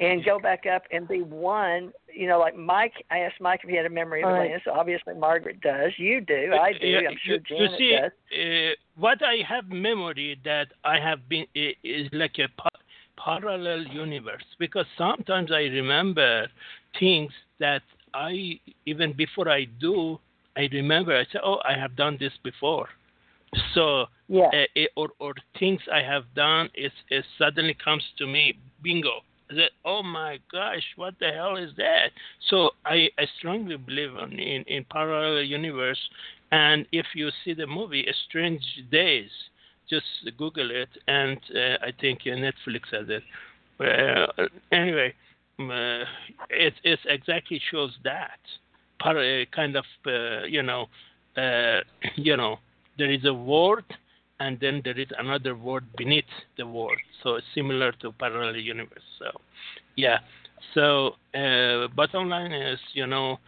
[0.00, 1.92] and go back up and be one.
[2.12, 4.46] You know, like Mike, I asked Mike if he had a memory of All right.
[4.46, 4.72] Atlantis.
[4.72, 5.92] Obviously, Margaret does.
[5.98, 6.52] You do.
[6.60, 6.86] I do.
[6.86, 8.12] Yeah, I'm sure you, Janet you see, does.
[8.32, 12.68] uh, what I have memory that I have been is like a pa-
[13.16, 16.46] parallel universe because sometimes I remember
[16.98, 17.82] things that
[18.14, 20.18] I even before I do,
[20.56, 21.16] I remember.
[21.16, 22.88] I say, "Oh, I have done this before."
[23.74, 24.50] So, Yeah.
[24.52, 29.22] uh, or or things I have done, it, it suddenly comes to me, bingo.
[29.54, 32.10] Said, "Oh my gosh, what the hell is that?"
[32.50, 36.00] So I, I strongly believe in, in in parallel universe,
[36.52, 39.30] and if you see the movie Strange Days,
[39.88, 40.06] just
[40.38, 43.22] Google it, and uh, I think uh, Netflix has it.
[43.80, 45.12] Uh, anyway,
[45.58, 46.04] um, uh,
[46.50, 48.40] it it exactly shows that
[49.04, 50.86] uh, kind of uh, you know
[51.36, 51.80] uh,
[52.16, 52.58] you know
[52.98, 53.84] there is a word
[54.40, 56.24] and then there is another word beneath
[56.56, 56.98] the word.
[57.22, 59.02] So it's similar to parallel universe.
[59.18, 59.26] So
[59.96, 60.18] yeah.
[60.74, 63.38] So uh, bottom line is you know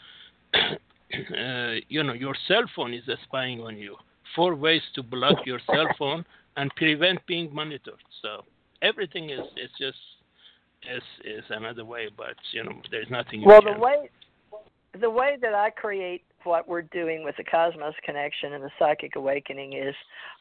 [0.54, 3.96] uh, you know your cell phone is spying on you.
[4.34, 6.24] Four ways to block your cell phone
[6.56, 7.94] and prevent being monitored.
[8.22, 8.42] So
[8.82, 9.98] everything is is just
[10.94, 14.10] is is another way but you know there's nothing you Well, the way
[15.00, 19.16] the way that I create what we're doing with the Cosmos Connection and the Psychic
[19.16, 19.94] Awakening is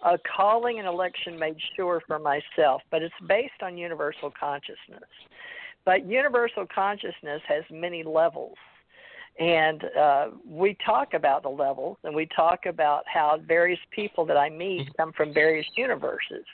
[0.05, 5.09] a calling and election made sure for myself, but it's based on universal consciousness.
[5.83, 8.55] But universal consciousness has many levels.
[9.39, 14.37] And uh, we talk about the levels and we talk about how various people that
[14.37, 16.45] I meet come from various universes.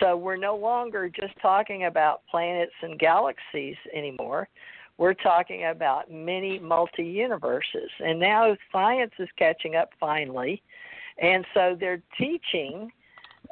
[0.00, 4.48] So we're no longer just talking about planets and galaxies anymore
[5.02, 7.90] we're talking about many multi universes.
[7.98, 10.62] And now science is catching up finally.
[11.20, 12.88] And so they're teaching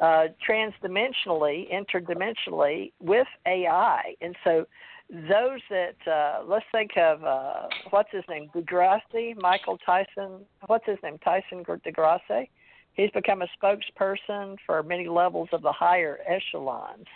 [0.00, 4.14] uh, transdimensionally, interdimensionally with AI.
[4.20, 4.64] And so
[5.10, 10.98] those that, uh, let's think of, uh, what's his name, Degrassi, Michael Tyson, what's his
[11.02, 12.48] name, Tyson Degrassi?
[12.92, 17.06] He's become a spokesperson for many levels of the higher echelons.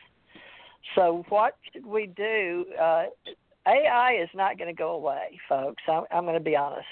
[0.96, 2.66] So, what should we do?
[2.80, 3.04] Uh,
[3.66, 5.82] AI is not going to go away, folks.
[5.88, 6.86] I'm, I'm going to be honest.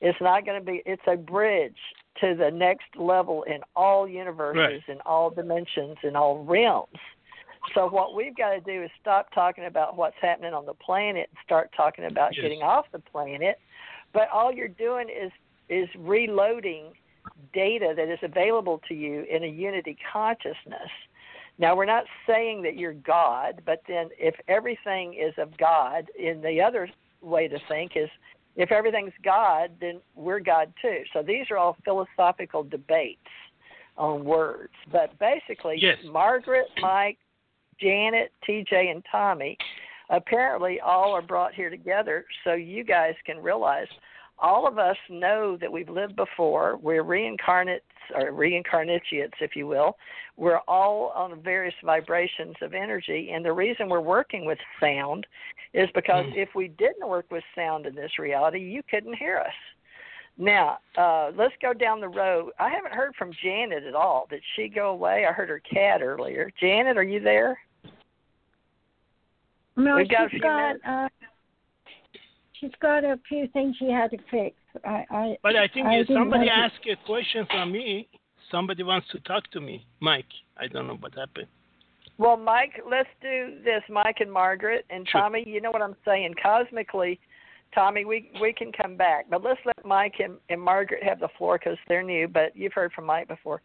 [0.00, 0.82] It's not going to be.
[0.84, 1.76] It's a bridge
[2.20, 6.98] to the next level in all universes, in all dimensions, in all realms.
[7.74, 11.28] So what we've got to do is stop talking about what's happening on the planet
[11.30, 12.42] and start talking about Yes.
[12.42, 13.58] getting off the planet.
[14.12, 15.32] But all you're doing is
[15.68, 16.92] is reloading
[17.52, 20.90] data that is available to you in a unity consciousness
[21.58, 26.42] Now, we're not saying that you're God, but then if everything is of God, in
[26.42, 26.88] the other
[27.22, 28.10] way to think is
[28.56, 31.02] if everything's God, then we're God too.
[31.12, 33.20] So these are all philosophical debates
[33.96, 34.72] on words.
[34.90, 35.98] But basically, yes.
[36.04, 37.18] Margaret, Mike,
[37.80, 39.56] Janet, TJ, and Tommy
[40.10, 43.88] apparently all are brought here together so you guys can realize
[44.38, 46.78] all of us know that we've lived before.
[46.82, 47.80] We're reincarnates
[48.14, 49.96] or reincarnatiates, if you will.
[50.36, 55.26] We're all on various vibrations of energy, and the reason we're working with sound
[55.72, 56.36] is because mm.
[56.36, 59.54] if we didn't work with sound in this reality, you couldn't hear us.
[60.38, 62.52] Now, uh, let's go down the road.
[62.58, 64.26] I haven't heard from Janet at all.
[64.28, 65.24] Did she go away?
[65.26, 66.50] I heard her cat earlier.
[66.60, 67.58] Janet, are you there?
[69.76, 71.08] No, We've got she's got uh,
[72.60, 74.56] she's got a few things she had to fix.
[74.84, 78.08] I, I but I think I somebody asked a question from me.
[78.50, 80.26] Somebody wants to talk to me, Mike.
[80.56, 81.48] I don't know what happened.
[82.18, 85.20] Well, Mike, let's do this, Mike and Margaret and sure.
[85.20, 85.44] Tommy.
[85.46, 86.34] You know what I'm saying?
[86.42, 87.18] Cosmically,
[87.74, 91.28] Tommy, we we can come back, but let's let Mike and, and Margaret have the
[91.36, 92.28] floor because they're new.
[92.28, 93.60] But you've heard from Mike before.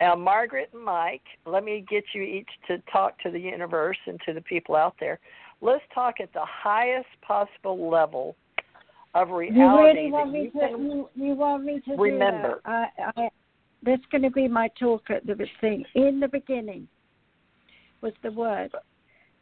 [0.00, 4.18] Now, Margaret and Mike, let me get you each to talk to the universe and
[4.26, 5.20] to the people out there.
[5.60, 8.36] Let's talk at the highest possible level
[9.14, 9.60] of reality.
[9.60, 10.68] You really want me you to?
[10.68, 12.60] You, you want me to remember.
[12.64, 13.28] I, I,
[13.82, 15.84] that's going to be my talk at the thing.
[15.94, 16.88] In the beginning
[18.00, 18.70] was the word,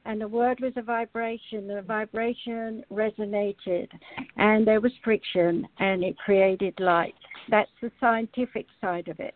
[0.04, 1.68] and the word was a vibration.
[1.68, 3.88] The vibration resonated,
[4.36, 7.14] and there was friction, and it created light.
[7.50, 9.34] That's the scientific side of it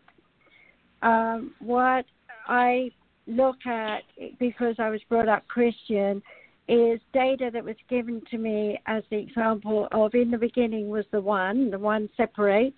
[1.03, 2.05] um, what
[2.47, 2.89] I
[3.27, 4.03] look at,
[4.39, 6.23] because I was brought up Christian,
[6.67, 11.05] is data that was given to me as the example of in the beginning was
[11.11, 12.77] the one, the one separates,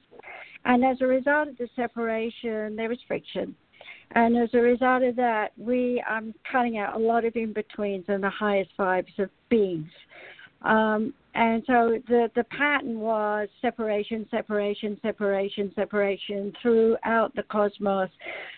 [0.66, 3.56] and as a result of the separation, there was friction.
[4.12, 8.06] And as a result of that, we I'm cutting out a lot of in betweens
[8.07, 9.90] and the highest vibes of beings.
[10.66, 18.10] Um, and so the, the pattern was separation, separation, separation, separation throughout the cosmos.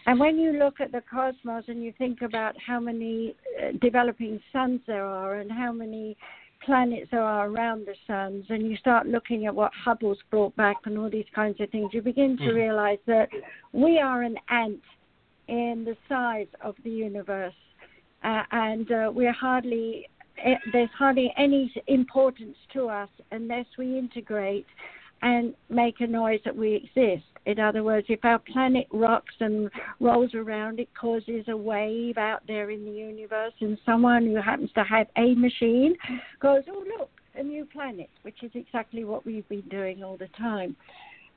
[0.06, 4.40] And when you look at the cosmos and you think about how many uh, developing
[4.54, 6.16] suns there are and how many
[6.64, 10.78] planets there are around the suns, and you start looking at what Hubble's brought back
[10.86, 12.56] and all these kinds of things, you begin to mm.
[12.56, 13.30] realize that
[13.74, 14.82] we are an ant
[15.48, 17.54] in the size of the universe.
[18.24, 20.08] Uh, and uh, we're hardly
[20.44, 24.66] Eh, there's hardly any importance to us unless we integrate
[25.22, 27.26] and make a noise that we exist.
[27.46, 32.42] In other words, if our planet rocks and rolls around, it causes a wave out
[32.48, 35.96] there in the universe, and someone who happens to have a machine
[36.40, 40.28] goes, Oh, look, a new planet, which is exactly what we've been doing all the
[40.38, 40.76] time.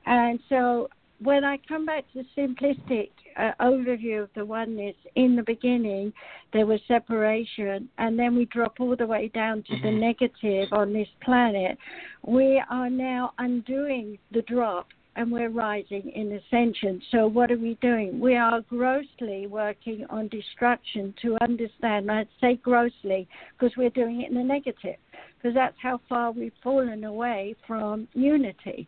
[0.05, 0.89] And so
[1.21, 6.13] when I come back to the simplistic uh, overview of the oneness, in the beginning
[6.53, 9.85] there was separation, and then we drop all the way down to mm-hmm.
[9.85, 11.77] the negative on this planet.
[12.25, 17.01] We are now undoing the drop and we're rising in ascension.
[17.11, 18.19] So, what are we doing?
[18.19, 22.09] We are grossly working on destruction to understand.
[22.09, 23.27] I'd say grossly
[23.59, 24.95] because we're doing it in the negative,
[25.37, 28.87] because that's how far we've fallen away from unity.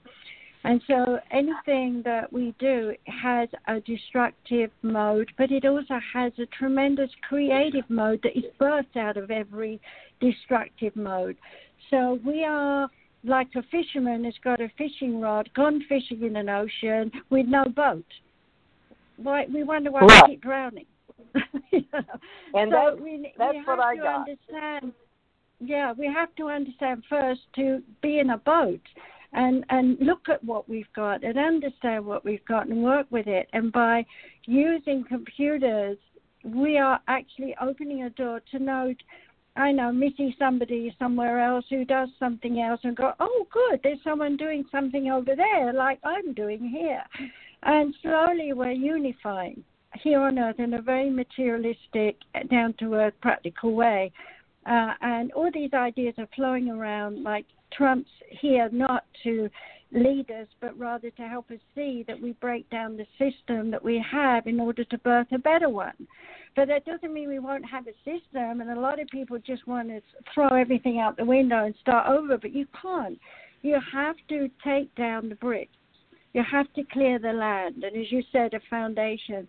[0.65, 6.45] And so anything that we do has a destructive mode, but it also has a
[6.57, 9.81] tremendous creative mode that is birthed out of every
[10.21, 11.35] destructive mode.
[11.89, 12.89] So we are
[13.25, 17.65] like a fisherman has got a fishing rod, gone fishing in an ocean with no
[17.65, 18.05] boat.
[19.17, 20.23] Why we wonder why right.
[20.23, 20.85] we keep drowning.
[21.71, 21.99] you know?
[22.53, 24.19] And so that's, we, that's we have what I to got.
[24.19, 24.93] understand
[25.65, 28.81] yeah, we have to understand first to be in a boat
[29.33, 33.27] and and look at what we've got and understand what we've got and work with
[33.27, 33.47] it.
[33.53, 34.05] And by
[34.45, 35.97] using computers,
[36.43, 38.93] we are actually opening a door to know.
[39.55, 43.99] I know, Missy somebody somewhere else who does something else and go, oh, good, there's
[44.03, 47.03] someone doing something over there like I'm doing here.
[47.61, 49.63] And slowly we're unifying
[50.01, 52.17] here on earth in a very materialistic,
[52.49, 54.11] down to earth, practical way.
[54.65, 57.45] Uh, and all these ideas are flowing around like
[57.77, 59.49] Trump's here not to
[59.91, 63.83] lead us, but rather to help us see that we break down the system that
[63.83, 66.07] we have in order to birth a better one.
[66.55, 69.67] But that doesn't mean we won't have a system, and a lot of people just
[69.67, 70.01] want to
[70.33, 73.19] throw everything out the window and start over, but you can't.
[73.61, 75.71] You have to take down the bricks.
[76.33, 79.47] You have to clear the land, and as you said, a foundation.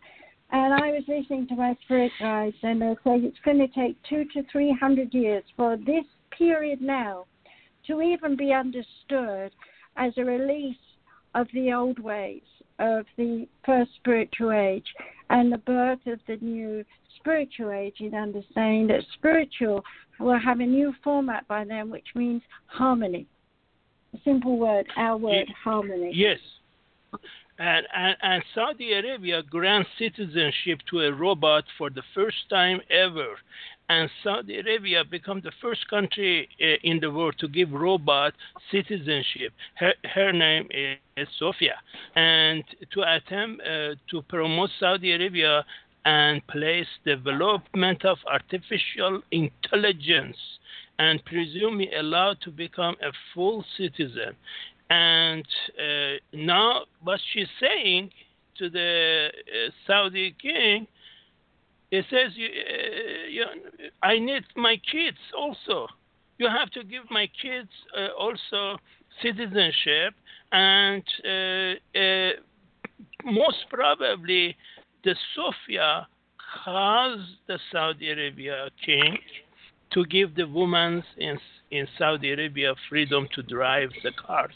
[0.51, 3.97] And I was listening to my spirit guides, and they say it's going to take
[4.09, 6.05] two to three hundred years for this
[6.37, 7.25] period now
[7.87, 9.53] to even be understood
[9.97, 10.77] as a release
[11.35, 12.43] of the old ways
[12.79, 14.87] of the first spiritual age
[15.31, 16.85] and the birth of the new
[17.17, 19.83] spiritual age in understanding that spiritual
[20.21, 23.27] will have a new format by then, which means harmony.
[24.15, 26.13] A simple word, our word, harmony.
[26.15, 26.39] Yes.
[27.59, 33.37] And, and, and Saudi Arabia grants citizenship to a robot for the first time ever.
[33.89, 38.33] And Saudi Arabia become the first country uh, in the world to give robot
[38.71, 39.53] citizenship.
[39.75, 40.69] Her, her name
[41.17, 41.75] is Sophia.
[42.17, 45.65] And to attempt uh, to promote Saudi Arabia
[46.07, 50.37] and place development of artificial intelligence
[50.99, 54.35] and presumably allowed to become a full citizen.
[54.91, 55.47] And
[55.79, 58.11] uh, now, what she's saying
[58.59, 60.87] to the uh, Saudi king,
[61.91, 63.45] it says, you, uh, you,
[64.03, 65.87] I need my kids also.
[66.39, 68.79] You have to give my kids uh, also
[69.23, 70.15] citizenship,
[70.51, 72.31] and uh, uh,
[73.25, 74.57] most probably
[75.05, 76.07] the Sophia
[76.65, 79.19] caused the Saudi Arabia king
[79.93, 81.39] to give the women in
[81.71, 84.55] in Saudi Arabia freedom to drive the cars,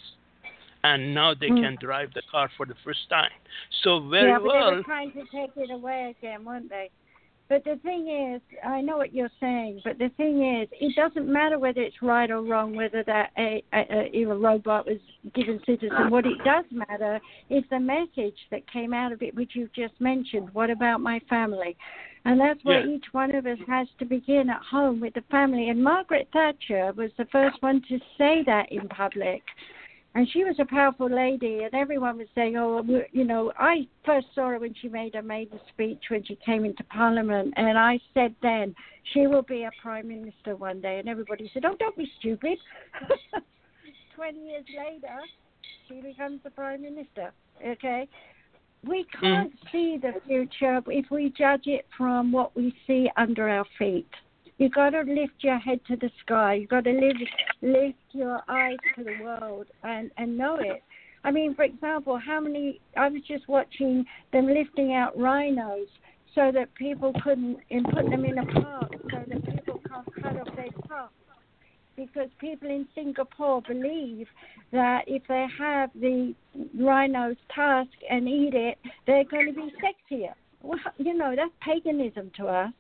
[0.85, 1.63] and now they mm.
[1.63, 3.31] can drive the car for the first time.
[3.83, 4.71] So very yeah, but well.
[4.71, 6.91] They were trying to take it away again, weren't they?
[7.49, 11.33] But the thing is, I know what you're saying, but the thing is, it doesn't
[11.33, 14.99] matter whether it's right or wrong, whether that a, a, a, a robot was
[15.35, 16.11] given citizen.
[16.11, 17.19] What it does matter
[17.49, 20.51] is the message that came out of it, which you've just mentioned.
[20.53, 21.75] What about my family?
[22.27, 22.97] And that's where yeah.
[22.97, 25.70] each one of us has to begin at home with the family.
[25.70, 29.43] And Margaret Thatcher was the first one to say that in public
[30.14, 32.82] and she was a powerful lady, and everyone was saying, "Oh,
[33.12, 36.64] you know." I first saw her when she made her maiden speech when she came
[36.64, 38.74] into Parliament, and I said then
[39.12, 42.59] she will be a prime minister one day, and everybody said, "Oh, don't be stupid."
[44.14, 45.18] Twenty years later,
[45.89, 47.32] she becomes the prime minister.
[47.64, 48.09] Okay,
[48.85, 49.72] we can't mm.
[49.72, 54.09] see the future if we judge it from what we see under our feet.
[54.59, 56.55] You got to lift your head to the sky.
[56.55, 57.20] You got to lift
[57.62, 60.82] lift your eyes to the world and and know it.
[61.24, 62.80] I mean, for example, how many?
[62.97, 65.89] I was just watching them lifting out rhinos
[66.35, 70.40] so that people couldn't and put them in a park so that people can't cut
[70.40, 71.14] off their tusks.
[71.97, 74.26] Because people in Singapore believe
[74.72, 76.35] that if they have the
[76.78, 80.32] rhino's tusk and eat it, they're going to be sexier.
[80.62, 82.72] Well, you know, that's paganism to us.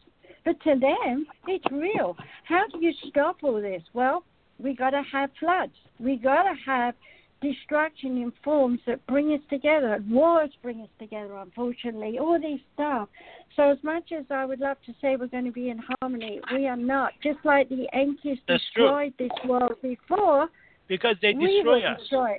[0.48, 2.16] But to them, it's real.
[2.44, 3.82] How do you stop all this?
[3.92, 4.24] Well,
[4.58, 5.74] we got to have floods.
[6.00, 6.94] We got to have
[7.42, 10.02] destruction in forms that bring us together.
[10.08, 12.18] Wars bring us together, unfortunately.
[12.18, 13.10] All these stuff.
[13.56, 16.40] So as much as I would love to say we're going to be in harmony,
[16.50, 17.12] we are not.
[17.22, 19.28] Just like the Yankees destroyed true.
[19.28, 20.48] this world before.
[20.86, 22.00] Because they destroy us.
[22.00, 22.38] Destroy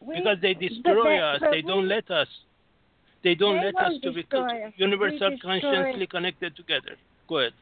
[0.00, 1.40] we, because they destroy us.
[1.50, 2.28] They don't let us.
[3.24, 4.26] They don't they let us to be
[4.76, 6.98] universal consciously connected together.
[7.38, 7.52] Ahead.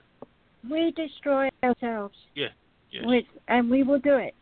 [0.68, 2.14] We destroy ourselves.
[2.34, 2.48] Yeah.
[2.90, 3.04] Yes.
[3.06, 4.34] We, and we will do it.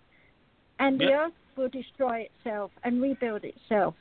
[0.78, 3.94] And the earth will destroy itself and rebuild itself.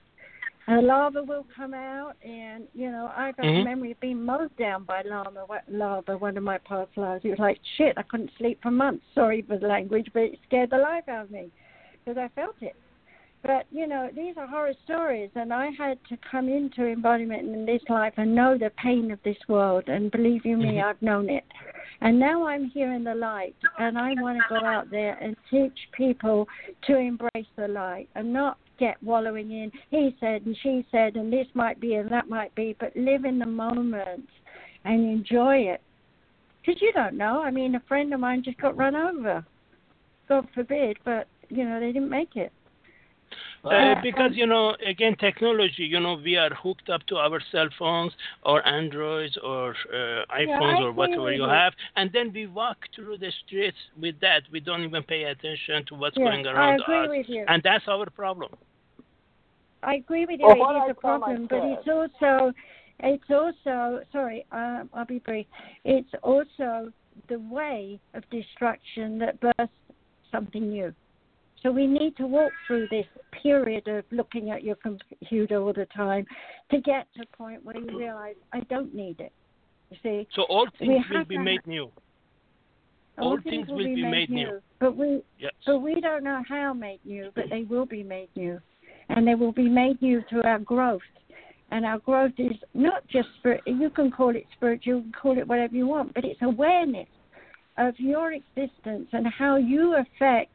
[0.69, 3.61] And lava will come out, and you know I got mm-hmm.
[3.61, 5.45] a memory of being mowed down by lava.
[5.69, 7.23] Lava, one of my past lives.
[7.23, 7.93] It was like shit.
[7.97, 9.05] I couldn't sleep for months.
[9.15, 11.51] Sorry for the language, but it scared the life out of me
[12.03, 12.75] because I felt it.
[13.47, 17.65] But you know, these are horror stories, and I had to come into embodiment in
[17.65, 19.85] this life and know the pain of this world.
[19.87, 20.89] And believe you me, mm-hmm.
[20.89, 21.45] I've known it.
[22.01, 25.35] And now I'm here in the light, and I want to go out there and
[25.49, 26.45] teach people
[26.87, 31.33] to embrace the light and not get wallowing in he said and she said and
[31.33, 34.27] this might be and that might be, but live in the moment
[34.85, 35.81] and enjoy it.
[36.59, 37.41] Because you don't know.
[37.41, 39.43] I mean, a friend of mine just got run over.
[40.27, 42.51] God forbid, but you know they didn't make it.
[43.63, 47.67] Uh, because you know again technology you know we are hooked up to our cell
[47.77, 48.13] phones
[48.43, 51.49] or androids or uh, iphones yeah, or whatever you you.
[51.49, 54.43] have and then we walk through the streets with that.
[54.51, 57.45] We don't even pay attention to what's yeah, going around I agree us with you.
[57.47, 58.51] and that's our problem.
[59.83, 60.47] I agree with you.
[60.47, 62.53] well, it is a problem but it's also
[62.99, 65.47] it's also sorry uh, i'll be brief.
[65.83, 66.91] It's also
[67.27, 69.73] the way of destruction that births
[70.31, 70.93] something new
[71.63, 73.05] so we need to walk through this
[73.41, 76.25] period of looking at your computer all the time
[76.71, 79.31] to get to a point where you realize I don't need it.
[79.89, 80.27] You see?
[80.35, 81.91] So all things will be made new.
[83.17, 84.45] All, all things, things will, will be, made, new.
[84.45, 84.61] new.
[84.79, 85.51] But we yes.
[85.65, 88.59] but we don't know how made new, but they will be made new.
[89.09, 91.01] And they will be made new through our growth.
[91.71, 95.37] And our growth is not just spirit you can call it spiritual, you can call
[95.37, 97.07] it whatever you want, but it's awareness
[97.77, 100.51] of your existence and how you affect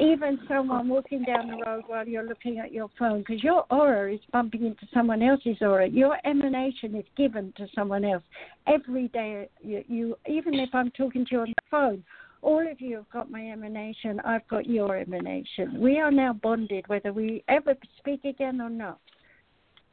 [0.00, 4.12] even someone walking down the road while you're looking at your phone, because your aura
[4.14, 5.86] is bumping into someone else's aura.
[5.88, 8.22] Your emanation is given to someone else
[8.66, 9.48] every day.
[9.60, 12.04] You, you even if I'm talking to you on the phone,
[12.42, 14.20] all of you have got my emanation.
[14.20, 15.78] I've got your emanation.
[15.80, 18.98] We are now bonded, whether we ever speak again or not.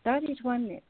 [0.05, 0.83] That is oneness,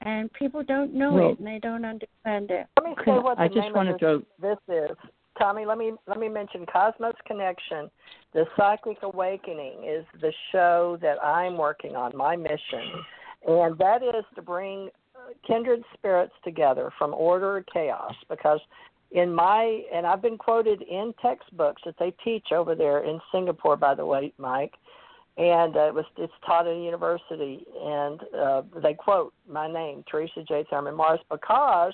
[0.00, 2.66] and people don't know Well- it and they don't understand it.
[2.80, 4.18] Let me say what the I just name want to of throw.
[4.40, 4.96] this, this is.
[5.38, 7.90] Tommy, let me let me mention Cosmos Connection.
[8.32, 13.04] The Psychic Awakening is the show that I'm working on, my mission,
[13.46, 18.14] and that is to bring uh, kindred spirits together from order to chaos.
[18.28, 18.60] Because
[19.12, 23.76] in my and I've been quoted in textbooks that they teach over there in Singapore,
[23.76, 24.74] by the way, Mike,
[25.36, 30.02] and uh, it was it's taught at a university, and uh, they quote my name,
[30.10, 30.64] Theresa J.
[30.70, 31.92] Thurmond Morris, because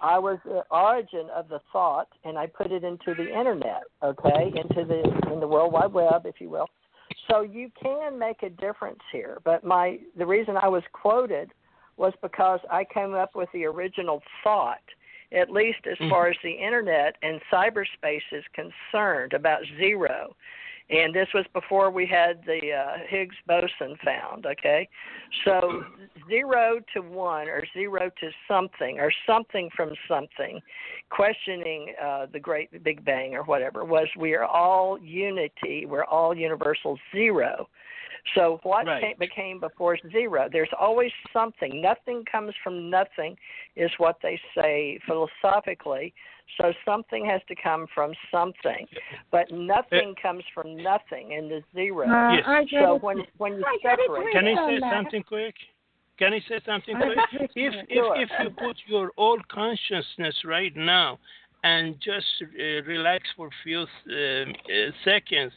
[0.00, 4.52] I was the origin of the thought, and I put it into the internet, okay,
[4.54, 6.68] into the in the World Wide Web, if you will.
[7.30, 9.38] So you can make a difference here.
[9.44, 11.50] But my the reason I was quoted
[11.96, 14.82] was because I came up with the original thought,
[15.32, 16.10] at least as mm-hmm.
[16.10, 20.36] far as the internet and cyberspace is concerned, about zero.
[20.88, 24.88] And this was before we had the uh, Higgs boson found, okay?
[25.44, 25.82] So
[26.28, 30.60] zero to one or zero to something or something from something,
[31.10, 36.36] questioning uh, the great Big Bang or whatever, was we are all unity, we're all
[36.36, 37.68] universal zero.
[38.34, 39.00] So what Right.
[39.02, 40.48] came, became before zero?
[40.50, 41.80] There's always something.
[41.80, 43.36] Nothing comes from nothing,
[43.76, 46.12] is what they say philosophically.
[46.58, 48.86] So something has to come from something,
[49.30, 52.08] but nothing comes from nothing in the zero.
[52.08, 52.44] Uh, Yes.
[52.70, 53.02] So it.
[53.02, 54.92] when when you I separate, Can I say that.
[54.92, 55.54] something quick?
[56.18, 57.18] Can I say something quick?
[57.32, 61.18] If if if you put your old consciousness right now
[61.64, 65.52] and just uh, relax for a few um, uh, seconds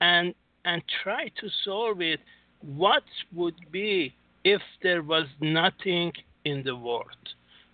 [0.00, 0.34] and
[0.64, 2.20] and try to solve it,
[2.62, 3.04] what
[3.34, 4.14] would be
[4.44, 6.12] if there was nothing
[6.44, 7.24] in the world?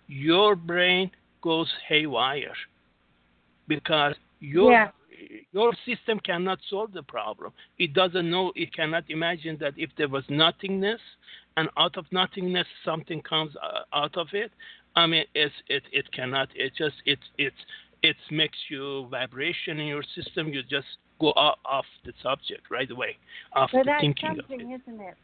[0.07, 1.11] Your brain
[1.47, 2.57] goes haywire
[3.73, 4.15] because
[4.53, 4.91] your Yeah.
[5.59, 7.51] your system cannot solve the problem.
[7.85, 8.45] It doesn't know.
[8.63, 11.01] It cannot imagine that if there was nothingness,
[11.57, 14.51] and out of nothingness something comes uh, out of it.
[15.01, 16.47] I mean, it's it it cannot.
[16.63, 17.55] It just it it
[18.09, 20.43] it makes you vibration in your system.
[20.55, 20.91] You just
[21.23, 23.11] go off, off the subject right away,
[23.59, 24.81] off But the that's thinking of something, it.
[24.81, 25.17] isn't it?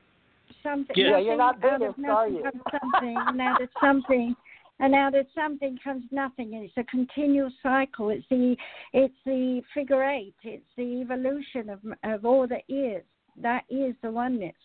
[0.67, 0.95] Something.
[1.01, 1.11] Yeah.
[1.11, 2.41] Yeah, you're not nothing, Buddhist, are you?
[2.43, 4.35] comes something, and out something,
[4.79, 6.55] and out of something comes nothing.
[6.55, 8.09] And it's a continual cycle.
[8.09, 8.55] It's the
[8.93, 10.35] it's the figure eight.
[10.43, 13.03] It's the evolution of of all that is.
[13.41, 14.55] That is the oneness.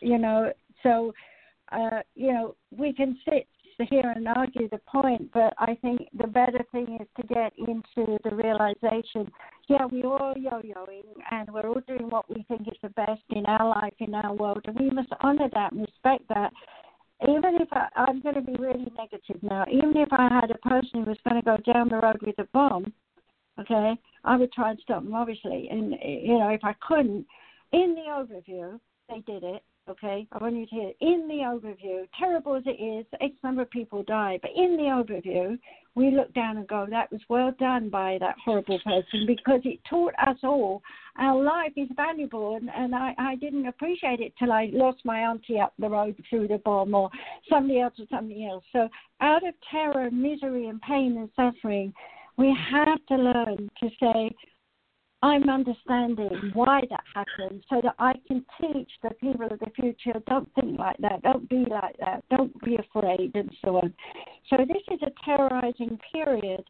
[0.00, 0.52] You know,
[0.82, 1.12] so
[1.72, 3.46] uh, you know we can sit
[3.90, 8.18] here and argue the point, but I think the better thing is to get into
[8.24, 9.30] the realization
[9.68, 13.44] yeah, we're all yo-yoing and we're all doing what we think is the best in
[13.46, 16.52] our life, in our world, and we must honor that and respect that.
[17.22, 20.58] Even if I, I'm going to be really negative now, even if I had a
[20.58, 22.92] person who was going to go down the road with a bomb,
[23.58, 25.68] okay, I would try and stop them, obviously.
[25.70, 27.26] And, eh, you know, if I couldn't,
[27.72, 28.78] in the overview,
[29.08, 30.26] they did it, okay?
[30.32, 33.70] I want you to hear, in the overview, terrible as it is, X number of
[33.70, 35.58] people die, but in the overview,
[35.94, 39.80] we look down and go, that was well done by that horrible person because it
[39.88, 40.80] taught us all
[41.18, 42.56] our life is valuable.
[42.56, 46.14] And, and I, I didn't appreciate it till I lost my auntie up the road
[46.30, 47.10] through the bomb or
[47.50, 48.64] somebody else or something else.
[48.72, 48.88] So
[49.20, 51.92] out of terror, misery, and pain and suffering,
[52.36, 54.30] we have to learn to say,
[55.22, 60.20] I'm understanding why that happened so that I can teach the people of the future
[60.28, 63.92] don't think like that, don't be like that, don't be afraid, and so on.
[64.48, 66.62] So, this is a terrorizing period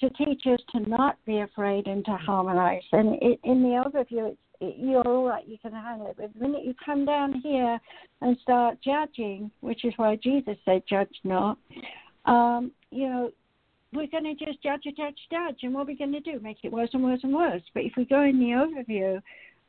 [0.00, 2.82] to teach us to not be afraid and to harmonize.
[2.90, 6.16] And it, in the overview, it's, it, you're all right, you can handle it.
[6.18, 7.78] But the minute you come down here
[8.20, 11.58] and start judging, which is why Jesus said, judge not,
[12.24, 13.30] um, you know,
[13.94, 15.58] we're going to just judge, judge, judge.
[15.62, 16.40] And what are we going to do?
[16.40, 17.62] Make it worse and worse and worse.
[17.72, 19.20] But if we go in the overview,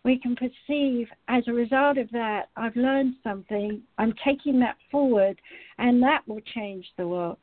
[0.03, 5.39] we can perceive as a result of that, I've learned something, I'm taking that forward,
[5.79, 7.37] and that will change the world.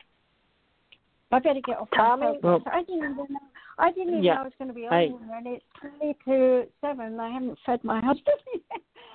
[1.32, 2.26] I better get off Tommy?
[2.26, 3.38] my Well- I didn't even know.
[3.78, 5.64] I didn't even Yeah, know I was going to be on I- here, and it's
[5.80, 7.06] twenty to seven.
[7.06, 8.36] And I haven't fed my husband.
[8.54, 8.62] yet.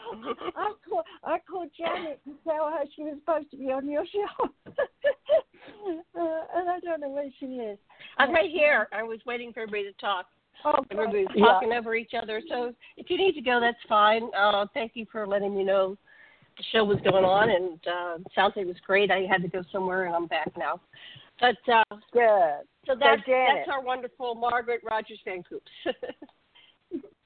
[0.56, 4.04] I called, I called Janet to tell her she was supposed to be on your
[4.08, 4.50] show,
[5.88, 7.78] uh, and I don't know where she is.
[8.18, 8.88] I'm right here.
[8.92, 10.26] I was waiting for everybody to talk.
[10.66, 11.46] Oh, Everybody was Yeah.
[11.46, 12.42] talking over each other.
[12.50, 14.30] So if you need to go, that's fine.
[14.38, 15.98] Uh, thank you for letting me know
[16.58, 19.12] the show was going on, and uh, sounds like it was great.
[19.12, 20.82] I had to go somewhere, and I'm back now.
[21.40, 22.66] But uh, good.
[22.88, 23.66] so that's Janet.
[23.68, 25.72] that's our wonderful Margaret Rogers Van Coops.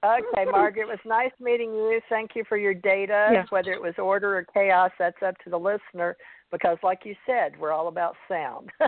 [0.04, 2.02] Okay, Margaret, it was nice meeting you.
[2.10, 3.30] Thank you for your data.
[3.32, 3.44] Yeah.
[3.52, 6.18] Whether it was order or chaos, that's up to the listener
[6.52, 8.70] because, like you said, we're all about sound.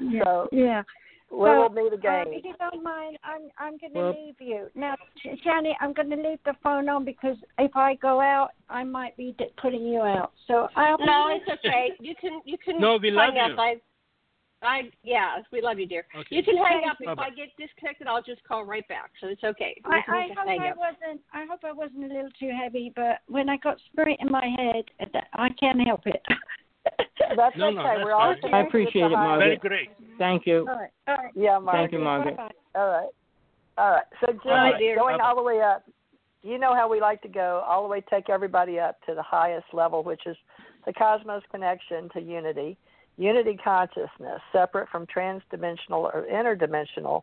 [0.00, 0.22] Yeah.
[0.24, 0.82] so yeah.
[1.30, 4.68] we'll So, meet Um, if you don't mind, I'm I'm going to Well- leave you
[4.74, 5.72] now, Sh- Shani.
[5.80, 9.34] I'm going to leave the phone on because if I go out, I might be
[9.38, 10.32] d- putting you out.
[10.46, 10.96] So I'll.
[10.96, 11.92] be No, with- it's okay.
[12.00, 13.50] You can you can No, we hang love up.
[13.50, 13.56] you.
[13.58, 13.74] I,
[14.62, 16.04] I yeah, we love you, dear.
[16.14, 16.36] Okay.
[16.36, 16.96] You can hang up.
[17.00, 17.24] If Bye-bye.
[17.24, 19.10] I get disconnected, I'll just call right back.
[19.20, 19.80] So it's okay.
[19.84, 20.76] I, I hope hang I up.
[20.76, 21.20] wasn't.
[21.32, 24.46] I hope I wasn't a little too heavy, but when I got spirit in my
[24.58, 24.84] head,
[25.34, 26.20] I can't help it.
[27.36, 27.76] That's No, okay.
[27.76, 28.52] no, that's we're all fine.
[28.54, 29.60] I appreciate it, behind- Very Margaret.
[29.60, 29.88] great.
[30.18, 30.66] Thank you.
[30.68, 30.90] all right.
[31.08, 31.32] All right.
[31.34, 31.72] Yeah, Margaret.
[31.82, 32.36] Thank you, Margaret.
[32.36, 32.80] Bye-bye.
[32.80, 33.08] All right.
[33.78, 34.04] All right.
[34.20, 34.96] So, Janet, right, dear.
[34.96, 35.26] going Bye-bye.
[35.28, 35.84] all the way up,
[36.42, 39.22] you know how we like to go, all the way take everybody up to the
[39.22, 40.36] highest level, which is
[40.86, 42.76] the cosmos connection to unity,
[43.20, 47.22] unity consciousness, separate from transdimensional or interdimensional,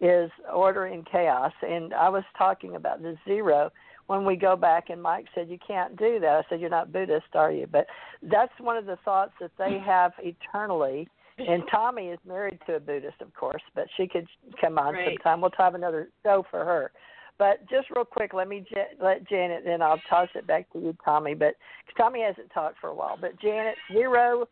[0.00, 1.52] is order and chaos.
[1.62, 3.70] And I was talking about the zero
[4.08, 6.28] when we go back, and Mike said, You can't do that.
[6.28, 7.66] I said, You're not Buddhist, are you?
[7.70, 7.86] But
[8.22, 11.08] that's one of the thoughts that they have eternally.
[11.38, 14.26] And Tommy is married to a Buddhist, of course, but she could
[14.60, 15.08] come on Right.
[15.08, 15.40] sometime.
[15.40, 16.90] We'll have another show for her.
[17.38, 20.78] But just real quick, let me j- let Janet, then I'll toss it back to
[20.78, 21.34] you, Tommy.
[21.34, 21.54] But
[21.96, 23.18] Tommy hasn't talked for a while.
[23.20, 24.48] But Janet, zero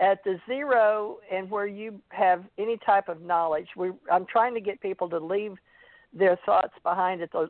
[0.00, 4.60] at the zero, and where you have any type of knowledge, we I'm trying to
[4.60, 5.56] get people to leave
[6.12, 7.48] their thoughts behind at the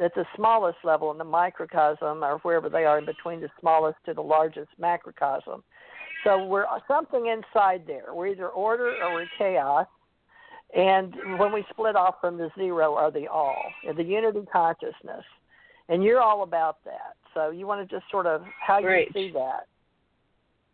[0.00, 3.96] at the smallest level in the microcosm or wherever they are in between the smallest
[4.06, 5.62] to the largest macrocosm.
[6.24, 8.12] So we're something inside there.
[8.12, 9.86] We're either order or we're chaos.
[10.74, 13.62] And when we split off from the zero are the all,
[13.96, 15.22] the unity consciousness.
[15.88, 17.14] And you're all about that.
[17.34, 19.68] So you want to just sort of how you see that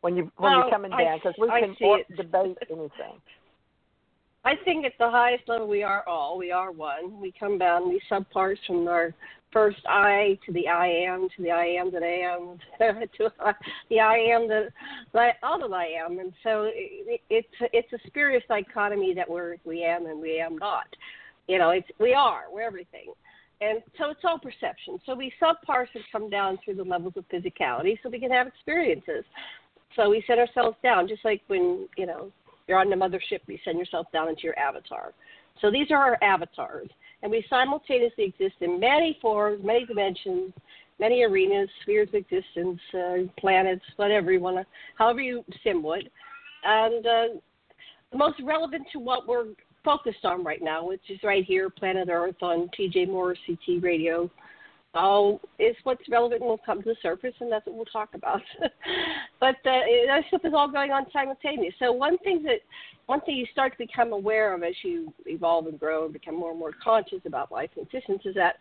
[0.00, 1.76] when you when Well, you're coming down because we I can
[2.16, 2.90] debate anything.
[4.44, 6.38] I think at the highest level we are all.
[6.38, 7.20] We are one.
[7.20, 9.12] We come down these subparts from our
[9.52, 12.56] first I to the I am to the I am that I am
[13.18, 13.30] to
[13.90, 14.70] the I am that
[15.42, 16.18] all that I am.
[16.18, 20.56] And so it, it's it's a spurious dichotomy that we're we am and we am
[20.56, 20.86] not.
[21.46, 22.44] You know, it's we are.
[22.50, 23.12] We're everything.
[23.62, 24.98] And so it's all perception.
[25.04, 28.46] So we subparse and come down through the levels of physicality so we can have
[28.46, 29.24] experiences.
[29.96, 32.30] So we set ourselves down, just like when, you know,
[32.66, 35.12] you're on the mothership, you send yourself down into your avatar.
[35.60, 36.88] So these are our avatars.
[37.22, 40.52] And we simultaneously exist in many forms, many dimensions,
[40.98, 46.10] many arenas, spheres of existence, uh, planets, whatever you want to, however you symbol it.
[46.64, 47.24] And uh,
[48.16, 49.46] most relevant to what we're
[49.84, 54.30] focused on right now, which is right here, Planet Earth on TJ Morris ET Radio,
[54.94, 58.42] all is what's relevant will come to the surface, and that's what we'll talk about.
[59.40, 61.74] but uh, that stuff is all going on simultaneously.
[61.78, 62.60] So one thing that
[63.06, 66.36] one thing you start to become aware of as you evolve and grow and become
[66.36, 68.56] more and more conscious about life and existence is that,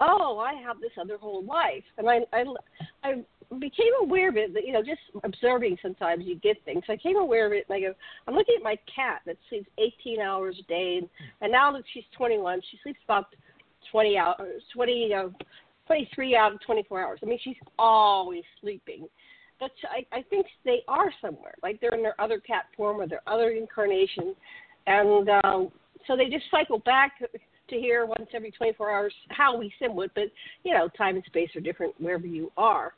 [0.00, 2.44] oh, I have this other whole life, and I I,
[3.04, 3.14] I
[3.58, 4.54] became aware of it.
[4.54, 6.82] That, you know, just observing sometimes you get things.
[6.88, 7.94] I became aware of it, and I go,
[8.26, 11.08] I'm looking at my cat that sleeps 18 hours a day, and,
[11.40, 13.26] and now that she's 21, she sleeps about
[13.90, 15.14] 20 hours, 20.
[15.88, 17.20] Uh, 23 out of 24 hours.
[17.22, 19.08] I mean, she's always sleeping.
[19.60, 23.08] But I, I think they are somewhere, like they're in their other cat form or
[23.08, 24.36] their other incarnation,
[24.86, 25.72] and um,
[26.06, 29.12] so they just cycle back to here once every 24 hours.
[29.30, 30.24] How we it, but
[30.62, 32.92] you know, time and space are different wherever you are.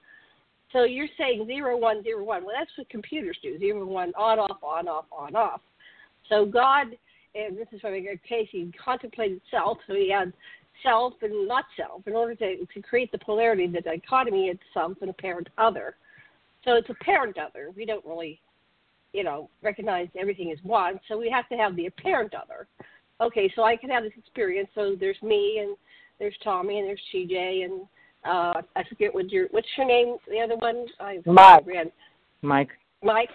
[0.73, 2.45] So you're saying zero one zero one.
[2.45, 3.59] Well, that's what computers do.
[3.59, 5.63] Zero one on off on off on off.
[6.29, 6.89] So God,
[7.35, 9.79] and this is from a case, he contemplated self.
[9.87, 10.33] So he had
[10.83, 14.93] self and not self in order to, to create the polarity, the dichotomy of self
[15.01, 15.97] and apparent other.
[16.65, 17.71] So it's apparent other.
[17.77, 18.41] We don't really,
[19.13, 21.01] you know, recognize everything as one.
[21.09, 22.67] So we have to have the apparent other.
[23.21, 24.69] Okay, so I can have this experience.
[24.75, 25.77] So there's me and
[26.19, 27.83] there's Tommy and there's TJ and
[28.23, 30.17] uh I forget what your what's your name?
[30.29, 30.87] The other one?
[31.01, 31.67] I Mike.
[31.67, 31.91] Ran.
[32.43, 32.69] Mike.
[33.03, 33.31] Mike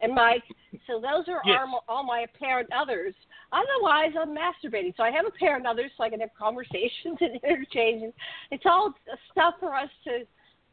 [0.00, 0.42] and Mike.
[0.86, 1.60] So those are Yes.
[1.66, 3.14] all, all my apparent others.
[3.52, 4.94] Otherwise, I'm masturbating.
[4.96, 8.12] So I have apparent others, so I can have conversations and interchange.
[8.50, 8.94] It's all
[9.32, 10.26] stuff for us to,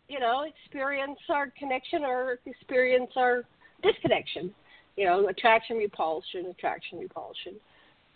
[0.10, 3.44] you know, experience our connection or experience our
[3.82, 4.54] disconnection.
[4.98, 7.56] You know, attraction, repulsion, attraction, repulsion.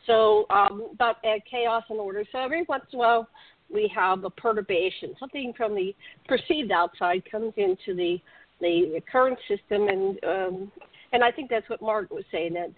[0.05, 2.23] So, um, but uh, chaos and order.
[2.31, 3.29] So every once in a while,
[3.73, 5.15] we have a perturbation.
[5.19, 5.95] Something from the
[6.27, 8.17] perceived outside comes into the
[8.59, 10.71] the current system, and um,
[11.13, 12.71] and I think that's what Margaret was saying that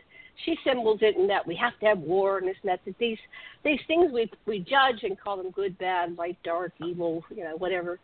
[0.46, 2.80] she symbols it, and that we have to have war and this and that.
[2.86, 3.18] That these
[3.64, 7.56] these things we we judge and call them good, bad, light, dark, evil, you know,
[7.58, 8.00] whatever.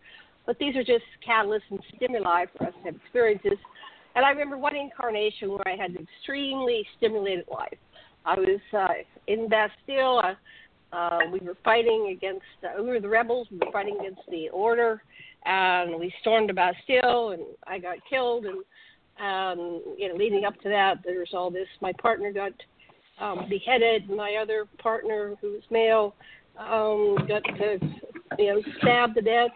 [0.45, 3.57] But these are just catalysts and stimuli for us to have experiences.
[4.15, 7.77] And I remember one incarnation where I had an extremely stimulated life.
[8.26, 8.88] I was uh,
[9.27, 10.22] in Bastille.
[10.23, 10.35] Uh,
[10.93, 14.47] Uh, we were fighting against, uh, we were the rebels, we were fighting against the
[14.49, 15.02] order,
[15.43, 18.45] and we stormed the Bastille, and I got killed.
[18.45, 18.64] And,
[19.19, 21.67] um, you know, leading up to that, there's all this.
[21.81, 22.51] My partner got
[23.19, 26.15] um, beheaded, my other partner, who was male,
[26.57, 27.79] um, got to,
[28.37, 29.51] you know, stabbed to death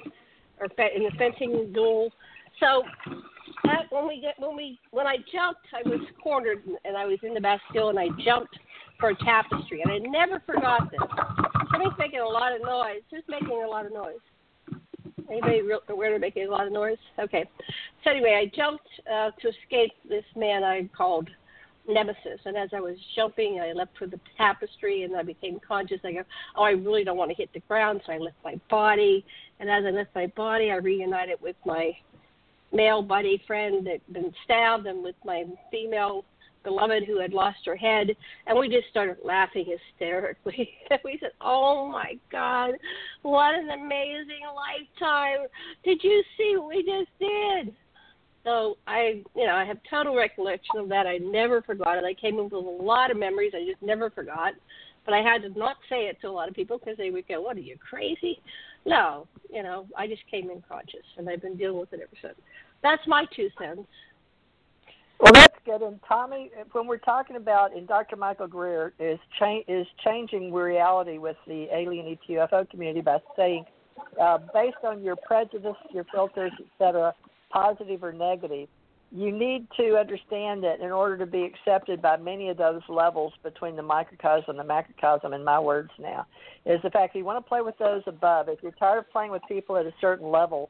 [0.60, 2.12] or in a fencing duel.
[2.60, 2.84] So
[3.64, 7.20] that, when we get when we when I jumped, I was cornered and I was
[7.24, 8.58] in the Bastille and I jumped
[9.00, 11.00] for a tapestry and I never forgot this.
[11.72, 13.02] Somebody's making a lot of noise.
[13.12, 14.20] Who's making a lot of noise?
[15.30, 16.98] Anybody real, aware of making a lot of noise?
[17.20, 17.48] Okay.
[18.04, 21.30] So anyway, I jumped uh, to escape this man I called
[21.88, 22.40] Nemesis.
[22.46, 26.00] And as I was jumping, I leapt for the tapestry and I became conscious.
[26.04, 26.24] I go,
[26.56, 28.02] oh, I really don't want to hit the ground.
[28.06, 29.26] So I lift my body.
[29.60, 31.92] And as I lift my body, I reunited with my
[32.72, 36.24] male buddy friend that had been stabbed and with my female
[36.64, 38.16] beloved who had lost her head,
[38.48, 40.70] and we just started laughing hysterically.
[41.04, 42.72] we said, "Oh my God,
[43.22, 45.48] what an amazing lifetime!
[45.84, 47.76] Did you see what we just did?"
[48.44, 51.06] So I, you know, I have total recollection of that.
[51.06, 52.04] I never forgot it.
[52.04, 53.52] I came up with a lot of memories.
[53.56, 54.54] I just never forgot.
[55.06, 57.28] But I had to not say it to a lot of people because they would
[57.28, 58.40] go, "What are you crazy?"
[58.86, 62.16] No, you know, I just came in conscious, and I've been dealing with it ever
[62.22, 62.40] since.
[62.82, 63.82] That's my two cents.
[65.20, 65.82] Well, that's good.
[65.82, 68.16] And Tommy, when we're talking about, and Dr.
[68.16, 73.66] Michael Greer is cha- is changing reality with the alien ETUFO community by saying,
[74.20, 77.14] uh, based on your prejudice, your filters, etc.,
[77.50, 78.70] positive or negative,
[79.12, 83.34] you need to understand that in order to be accepted by many of those levels
[83.44, 86.26] between the microcosm and the macrocosm, in my words now,
[86.66, 88.48] is the fact that you want to play with those above.
[88.48, 90.70] If you're tired of playing with people at a certain level,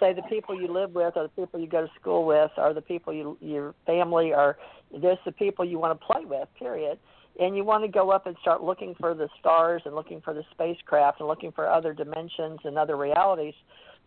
[0.00, 2.72] say the people you live with or the people you go to school with or
[2.74, 4.56] the people you your family or
[5.00, 6.98] just the people you want to play with period.
[7.40, 10.34] And you want to go up and start looking for the stars and looking for
[10.34, 13.54] the spacecraft and looking for other dimensions and other realities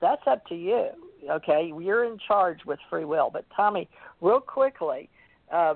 [0.01, 0.89] that's up to you
[1.29, 1.71] okay?
[1.79, 3.29] You're in charge with free will.
[3.31, 3.87] But tommy
[4.19, 5.09] real quickly
[5.51, 5.75] uh,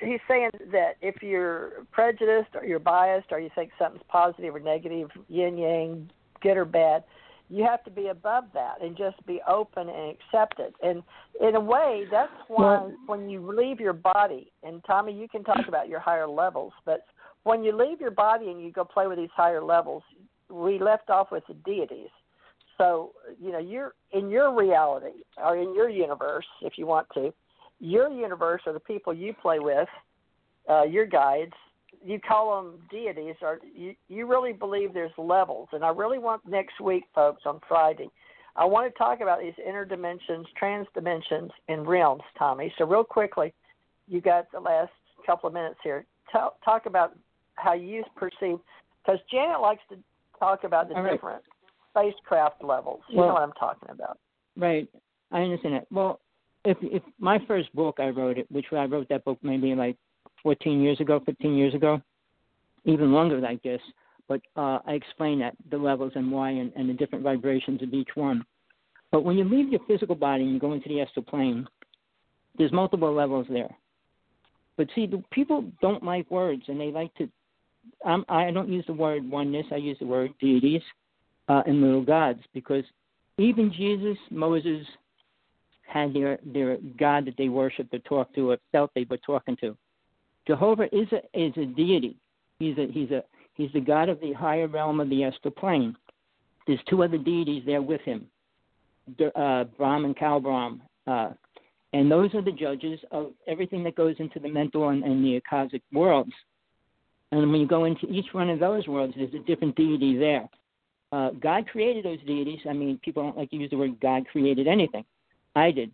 [0.00, 4.60] he's saying that if you're prejudiced or you're biased or you think something's positive or
[4.60, 6.10] negative yin yang
[6.40, 7.04] good or bad
[7.50, 10.72] you have to be above that and just be open and accept it.
[10.82, 11.02] And
[11.40, 15.42] in a way, that's why well, when you leave your body, and Tommy, you can
[15.42, 17.00] talk about your higher levels, but
[17.42, 20.04] when you leave your body and you go play with these higher levels,
[20.48, 22.10] we left off with the deities.
[22.78, 23.12] So,
[23.42, 27.34] you know, you're in your reality or in your universe, if you want to,
[27.80, 29.88] your universe are the people you play with,
[30.68, 31.52] uh, your guides,
[32.04, 35.68] you call them deities, or you, you really believe there's levels.
[35.72, 38.08] And I really want next week, folks, on Friday,
[38.56, 42.72] I want to talk about these inner dimensions, trans dimensions, and realms, Tommy.
[42.78, 43.52] So, real quickly,
[44.08, 44.92] you got the last
[45.26, 46.04] couple of minutes here.
[46.32, 47.16] Talk, talk about
[47.54, 48.58] how you perceive,
[49.04, 49.96] because Janet likes to
[50.38, 51.12] talk about the right.
[51.12, 51.42] different
[51.90, 53.00] spacecraft levels.
[53.08, 54.18] You well, know what I'm talking about.
[54.56, 54.88] Right.
[55.30, 55.86] I understand it.
[55.90, 56.20] Well,
[56.64, 59.96] if if my first book I wrote it, which I wrote that book maybe like
[60.42, 62.00] 14 years ago, 15 years ago,
[62.84, 63.80] even longer, I guess.
[64.28, 67.92] But uh, I explain that the levels and why and, and the different vibrations of
[67.92, 68.44] each one.
[69.10, 71.66] But when you leave your physical body and you go into the astral plane,
[72.56, 73.74] there's multiple levels there.
[74.76, 77.28] But see, the people don't like words, and they like to.
[78.04, 79.66] Um, I don't use the word oneness.
[79.72, 80.82] I use the word deities
[81.48, 82.84] uh, and little gods because
[83.38, 84.86] even Jesus, Moses
[85.86, 89.56] had their their God that they worshipped or talked to or felt they were talking
[89.60, 89.76] to.
[90.46, 92.16] Jehovah is a is a deity.
[92.58, 95.96] He's a he's a he's the god of the higher realm of the astral plane.
[96.66, 98.26] There's two other deities there with him,
[99.34, 101.30] uh, Brahm and Kal uh,
[101.92, 105.40] and those are the judges of everything that goes into the mental and, and the
[105.48, 106.32] cosmic worlds.
[107.32, 110.48] And when you go into each one of those worlds, there's a different deity there.
[111.12, 112.60] Uh, God created those deities.
[112.68, 115.04] I mean, people don't like to use the word God created anything.
[115.56, 115.90] I did.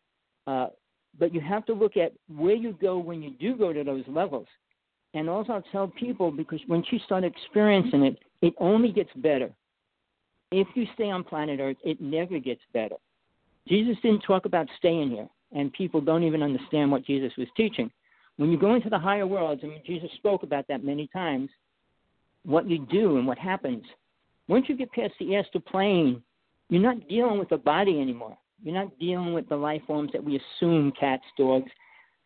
[0.47, 0.69] Uh,
[1.19, 4.05] but you have to look at where you go when you do go to those
[4.09, 4.47] levels.
[5.15, 9.51] And also, I'll tell people because when you start experiencing it, it only gets better.
[10.53, 12.97] If you stay on planet Earth, it never gets better.
[13.67, 17.91] Jesus didn't talk about staying here, and people don't even understand what Jesus was teaching.
[18.37, 21.49] When you go into the higher worlds, mean, Jesus spoke about that many times,
[22.45, 23.85] what you do and what happens.
[24.49, 26.23] Once you get past the astral plane,
[26.69, 28.37] you're not dealing with the body anymore.
[28.63, 31.71] You're not dealing with the life forms that we assume cats, dogs,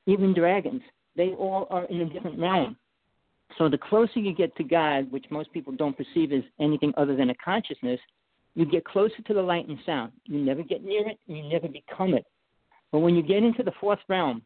[0.07, 0.83] even dragons.
[1.17, 2.77] They all are in a different realm.
[3.59, 7.17] So the closer you get to God, which most people don't perceive as anything other
[7.17, 8.01] than a consciousness,
[8.55, 10.13] you get closer to the light and sound.
[10.25, 12.25] You never get near it, you never become it.
[12.93, 14.43] But when you get into the fourth realm,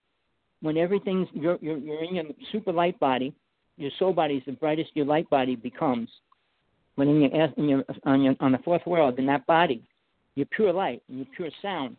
[0.61, 3.35] when everything's you're, you're, you're in your super light body,
[3.77, 6.09] your soul body is the brightest your light body becomes.
[6.95, 9.83] When in your, in your, on, your, on the fourth world, in that body,
[10.37, 11.97] you're pure light and you're pure sound.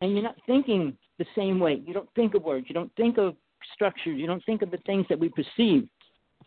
[0.00, 1.82] And you're not thinking the same way.
[1.86, 2.66] You don't think of words.
[2.68, 3.34] You don't think of
[3.74, 4.18] structures.
[4.18, 5.88] You don't think of the things that we perceive.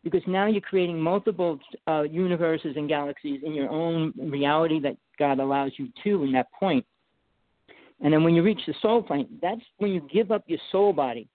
[0.04, 5.40] Because now you're creating multiple uh, universes and galaxies in your own reality that God
[5.40, 6.86] allows you to in that point.
[8.02, 10.94] And then when you reach the soul plane, that's when you give up your soul
[10.94, 11.28] body,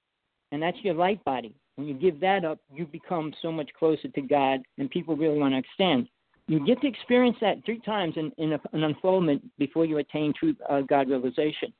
[0.50, 1.54] and that's your light body.
[1.76, 5.38] When you give that up, you become so much closer to God, and people really
[5.38, 6.08] want to extend.
[6.46, 10.34] You get to experience that three times in, in a, an unfoldment before you attain
[10.38, 11.72] true uh, God realization.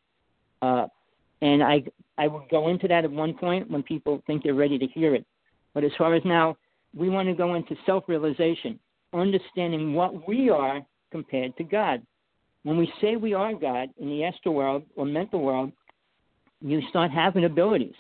[0.63, 0.87] Uh,
[1.43, 1.83] and I
[2.17, 5.15] I will go into that at one point when people think they're ready to hear
[5.15, 5.27] it.
[5.75, 6.57] But as far as now,
[6.95, 8.79] we want to go into self realization,
[9.13, 10.81] understanding what we are
[11.11, 12.03] compared to God.
[12.63, 15.73] When we say we are God in the astral world or mental world,
[16.61, 17.95] you start having abilities.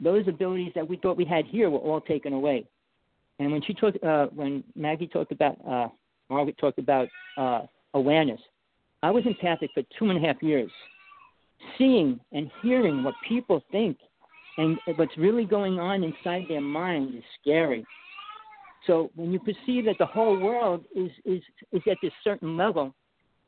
[0.00, 2.66] Those abilities that we thought we had here were all taken away.
[3.38, 5.88] And when she talked, uh, when Maggie talked about, uh,
[6.30, 7.62] Margaret talked about uh,
[7.94, 8.40] awareness,
[9.02, 10.70] I was empathic for two and a half years,
[11.76, 13.98] seeing and hearing what people think
[14.58, 17.84] and what's really going on inside their mind is scary.
[18.86, 21.42] So when you perceive that the whole world is is
[21.72, 22.94] is at this certain level,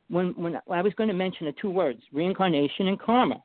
[0.09, 3.41] when when I was going to mention the two words reincarnation and karma,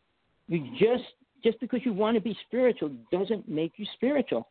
[0.49, 1.05] you just
[1.43, 4.49] just because you want to be spiritual doesn't make you spiritual.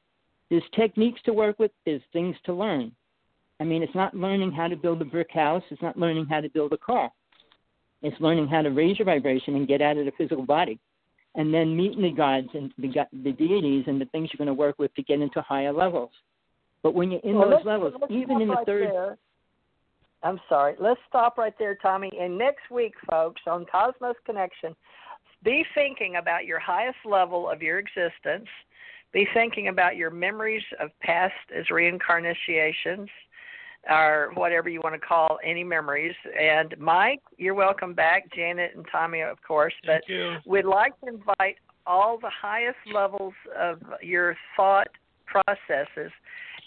[0.53, 1.71] There's techniques to work with.
[1.83, 2.91] There's things to learn.
[3.59, 5.63] I mean, it's not learning how to build a brick house.
[5.71, 7.09] It's not learning how to build a car.
[8.03, 10.77] It's learning how to raise your vibration and get out of the physical body,
[11.33, 12.87] and then meeting the gods and the,
[13.23, 16.11] the deities and the things you're going to work with to get into higher levels.
[16.83, 18.89] But when you're in well, those let's, levels, let's even in the right third.
[18.91, 19.17] There.
[20.21, 20.75] I'm sorry.
[20.79, 22.11] Let's stop right there, Tommy.
[22.21, 24.75] And next week, folks, on Cosmos Connection,
[25.43, 28.47] be thinking about your highest level of your existence.
[29.13, 33.09] Be thinking about your memories of past as reincarnations
[33.89, 36.15] or whatever you want to call any memories.
[36.39, 38.33] And Mike, you're welcome back.
[38.33, 39.73] Janet and Tommy, of course.
[39.85, 40.37] Thank but you.
[40.45, 44.87] we'd like to invite all the highest levels of your thought
[45.25, 46.11] processes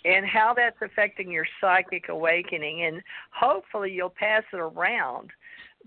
[0.05, 2.85] and how that's affecting your psychic awakening.
[2.85, 5.31] And hopefully, you'll pass it around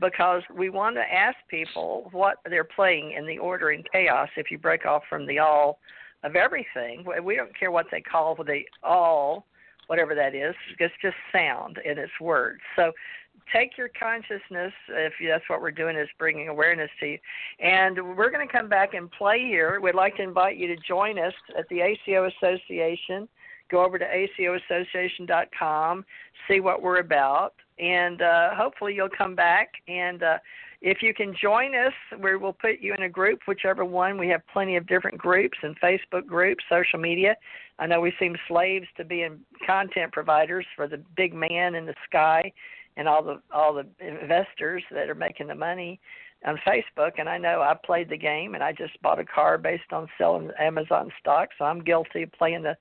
[0.02, 4.50] because we want to ask people what they're playing in the order and chaos if
[4.50, 5.80] you break off from the all
[6.24, 7.06] of everything.
[7.24, 9.46] We don't care what they call the all,
[9.88, 12.62] whatever that is, it's just sound and it's words.
[12.76, 12.92] So
[13.52, 17.18] take your consciousness, if that's what we're doing, is bringing awareness to you.
[17.60, 19.80] And we're going to come back and play here.
[19.82, 23.28] We'd like to invite you to join us at the ACO Association.
[23.70, 26.06] Go over to acoassociation.com,
[26.48, 29.74] see what we're about, and uh, hopefully you'll come back.
[29.88, 30.38] And uh,
[30.82, 34.18] if you can join us, we will put you in a group, whichever one.
[34.18, 37.36] We have plenty of different groups and Facebook groups, social media.
[37.80, 41.96] I know we seem slaves to being content providers for the big man in the
[42.08, 42.52] sky
[42.96, 46.00] and all the all the investors that are making the money
[46.46, 47.12] on Facebook.
[47.18, 50.08] And I know I played the game, and I just bought a car based on
[50.18, 52.78] selling Amazon stock, so I'm guilty of playing the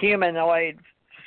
[0.00, 0.78] humanoid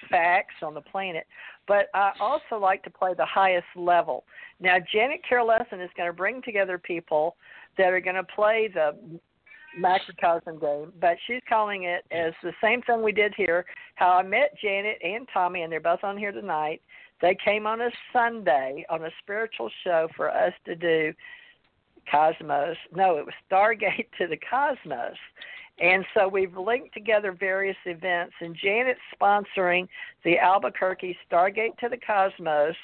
[0.09, 1.27] facts on the planet.
[1.67, 4.23] But I also like to play the highest level.
[4.59, 7.35] Now, Janet Kira Lessin is going to bring together people
[7.77, 8.95] that are going to play the
[9.77, 13.65] macrocosm game, but she's calling it as the same thing we did here.
[13.95, 16.81] How I met Janet and Tommy, and they're both on here tonight.
[17.21, 21.13] They came on a Sunday on a spiritual show for us to do
[22.09, 22.77] Cosmos.
[22.93, 25.17] No, it was Stargate to the Cosmos.
[25.79, 29.87] And so we've linked together various events, and Janet's sponsoring
[30.23, 32.75] the Albuquerque Stargate to the Cosmos,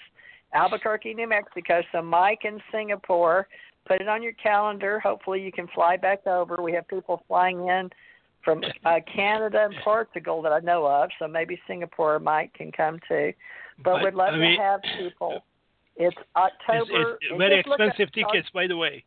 [0.53, 1.81] Albuquerque, New Mexico.
[1.93, 3.47] So Mike in Singapore,
[3.87, 4.99] put it on your calendar.
[4.99, 6.61] Hopefully you can fly back over.
[6.61, 7.89] We have people flying in
[8.43, 12.99] from uh, Canada and Portugal that I know of, so maybe Singapore Mike can come
[13.07, 13.31] too.
[13.83, 15.43] But we'd love I mean, to have people.
[15.95, 17.13] It's October.
[17.13, 19.05] It's, it's very expensive tickets, by the way.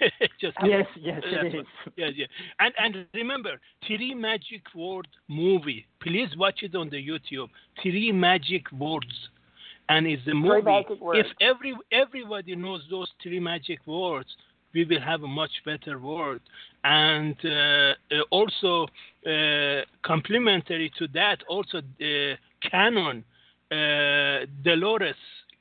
[0.40, 1.66] Just yes, yes, it is.
[1.96, 2.28] Yes, yes.
[2.58, 5.86] And and remember, Three Magic Word movie.
[6.00, 7.48] Please watch it on the YouTube.
[7.82, 9.28] Three Magic Words,
[9.88, 10.86] and it's a movie.
[11.14, 14.28] If every everybody knows those three magic words,
[14.74, 16.40] we will have a much better world.
[16.82, 17.94] And uh,
[18.30, 18.86] also,
[19.26, 22.34] uh, complementary to that, also the
[22.70, 23.24] Cannon,
[23.70, 25.14] uh, Dolores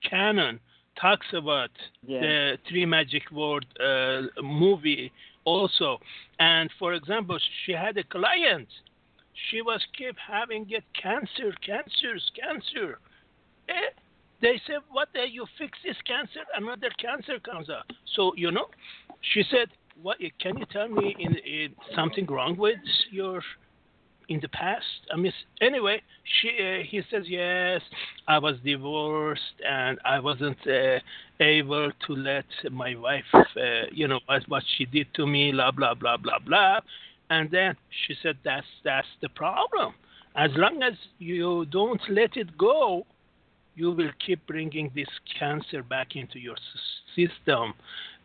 [0.10, 0.60] Cannon
[1.00, 1.70] talks about
[2.06, 2.20] yeah.
[2.22, 5.12] the three magic word uh, movie
[5.46, 6.00] also.
[6.40, 8.68] And for example, she had a client.
[9.50, 13.00] She was kept having get cancer, cancers, cancer.
[13.70, 13.74] Eh?
[14.42, 15.10] They said, "What?
[15.14, 18.68] The, you fix this cancer, another cancer comes out." So you know,
[19.34, 19.70] she said,
[20.02, 20.18] "What?
[20.40, 22.78] Can you tell me in, in something wrong with
[23.10, 23.42] your
[24.30, 24.86] in the past?
[25.12, 27.82] I mean, anyway, she uh, he says yes.
[28.28, 31.00] I was divorced and I wasn't uh,
[31.40, 35.72] able to let my wife, uh, you know, what, what she did to me, blah
[35.72, 36.80] blah blah blah blah.
[37.30, 37.76] And then
[38.06, 39.94] she said, that's that's the problem.
[40.36, 43.06] As long as you don't let it go,
[43.76, 45.08] you will keep bringing this
[45.40, 46.56] cancer back into your
[47.16, 47.74] system.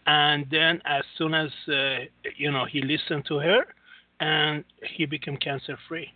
[0.06, 2.04] And then, as soon as uh,
[2.36, 3.66] you know he listened to her,
[4.20, 4.64] and
[4.96, 6.10] he became cancer free.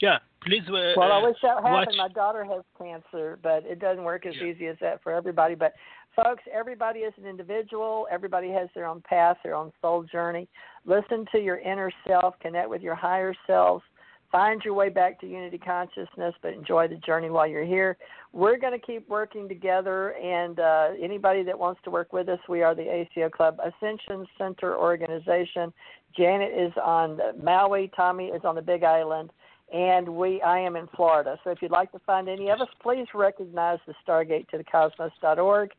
[0.00, 0.62] Yeah, please.
[0.68, 1.72] Uh, well, I wish that happened.
[1.72, 1.94] watch.
[1.96, 4.46] My daughter has cancer, but it doesn't work as Yeah.
[4.48, 5.54] easy as that for everybody.
[5.54, 5.74] But
[6.16, 8.08] folks, everybody is an individual.
[8.10, 10.48] Everybody has their own path, their own soul journey.
[10.84, 12.36] Listen to your inner self.
[12.40, 13.84] Connect with your higher selves.
[14.32, 17.98] Find your way back to unity consciousness, but enjoy the journey while you're here.
[18.32, 22.38] We're going to keep working together, and uh, anybody that wants to work with us,
[22.48, 25.70] we are the ACO Club Ascension Center organization.
[26.16, 29.28] Janet is on Maui, Tommy is on the Big Island,
[29.70, 31.38] and we I am in Florida.
[31.44, 34.64] So if you'd like to find any of us, please recognize the Stargate to the
[34.64, 35.72] Cosmos.org,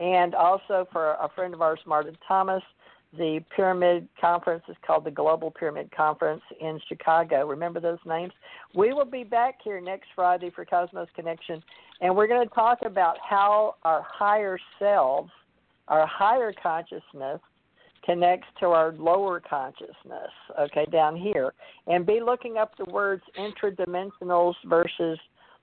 [0.00, 2.62] and also for a friend of ours, Martin Thomas.
[3.16, 7.46] The Pyramid Conference is called the Global Pyramid Conference in Chicago.
[7.46, 8.32] Remember those names?
[8.74, 11.62] We will be back here next Friday for Cosmos Connection,
[12.02, 15.30] and we're going to talk about how our higher selves,
[15.88, 17.40] our higher consciousness,
[18.04, 20.30] connects to our lower consciousness,
[20.60, 21.54] okay, down here.
[21.86, 25.18] And be looking up the words intradimensionals versus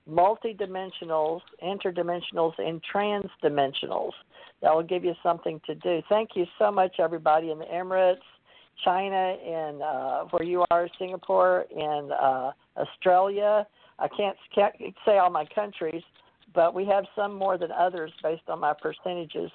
[0.10, 4.12] multidimensionals, interdimensionals, and transdimensionals.
[4.62, 6.02] That will give you something to do.
[6.10, 8.18] Thank you so much, everybody in the Emirates,
[8.84, 13.68] China, and uh, where you are, Singapore, and uh, Australia.
[14.00, 14.76] I can't, can't
[15.06, 16.04] say all my countries,
[16.54, 19.52] but we have some more than others based on my percentages.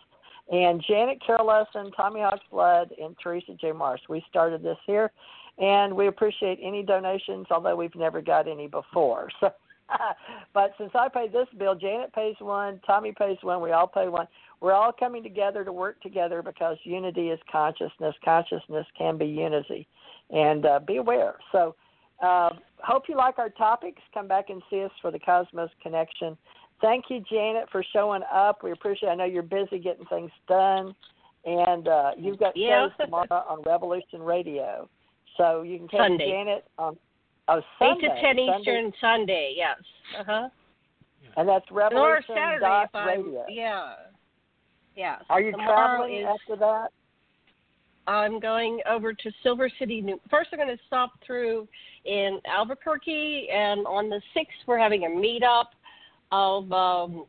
[0.51, 3.73] And Janet Kira Lessin, Tommy Hawksblood, and Theresa J.
[3.73, 4.01] Morris.
[4.09, 5.13] We started this here,
[5.59, 9.29] and we appreciate any donations, although we've never got any before.
[9.41, 9.53] So,
[10.55, 14.09] but since I pay this bill, Janet pays one, Tommy pays one, we all pay
[14.09, 14.27] one.
[14.61, 18.15] We're all coming together to work together because unity is consciousness.
[18.25, 19.89] Consciousness can be unity,
[20.31, 21.37] and uh, be aware.
[21.51, 21.75] So,
[22.23, 24.03] uh, hope you like our topics.
[24.13, 26.37] Come back and see us for the Cosmos Connection.
[26.83, 28.63] Thank you, Janet, for showing up.
[28.63, 29.09] We appreciate.
[29.09, 29.13] it.
[29.13, 30.95] I know you're busy getting things done,
[31.45, 32.89] and uh, you've got Yeah.
[32.89, 34.89] shows tomorrow on Revolution Radio,
[35.37, 36.19] so you can catch.
[36.19, 36.99] Janet on
[37.49, 39.55] oh Eight Sunday, to ten Sunday, Eastern Sunday.
[39.57, 39.77] Yes.
[40.19, 40.49] Uh huh.
[41.37, 43.07] and that's Or Revolution Saturday dot if I'm.
[43.09, 43.45] Radio.
[43.49, 43.95] Yeah.
[44.97, 45.23] Yes.
[45.31, 46.89] Are you Tomorrow traveling is, after that?
[48.07, 50.01] I'm going over to Silver City.
[50.01, 50.21] New.
[50.31, 51.69] First, I'm going to stop through
[52.05, 55.67] in Albuquerque, and on the sixth, we're having a meetup
[56.33, 57.25] of um,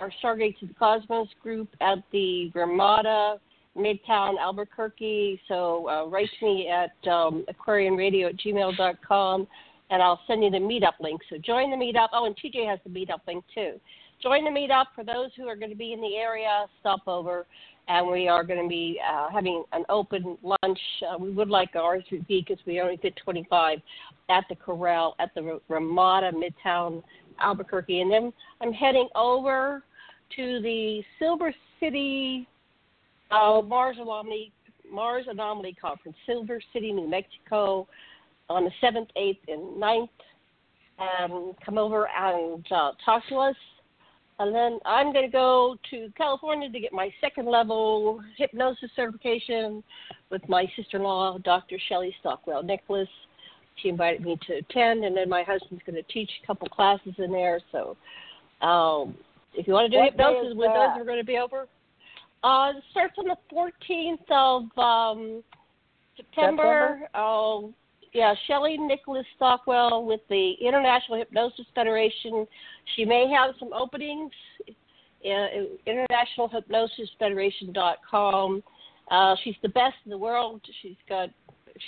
[0.00, 3.38] our Stargate to the Cosmos group at the Ramada
[3.76, 5.40] Midtown Albuquerque.
[5.48, 9.46] So uh, write to me at um, aquariumradio at gmail.com,
[9.90, 11.20] and I'll send you the meetup link.
[11.30, 12.08] So join the meetup.
[12.12, 13.80] Oh, and TJ has the meetup link too.
[14.22, 16.66] Join the meetup for those who are going to be in the area.
[16.80, 17.46] Stop over,
[17.88, 20.78] and we are going to be uh, having an open lunch.
[21.08, 23.78] Uh, we would like be because we only fit 25
[24.28, 27.02] at the Corral at the Ramada Midtown
[27.40, 29.82] Albuquerque, and then I'm heading over
[30.36, 32.46] to the Silver City
[33.30, 34.52] uh, Mars Anomaly
[34.90, 37.86] Mars Anomaly Conference, Silver City, New Mexico,
[38.48, 40.08] on the seventh, eighth, and 9th.
[40.98, 43.56] Um, come over and uh, talk to us.
[44.38, 49.82] And then I'm going to go to California to get my second level hypnosis certification
[50.30, 51.78] with my sister in law, Dr.
[51.88, 53.08] Shelley Stockwell Nicholas.
[53.82, 57.14] She invited me to attend, and then my husband's going to teach a couple classes
[57.18, 57.60] in there.
[57.72, 57.96] So
[58.66, 59.14] um,
[59.54, 61.66] if you want to do What hypnosis with us, we're going to be over.
[62.42, 65.42] Uh, it starts on the 14th of um,
[66.16, 67.06] September.
[67.14, 67.60] Uh,
[68.12, 72.46] yeah, Shelley Nicholas Stockwell with the International Hypnosis Federation.
[72.96, 74.32] She may have some openings.
[75.24, 75.46] Uh,
[75.86, 78.62] InternationalHypnosisFederation.com.
[79.10, 80.60] Uh, she's the best in the world.
[80.82, 81.30] She's got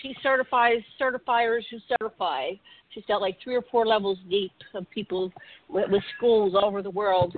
[0.00, 2.50] she certifies certifiers who certify.
[2.90, 5.32] She's got like three or four levels deep of people
[5.68, 7.34] with, with schools all over the world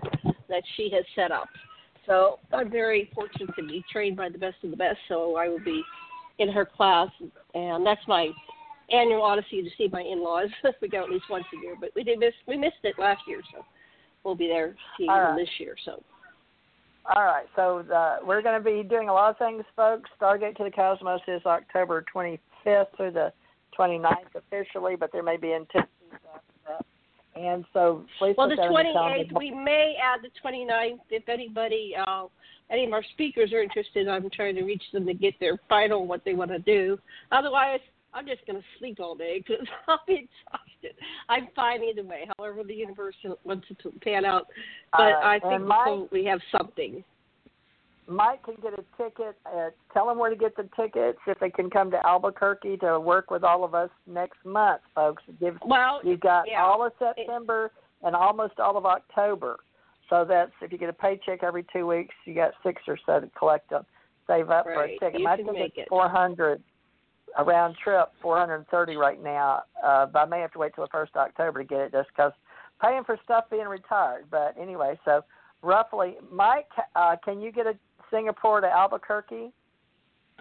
[0.49, 1.49] that she has set up.
[2.07, 4.99] So I'm very fortunate to be trained by the best of the best.
[5.09, 5.83] So I will be
[6.39, 7.09] in her class,
[7.55, 8.31] and that's my
[8.91, 10.49] annual odyssey to see my in-laws.
[10.83, 13.23] we go at least once a year, but we did miss we missed it last
[13.27, 13.65] year, so
[14.25, 15.37] we'll be there seeing All them uh.
[15.37, 15.77] this year.
[15.85, 16.03] So
[17.15, 20.11] All right, so the, we're going to be doing a lot of things, folks.
[20.21, 23.33] Stargate to the Cosmos is October 25th through the
[23.79, 25.89] 29th officially, but there may be that.
[27.37, 31.95] And so well, the that in the 28th we may add the 29th if anybody.
[31.97, 32.27] Uh,
[32.71, 36.07] any of our speakers are interested, I'm trying to reach them to get their final
[36.07, 36.99] what they want to do.
[37.31, 37.81] Otherwise,
[38.15, 40.99] I'm just going to sleep all day because I'll be exhausted.
[41.29, 44.47] I'm fine either way, however the universe wants it to pan out.
[44.93, 47.05] But Uh, I think and we have something.
[48.07, 49.37] Mike can get a ticket.
[49.47, 53.01] Uh, tell them where to get the tickets if they can come to Albuquerque to
[53.01, 55.23] work with all of us next month, folks.
[55.41, 56.63] Give Well, you've got yeah.
[56.63, 57.73] all of September
[58.03, 59.61] and almost all of October.
[60.11, 63.21] So that's if you get a paycheck every two weeks, you got six or so
[63.21, 63.87] to collect them,
[64.27, 65.21] save up for a ticket.
[65.21, 65.89] You I can think it's it.
[65.89, 66.63] four hundred
[67.39, 69.63] a round trip, four hundred and thirty right now.
[69.83, 71.93] Uh, but I may have to wait till the first of October to get it,
[71.93, 72.33] just because
[72.83, 74.27] paying for stuff being retired.
[74.31, 75.23] But anyway, so
[75.63, 77.75] roughly, Mike, uh, can you get a
[78.15, 79.51] Singapore to Albuquerque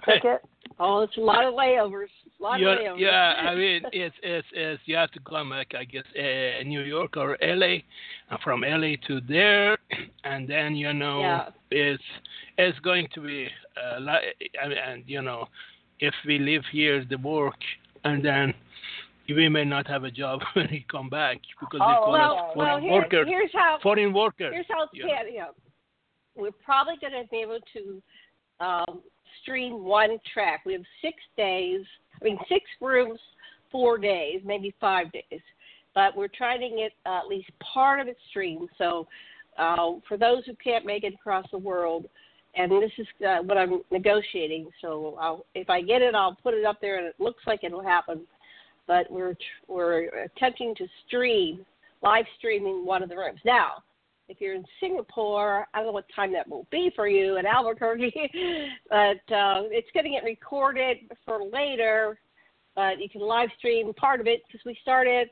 [0.06, 0.42] ticket?
[0.80, 2.12] oh, it's a lot of layovers.
[2.40, 3.00] A lot yeah, of layovers.
[3.00, 3.34] yeah.
[3.50, 7.18] I mean, it's it's it's you have to come like I guess uh, New York
[7.18, 7.78] or LA,
[8.44, 9.78] from LA to there,
[10.24, 11.50] and then you know Yeah.
[11.72, 12.04] it's
[12.58, 13.48] it's going to be
[13.82, 14.34] uh, li-
[14.64, 15.48] I mean, and you know,
[16.00, 17.56] if we live here, the work,
[18.04, 18.54] and then
[19.30, 22.34] we may not have a job when we come back because Oh, they call well,
[22.34, 23.28] us well, foreign here, workers.
[23.28, 24.52] here's how Foreign workers.
[24.54, 25.46] here's how it's Yeah.
[26.36, 28.02] We're probably going to be able to
[28.60, 29.02] um,
[29.42, 30.62] stream one track.
[30.66, 31.82] We have six days.
[32.22, 33.20] I mean, six rooms,
[33.72, 35.42] four days, maybe five days.
[35.96, 38.70] But we're trying to get uh, at least part of it streamed.
[38.78, 39.08] So,
[39.58, 42.08] uh, for those who can't make it across the world,
[42.56, 44.70] and this is uh, what I'm negotiating.
[44.82, 47.64] So, I'll, if I get it, I'll put it up there, and it looks like
[47.64, 48.22] it'll happen.
[48.88, 49.36] But we're
[49.68, 51.66] we're attempting to stream
[52.02, 53.84] live streaming one of the rooms now
[54.30, 57.46] if you're in Singapore, I don't know what time that will be for you in
[57.46, 58.14] Albuquerque,
[58.90, 62.20] but uh, it's going to get recorded for later.
[62.76, 65.30] But you can live stream part of it because we started.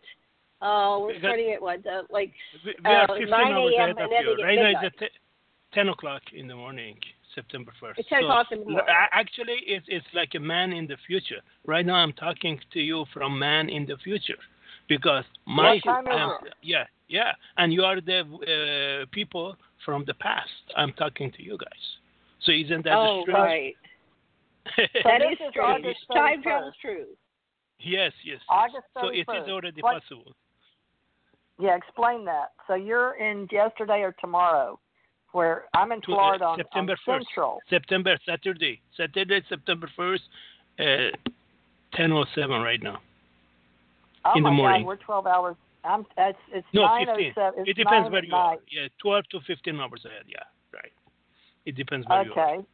[0.62, 2.32] Uh, we're starting at what, uh, like
[2.64, 3.98] We, we are uh, 9 a.m.
[3.98, 4.44] and you.
[4.44, 4.76] Right now midnight.
[4.84, 5.10] it's at
[5.74, 6.98] 10 o'clock in the morning,
[7.34, 7.94] September 1st.
[7.98, 8.86] It's 10 So, o'clock in the morning.
[9.12, 11.42] Actually, it's, it's like a man in the future.
[11.66, 14.38] Right now, I'm talking to you from man in the future
[14.92, 19.56] because my time is um, yeah yeah, and you are the uh, people
[19.86, 20.50] from the past.
[20.78, 21.84] I'm talking to you guys.
[22.44, 23.38] So isn't that oh, strange?
[23.38, 23.76] right.
[25.04, 25.86] that is strange.
[25.86, 26.44] August Time 31st.
[26.44, 27.06] travel's true.
[27.80, 28.40] yes, yes.
[28.40, 28.40] yes.
[28.50, 30.34] August So it is already What- possible.
[31.60, 32.54] Yeah, explain that.
[32.66, 34.80] So you're in yesterday or tomorrow,
[35.32, 37.26] where I'm in To, uh, Florida on, September on 1st.
[37.28, 37.60] Central.
[37.70, 40.22] September Saturday, Saturday, September 1st,
[40.80, 41.12] uh,
[41.94, 43.00] 10:07 right now.
[44.26, 44.82] Oh in the my morning.
[44.82, 45.56] God, we're 12 hours.
[45.84, 46.06] I'm.
[46.18, 47.34] It's it's No, 15.
[47.58, 48.58] It's It depends 9 where at you are.
[48.70, 50.24] Yeah, 12 to 15 hours ahead.
[50.28, 50.44] Yeah,
[50.74, 50.92] right.
[51.66, 52.56] It depends where you are.
[52.56, 52.66] Okay.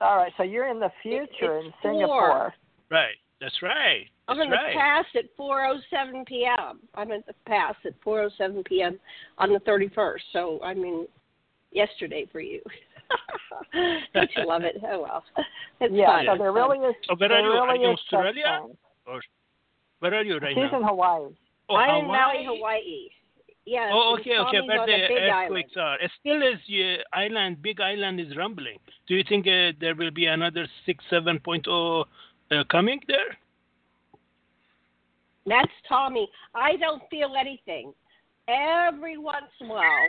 [0.00, 0.32] All right.
[0.36, 1.92] So you're in the future it's in four.
[1.92, 2.54] Singapore.
[2.90, 3.14] Right.
[3.40, 4.06] That's right.
[4.28, 6.80] I'm That's in the past at 4:07 p.m.
[6.94, 8.98] I'm in the past at 4:07 p.m.
[9.38, 10.18] on the 31st.
[10.32, 11.06] So I mean,
[11.70, 12.60] yesterday for you.
[14.14, 14.76] Don't you love it?
[14.84, 15.24] Oh well,
[15.80, 16.06] it's Yeah.
[16.06, 16.26] fun.
[16.26, 16.94] So there really is.
[17.08, 17.50] Oh, where are you?
[17.52, 18.60] Are you in is such Australia?
[18.66, 18.76] thing.
[20.00, 20.78] Where are you right She's now?
[20.78, 21.32] in Hawaii.
[21.68, 22.44] Oh, I'm in Hawaii?
[22.44, 23.08] Maui, Hawaii.
[23.64, 23.90] Yeah.
[23.92, 24.58] Oh, okay, okay.
[24.58, 25.42] Tommy's Where the the big island.
[25.42, 25.98] earthquakes are.
[26.20, 27.62] Still is uh, island.
[27.62, 28.78] Big island is rumbling.
[29.08, 32.04] Do you think uh, there will be another six, seven point oh
[32.52, 33.36] uh, coming there?
[35.46, 36.28] That's Tommy.
[36.54, 37.92] I don't feel anything.
[38.48, 40.08] Every once in a while,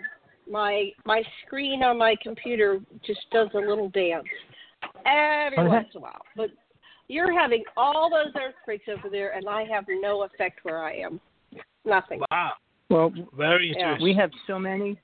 [0.50, 4.26] my my screen on my computer just does a little dance.
[5.06, 5.68] Every Okay.
[5.68, 6.50] once in a while, but
[7.08, 11.20] you're having all those earthquakes over there, and I have no effect where I am.
[11.86, 12.22] Nothing.
[12.32, 12.54] Wow.
[12.90, 13.74] Well, Very Yeah.
[13.94, 14.04] interesting.
[14.04, 14.98] we have so many.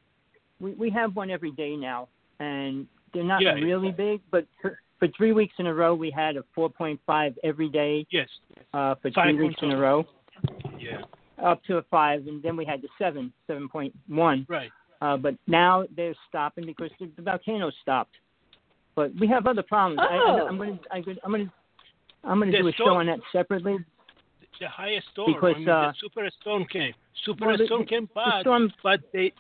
[0.60, 2.08] We we have one every day now,
[2.40, 3.54] and they're not Yeah.
[3.54, 4.22] really big.
[4.32, 8.30] But for, for three weeks in a row, we had a 4.5 every day yes.
[8.74, 10.06] uh, for Five three weeks in a row,
[10.78, 11.02] Yeah.
[11.42, 14.46] up to a five, and then we had the seven, 7.1.
[14.48, 14.72] Right.
[15.02, 18.16] Uh, but now they're stopping because the, the volcano stopped.
[18.96, 20.00] But we have other problems.
[20.00, 20.46] I, Oh.
[20.46, 21.52] I, I'm gonna I, I'm gonna
[22.24, 23.78] I'm gonna do a storm- show on that separately.
[24.60, 25.34] The highest storm.
[25.34, 26.94] Because, I mean, uh, the super storm came.
[27.26, 29.34] Super well, storm the- came The back, storm, but they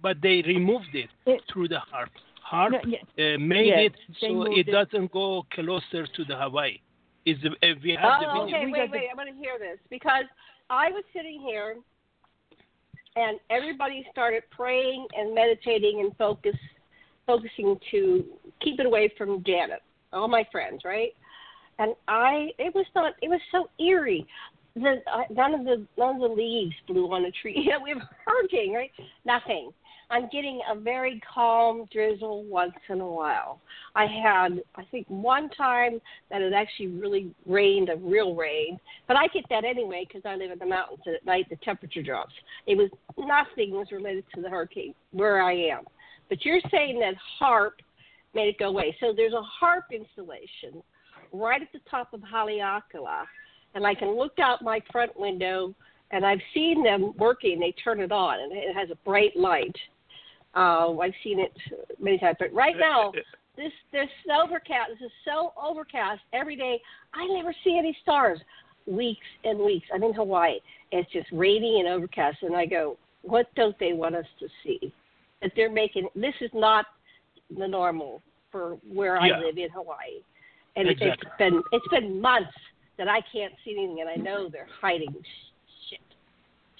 [0.00, 2.10] but they removed it, It- through the HAARP.
[2.50, 4.72] HAARP yeah, yeah, uh, made Yeah, it so it, it.
[4.72, 6.78] doesn't go closer to the Hawaii.
[7.24, 8.56] Is the, uh, we have the Oh, video.
[8.58, 8.66] okay.
[8.66, 9.08] We Wait, the- wait.
[9.10, 10.24] I'm going to hear this because
[10.70, 11.76] I was sitting here,
[13.14, 16.56] and everybody started praying and meditating and focus,
[17.26, 18.24] focusing to
[18.60, 19.82] keep it away from Janet.
[20.12, 21.14] All my friends, right?
[21.82, 23.14] And I, it was not.
[23.22, 24.24] It was so eerie.
[24.76, 27.72] The uh, none of the none of the leaves blew on the tree.
[27.82, 28.90] we a hurricane, right?
[29.24, 29.72] Nothing.
[30.08, 33.60] I'm getting a very calm drizzle once in a while.
[33.96, 36.00] I had, I think, one time
[36.30, 38.78] that it actually really rained, a real rain.
[39.08, 41.56] But I get that anyway because I live in the mountains and at night the
[41.64, 42.34] temperature drops.
[42.66, 45.84] It was nothing was related to the hurricane where I am.
[46.28, 47.72] But you're saying that HAARP
[48.34, 48.94] made it go away.
[49.00, 50.82] So there's a HAARP installation
[51.32, 53.24] right at the top of Haleakala.
[53.74, 55.74] and I can look out my front window,
[56.10, 57.58] and I've seen them working.
[57.58, 59.74] They turn it on, and it has a bright light.
[60.54, 61.52] Uh, I've seen it
[61.98, 63.12] many times, but right now
[63.56, 64.90] this this overcast.
[65.00, 66.80] This is so overcast every day.
[67.14, 68.38] I never see any stars.
[68.86, 69.86] Weeks and weeks.
[69.94, 70.58] I'm in Hawaii.
[70.90, 74.92] It's just rainy and overcast, and I go, what don't they want us to see?
[75.40, 76.86] That they're making this is not
[77.56, 79.36] the normal for where Yeah.
[79.36, 80.20] I live in Hawaii,
[80.76, 81.10] and Exactly.
[81.10, 82.50] it's been it's been months
[82.98, 85.14] that I can't see anything, and I know they're hiding
[85.88, 86.00] shit.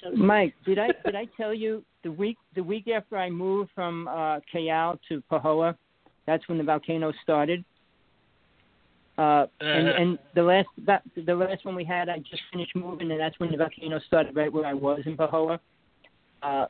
[0.02, 3.70] So Mike, did I did I tell you the week the week after I moved
[3.74, 5.76] from uh Kayal to Pahoa,
[6.26, 7.64] that's when the volcano started.
[9.18, 12.74] Uh, and Uh, and the last that the last one we had, I just finished
[12.74, 15.58] moving, and that's when the volcano started, right where I was in Pahoa.
[16.42, 16.66] Uh,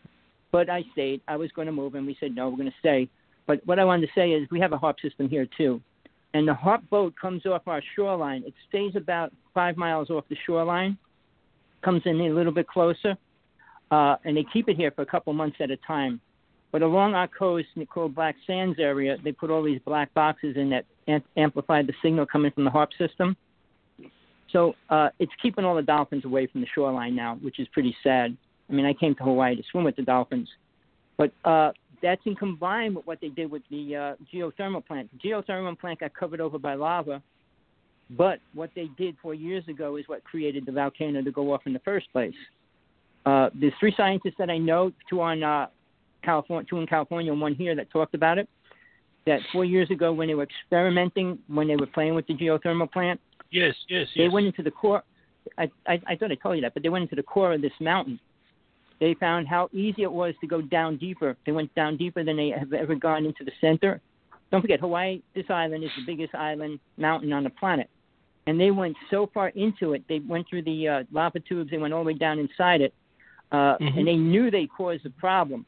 [0.50, 1.20] but I stayed.
[1.28, 3.08] I was going to move, and we said no, we're going to stay.
[3.46, 5.80] But what I wanted to say is we have a HAARP system here too,
[6.34, 8.42] and the HAARP boat comes off our shoreline.
[8.46, 10.96] It stays about five miles off the shoreline,
[11.84, 13.16] comes in a little bit closer,
[13.90, 16.20] uh, and they keep it here for a couple months at a time.
[16.70, 20.12] But along our coast, in the called Black Sands area, they put all these black
[20.14, 23.36] boxes in that am- amplify the signal coming from the HAARP system.
[24.50, 27.94] So uh, it's keeping all the dolphins away from the shoreline now, which is pretty
[28.02, 28.36] sad.
[28.70, 30.48] I mean, I came to Hawaii to swim with the dolphins,
[31.18, 31.72] but uh,
[32.02, 35.10] that's in combined with what they did with the uh, geothermal plant.
[35.12, 37.22] The geothermal plant got covered over by lava,
[38.10, 41.62] but what they did four years ago is what created the volcano to go off
[41.66, 42.34] in the first place.
[43.24, 45.68] Uh, there's three scientists that I know, two on uh,
[46.24, 48.48] California, two in California, and one here that talked about it.
[49.24, 52.90] That four years ago, when they were experimenting, when they were playing with the geothermal
[52.90, 53.20] plant,
[53.52, 54.32] Yes, yes, they yes.
[54.32, 55.02] went into the core.
[55.58, 57.60] I, I I thought I told you that, but they went into the core of
[57.60, 58.18] this mountain.
[59.02, 61.36] They found how easy it was to go down deeper.
[61.44, 64.00] They went down deeper than they have ever gone into the center.
[64.52, 65.22] Don't forget, Hawaii.
[65.34, 67.90] This island is the biggest island mountain on the planet,
[68.46, 70.04] and they went so far into it.
[70.08, 71.72] They went through the uh, lava tubes.
[71.72, 72.94] They went all the way down inside it,
[73.50, 73.98] uh, Mhm.
[73.98, 75.66] and they knew they caused the problem.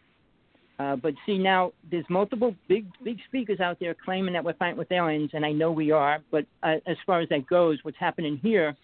[0.79, 4.79] Uh, but see now, there's multiple big big speakers out there claiming that we're fighting
[4.79, 6.21] with aliens, and I know we are.
[6.31, 8.77] But uh, as far as that goes, what's happening here?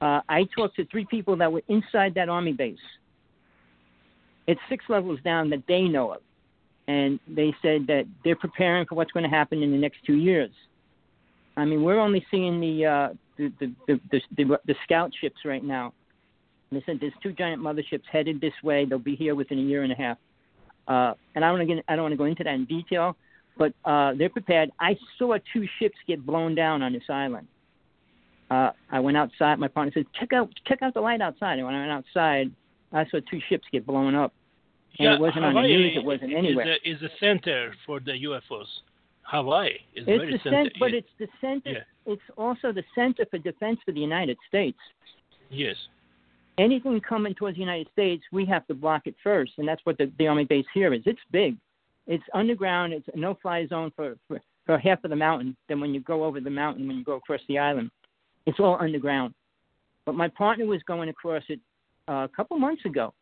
[0.00, 2.86] Uh, I talked to three people that were inside that army base.
[4.46, 6.20] It's six levels down that they know of,
[6.86, 10.16] and they said that they're preparing for what's going to happen in the next two
[10.16, 10.50] years.
[11.56, 15.38] I mean, we're only seeing the uh, the, the, the, the the the scout ships
[15.44, 15.92] right now.
[16.70, 18.84] They said there's two giant motherships headed this way.
[18.84, 20.18] They'll be here within a year and a half.
[20.88, 23.16] Uh, and I don't get I don't want to go into that in detail,
[23.56, 24.70] but uh, they're prepared.
[24.80, 27.46] I saw two ships get blown down on this island.
[28.50, 29.58] Uh, I went outside.
[29.58, 32.50] My partner said, "Check out check out the light outside." And when I went outside,
[32.94, 34.32] I saw two ships get blown up.
[34.98, 35.96] And yeah, it wasn't on the Hawaii news.
[35.96, 36.76] It wasn't is anywhere.
[36.84, 38.66] a, is a center for the UFOs.
[39.22, 40.56] Hawaii is It's very the center.
[40.64, 41.70] center, but it's the center.
[41.70, 42.12] Yeah.
[42.12, 44.78] It's also the center for defense for the United States.
[45.50, 45.76] yes.
[46.58, 49.98] anything coming towards the United States, we have to block it first, and that's what
[49.98, 51.02] the, the Army base here is.
[51.06, 51.56] It's big.
[52.06, 52.92] It's underground.
[52.92, 55.54] It's a no-fly zone for, for for half of the mountain.
[55.68, 57.90] Then when you go over the mountain, when you go across the island,
[58.46, 59.34] it's all underground.
[60.06, 61.60] But my partner was going across it
[62.08, 63.12] a couple months ago,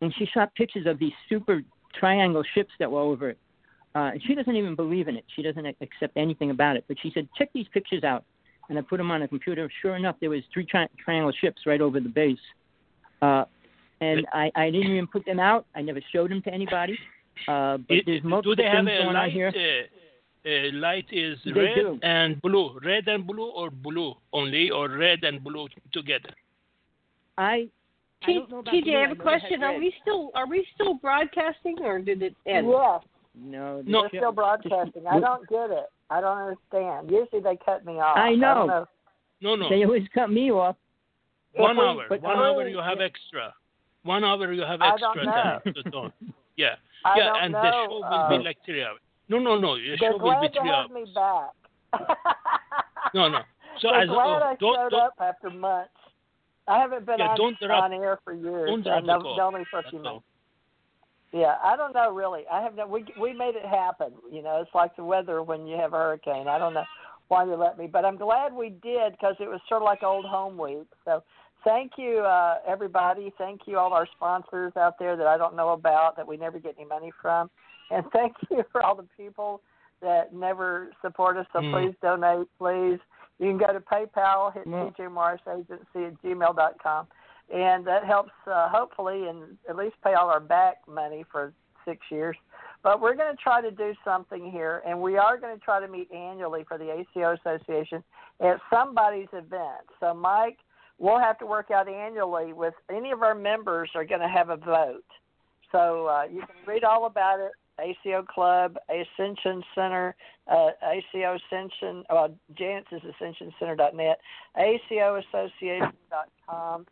[0.00, 1.62] and she shot pictures of these super
[1.98, 3.38] triangle ships that were over it.
[3.94, 5.24] Uh, and she doesn't even believe in it.
[5.36, 6.84] She doesn't accept anything about it.
[6.88, 8.24] But she said, check these pictures out.
[8.68, 9.70] And I put them on a computer.
[9.82, 12.38] Sure enough, there was three tri- triangle ships right over the base.
[13.20, 13.44] Uh,
[14.00, 15.66] and I, I didn't even put them out.
[15.76, 16.98] I never showed them to anybody.
[17.46, 19.24] Uh, but It- there's do multiple they have things a going light?
[19.24, 19.52] on here.
[19.54, 21.98] Uh, uh, light is They red do.
[22.02, 22.78] and blue.
[22.82, 26.30] Red and blue, or blue only, or red and blue together.
[27.36, 27.68] I,
[28.22, 28.96] I T- don't know about TJ, blue.
[28.96, 29.62] I have know a question.
[29.62, 32.66] Are we still are we still broadcasting, or did it end?
[32.68, 33.00] Yes,
[33.34, 34.02] No, the No.
[34.02, 35.06] we're still broadcasting.
[35.06, 35.86] I don't get it.
[36.10, 37.10] I don't understand.
[37.10, 38.16] Usually they cut me off.
[38.16, 38.66] I don't know.
[38.66, 38.86] know.
[39.40, 39.68] No, no.
[39.68, 40.76] They always cut me off.
[41.54, 42.06] One we- hour.
[42.08, 43.54] One I- hour you have extra.
[44.04, 45.32] One hour you have I extra don't know.
[45.32, 46.12] time to talk.
[46.56, 46.74] Yeah.
[47.04, 47.62] I yeah, and know.
[47.62, 49.00] the show will uh, be like three hours.
[49.28, 49.76] No, no, no.
[49.76, 50.90] The They're show will be glad to three have hours.
[50.92, 52.18] me back.
[53.14, 53.40] No, no.
[53.80, 55.90] So They're as glad I don't, showed don't, up after months.
[56.68, 58.68] I haven't been Yeah, on, don't on air for years.
[58.68, 60.24] don't drop no, the only for a few months.
[61.32, 62.42] Yeah, I don't know really.
[62.52, 62.86] I have no.
[62.86, 64.12] We we made it happen.
[64.30, 66.46] You know, it's like the weather when you have a hurricane.
[66.46, 66.84] I don't know
[67.28, 70.02] why you let me, but I'm glad we did because it was sort of like
[70.02, 70.86] old home week.
[71.06, 71.22] So
[71.64, 73.32] thank you, uh, everybody.
[73.38, 76.58] Thank you all our sponsors out there that I don't know about that we never
[76.58, 77.50] get any money from,
[77.90, 79.62] and thank you for all the people
[80.02, 81.46] that never support us.
[81.54, 81.72] So Mm.
[81.72, 82.98] please donate, please.
[83.38, 87.06] You can go to PayPal, hit Well- TJ Morris Agency at gmail.com
[87.52, 91.52] and that helps uh, hopefully and at least pay all our back money for
[91.84, 92.36] six years.
[92.82, 95.80] But we're going to try to do something here, and we are going to try
[95.80, 98.02] to meet annually for the ACO Association
[98.40, 99.86] at somebody's event.
[100.00, 100.58] So, Mike,
[100.98, 104.48] we'll have to work out annually with any of our members are going to have
[104.48, 105.04] a vote.
[105.70, 107.52] So uh, you can read all about it.
[107.80, 110.14] ACO Club, Ascension Center,
[110.50, 114.18] uh, ACO Ascension, well, Janet's is ascensioncenter.net,
[114.56, 116.86] ACOassociation.com.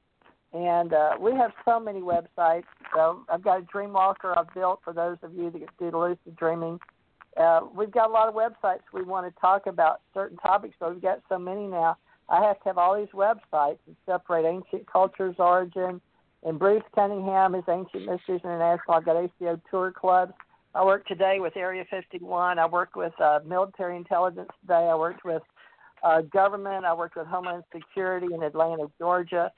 [0.53, 2.65] And uh, we have so many websites.
[2.95, 6.81] So I've got a Dreamwalker I've built for those of you that do lucid dreaming.
[7.37, 10.93] Uh, we've got a lot of websites we want to talk about certain topics, but
[10.93, 11.97] we've got so many now.
[12.29, 16.01] I have to have all these websites that separate ancient cultures, origin,
[16.43, 18.97] and Bruce Cunningham is Ancient Mysteries International.
[18.97, 20.33] I've got ACO tour clubs.
[20.75, 22.59] I work today with Area 51.
[22.59, 24.89] I work with uh, military intelligence today.
[24.91, 25.43] I worked with
[26.05, 26.85] uh, government.
[26.85, 29.51] I worked with Homeland Security in Atlanta, Georgia.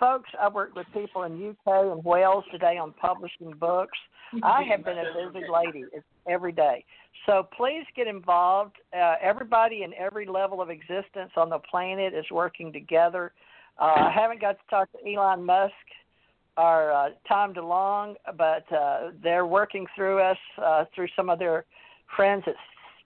[0.00, 3.96] Folks, I worked with people in UK and Wales today on publishing books.
[4.42, 5.84] I have been a busy lady
[6.28, 6.84] every day.
[7.26, 8.76] So please get involved.
[8.96, 13.32] Uh, everybody in every level of existence on the planet is working together.
[13.78, 15.72] Uh, I haven't got to talk to Elon Musk
[16.58, 21.64] or uh, Tom DeLonge, but uh, they're working through us uh, through some of their
[22.16, 22.54] friends at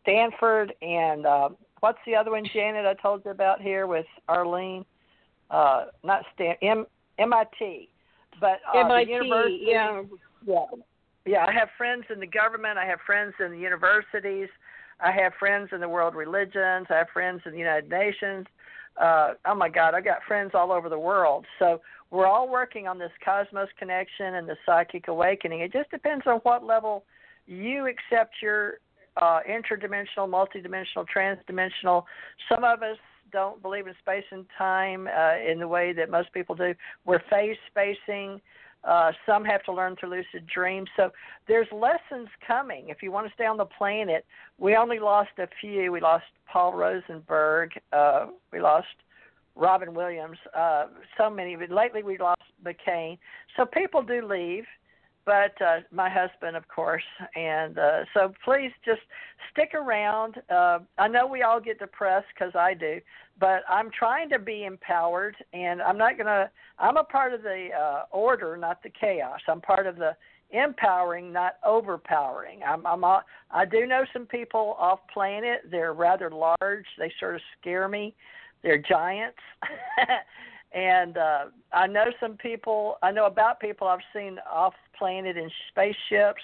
[0.02, 1.50] Stanford and uh,
[1.82, 2.86] what's the other one, Janet?
[2.86, 4.84] I told you about here with Arlene,
[5.50, 6.86] uh, not Stan, M-
[7.18, 7.88] MIT,
[8.40, 9.60] but uh, MIT, the university.
[9.66, 10.02] yeah.
[10.44, 10.64] Yeah,
[11.26, 11.46] yeah.
[11.46, 12.78] I have friends in the government.
[12.78, 14.48] I have friends in the universities.
[14.98, 16.86] I have friends in the world religions.
[16.90, 18.46] I have friends in the United Nations.
[19.00, 21.46] Uh, oh my God, I've got friends all over the world.
[21.58, 21.80] So
[22.12, 25.60] we're all working on this cosmos connection and the psychic awakening.
[25.60, 27.04] It just depends on what level
[27.46, 28.74] you accept your
[29.16, 32.04] uh, interdimensional, multidimensional, transdimensional.
[32.50, 32.98] Some of us
[33.32, 36.74] don't believe in space and time uh, in the way that most people do.
[37.06, 38.42] We're phase spacing.
[38.84, 40.90] Uh, some have to learn through lucid dreams.
[40.96, 41.10] So
[41.48, 42.88] there's lessons coming.
[42.88, 44.26] If you want to stay on the planet,
[44.58, 45.92] we only lost a few.
[45.92, 47.70] We lost Paul Rosenberg.
[47.92, 48.88] Uh, we lost
[49.54, 50.86] Robin Williams, uh,
[51.18, 51.56] so many.
[51.56, 53.18] But lately, we lost McCain.
[53.56, 54.64] So people do leave,
[55.24, 57.02] but uh, my husband, of course.
[57.36, 59.02] And uh, so please just
[59.52, 60.40] stick around.
[60.50, 63.00] Uh, I know we all get depressed because I do,
[63.38, 66.50] but I'm trying to be empowered, and I'm not gonna.
[66.78, 69.40] I'm a part of the uh, order, not the chaos.
[69.48, 70.16] I'm part of the
[70.52, 72.60] empowering, not overpowering.
[72.66, 75.62] I'm, I'm a, I do know some people off planet.
[75.70, 76.84] They're rather large.
[76.98, 78.14] They sort of scare me.
[78.62, 79.38] They're giants.
[80.72, 85.50] and uh, I know some people, I know about people I've seen off planet in
[85.70, 86.42] spaceships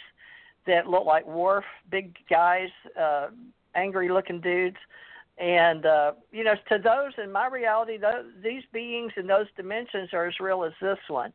[0.67, 2.69] that look like Worf, big guys,
[3.01, 3.29] uh,
[3.75, 4.77] angry looking dudes.
[5.39, 10.11] And, uh, you know, to those in my reality, those, these beings in those dimensions
[10.13, 11.33] are as real as this one.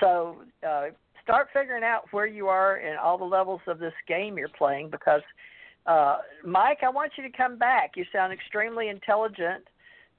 [0.00, 0.86] So uh,
[1.22, 4.90] start figuring out where you are in all the levels of this game you're playing
[4.90, 5.22] because,
[5.86, 7.92] uh, Mike, I want you to come back.
[7.94, 9.64] You sound extremely intelligent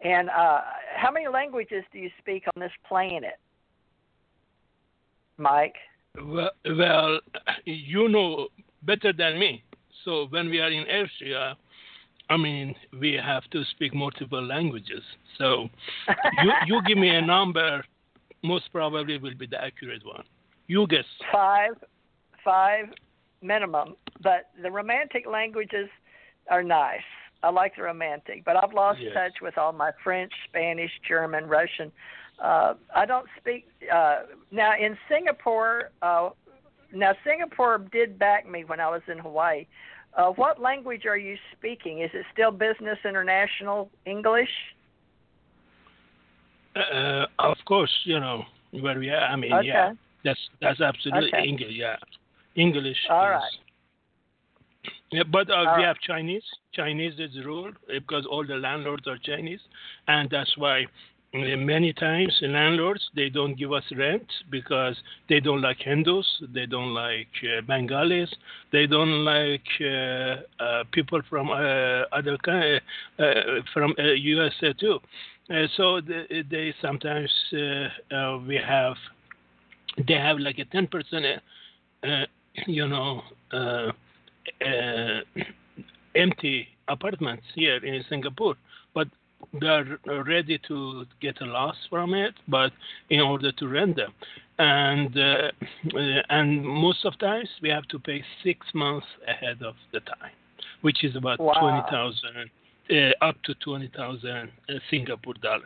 [0.02, 0.62] and uh,
[0.96, 3.40] how many languages do you speak on this planet,
[5.38, 5.76] Mike?
[6.22, 7.20] Well, well,
[7.66, 8.48] you know
[8.84, 9.64] better than me.
[10.04, 11.58] So when we are in Asia,
[12.30, 15.02] I mean, we have to speak multiple languages.
[15.38, 15.70] So
[16.44, 17.84] you, you give me a number,
[18.44, 20.24] most probably will be the accurate one.
[20.68, 21.06] You guess.
[21.32, 21.74] Five,
[22.44, 22.86] five
[23.42, 23.96] minimum.
[24.22, 25.90] But the romantic languages
[26.50, 27.02] are nice.
[27.44, 29.14] I like the romantic, but I've lost yes.
[29.14, 31.92] touch with all my French, Spanish, German, Russian.
[32.44, 35.92] Uh, I don't speak uh, now in Singapore.
[36.02, 36.30] Uh,
[36.94, 39.66] now Singapore did back me when I was in Hawaii.
[40.18, 42.00] Uh, what language are you speaking?
[42.02, 44.50] Is it still business international English?
[46.76, 49.22] Uh, of course, you know where we are.
[49.22, 49.68] I mean, okay.
[49.68, 51.48] yeah, that's that's absolutely Okay.
[51.48, 51.72] English.
[51.72, 51.96] Yeah,
[52.56, 52.98] English.
[53.10, 53.54] All is, right.
[55.12, 55.86] Yeah, but uh, we right.
[55.86, 56.44] have Chinese.
[56.76, 59.62] Chinese is the rule uh, because all the landlords are Chinese,
[60.08, 60.86] and that's why
[61.36, 64.96] uh, many times landlords they don't give us rent because
[65.28, 68.34] they don't like Hindus, they don't like uh, Bengalis,
[68.72, 73.24] they don't like uh, uh, people from uh, other uh,
[73.74, 75.00] from uh, USA too.
[75.50, 78.96] Uh, so they, they sometimes uh, uh, we have
[80.08, 81.26] they have like a ten percent,
[82.04, 82.26] uh,
[82.66, 83.22] you know.
[86.16, 88.56] Empty apartments here in Singapore,
[88.94, 89.08] but
[89.60, 92.72] they're ready to get a loss from it, but
[93.10, 94.14] in order to rent them,
[94.60, 95.52] and uh,
[95.94, 100.32] uh, and most of times we have to pay six months ahead of the time,
[100.82, 101.54] which is about Wow.
[101.60, 102.50] twenty thousand,
[102.92, 105.64] uh, up to twenty thousand uh, Singapore dollars.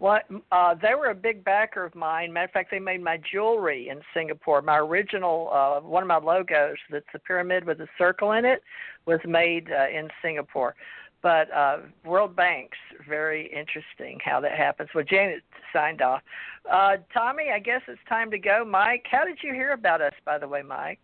[0.00, 2.32] Well, uh, they were a big backer of mine.
[2.32, 4.62] Matter of fact, they made my jewelry in Singapore.
[4.62, 8.62] My original uh, one of my logos, that's a pyramid with a circle in it,
[9.06, 10.74] was made uh, in Singapore.
[11.22, 14.88] But uh, World Bank's very interesting how that happens.
[14.94, 16.22] Well, Janet signed off.
[16.70, 18.64] Uh, Tommy, I guess it's time to go.
[18.66, 21.00] Mike, how did you hear about us, by the way, Mike?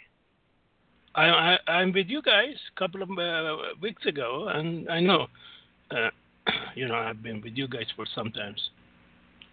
[1.14, 5.26] I, I am with you guys a couple of uh, weeks ago, and I know,
[5.90, 6.10] uh,
[6.74, 8.60] you know, I've been with you guys for some times.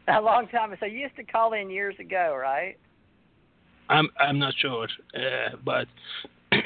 [0.09, 0.75] A long time.
[0.79, 2.77] So you used to call in years ago, right?
[3.89, 5.87] I'm I'm not sure, uh, but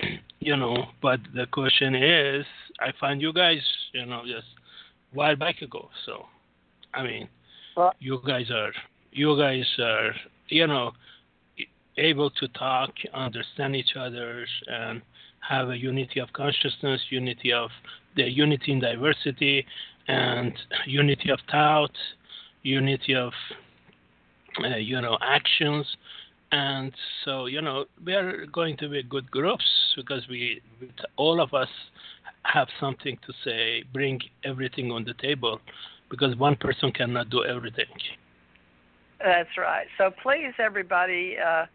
[0.47, 2.45] you know, but the question is,
[2.79, 3.59] I find you guys,
[3.93, 4.47] you know, just
[5.11, 5.89] a while back ago.
[6.05, 6.23] So,
[6.93, 7.27] I mean,
[7.75, 8.71] well, you guys are
[9.11, 10.13] you guys are
[10.47, 10.93] you know
[11.97, 15.01] able to talk, understand each other, and
[15.41, 17.69] have a unity of consciousness, unity of
[18.15, 19.65] the unity in diversity,
[20.07, 20.53] and
[20.85, 21.97] unity of thought,
[22.63, 23.33] unity of
[24.63, 25.85] uh, you know actions.
[26.51, 26.93] And
[27.25, 30.61] so, you know, we are going to be good groups because we,
[31.17, 31.67] all of us
[32.43, 35.59] have something to say, bring everything on the table
[36.09, 37.85] because one person cannot do everything.
[39.19, 39.87] That's right.
[39.97, 41.65] So please, everybody, uh,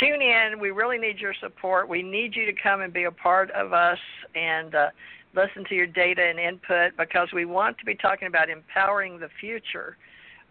[0.00, 0.58] tune in.
[0.58, 1.88] We really need your support.
[1.88, 3.98] We need you to come and be a part of us
[4.34, 4.88] and uh,
[5.34, 9.28] listen to your data and input because we want to be talking about empowering the
[9.40, 9.96] future.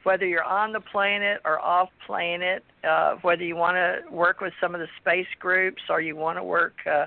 [0.03, 4.53] Whether you're on the planet or off planet, uh, whether you want to work with
[4.59, 7.05] some of the space groups or you want to work, uh,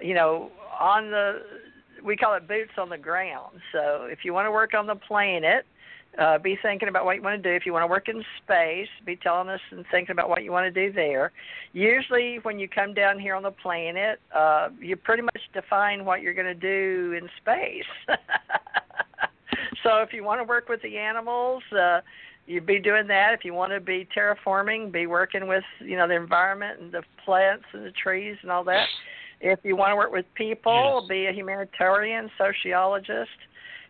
[0.00, 1.42] you know, on the,
[2.04, 3.60] we call it boots on the ground.
[3.72, 5.64] So if you want to work on the planet,
[6.18, 7.54] uh, be thinking about what you want to do.
[7.54, 10.52] If you want to work in space, be telling us and thinking about what you
[10.52, 11.32] want to do there.
[11.72, 16.20] Usually, when you come down here on the planet, uh, you pretty much define what
[16.20, 17.84] you're going to do in space.
[19.82, 22.00] so, if you want to work with the animals, uh,
[22.46, 23.34] you'd be doing that.
[23.34, 27.02] If you want to be terraforming, be working with you know the environment and the
[27.24, 28.86] plants and the trees and all that.
[29.40, 31.08] If you want to work with people, yes.
[31.08, 33.30] be a humanitarian, sociologist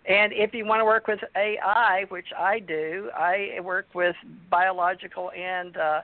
[0.04, 4.16] and if you want to work with AI, which I do, I work with
[4.50, 6.00] biological and uh,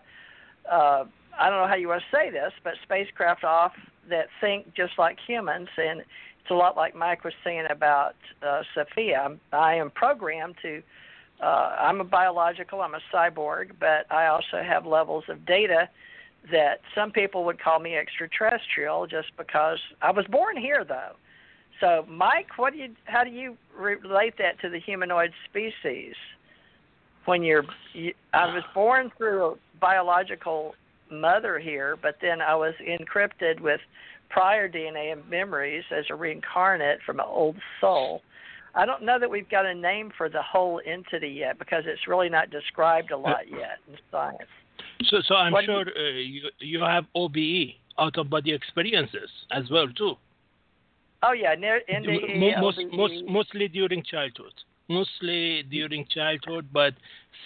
[0.70, 1.04] uh,
[1.38, 3.72] I don't know how you want to say this, but spacecraft off
[4.08, 6.02] that think just like humans, and
[6.48, 9.20] it's a lot like Mike was saying about uh, Sophia.
[9.22, 10.82] I'm, I am programmed to.
[11.42, 12.80] Uh, I'm a biological.
[12.80, 15.90] I'm a cyborg, but I also have levels of data
[16.50, 21.16] that some people would call me extraterrestrial, just because I was born here, though.
[21.80, 22.94] So, Mike, what do you?
[23.04, 26.14] How do you relate that to the humanoid species?
[27.26, 30.74] When you're, you, I was born through a biological
[31.10, 33.80] mother here, but then I was encrypted with
[34.30, 38.22] prior DNA and memories as a reincarnate from an old soul.
[38.74, 42.06] I don't know that we've got a name for the whole entity yet because it's
[42.06, 44.48] really not described a lot yet in science.
[45.04, 49.64] So, so I'm What sure uh, you you have OBE, out of body experiences, as
[49.70, 50.14] well too.
[51.22, 52.96] Oh yeah, near, in the most, LBE.
[52.96, 54.52] most, mostly during childhood.
[54.88, 56.94] Mostly during childhood, but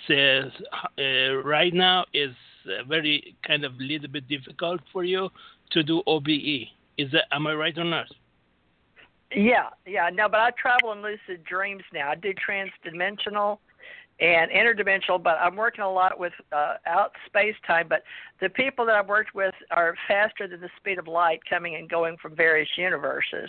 [0.07, 0.51] says
[0.99, 2.35] uh, right now is
[2.67, 5.28] uh, very kind of a little bit difficult for you
[5.73, 6.68] to do OBE.
[6.99, 8.07] Is that am I right or not?
[9.34, 12.10] Yeah, yeah, no, but I travel in lucid dreams now.
[12.10, 13.59] I do transdimensional
[14.20, 17.86] and interdimensional, but I'm working a lot with uh, out space time.
[17.89, 18.02] But
[18.41, 21.89] the people that I've worked with are faster than the speed of light, coming and
[21.89, 23.49] going from various universes.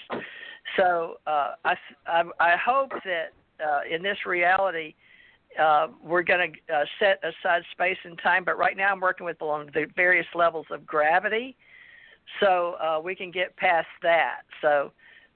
[0.77, 1.75] So uh, I,
[2.07, 4.95] I, I hope that uh, in this reality.
[5.61, 9.23] Uh, we're going to uh, set aside space and time, but right now I'm working
[9.23, 11.55] with along the various levels of gravity,
[12.39, 14.41] so uh, we can get past that.
[14.61, 14.91] So,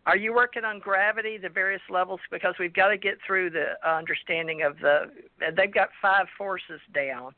[0.05, 2.21] are you working on gravity, the various levels?
[2.31, 5.11] Because we've got to get through the understanding of the.
[5.55, 7.33] They've got five forces down: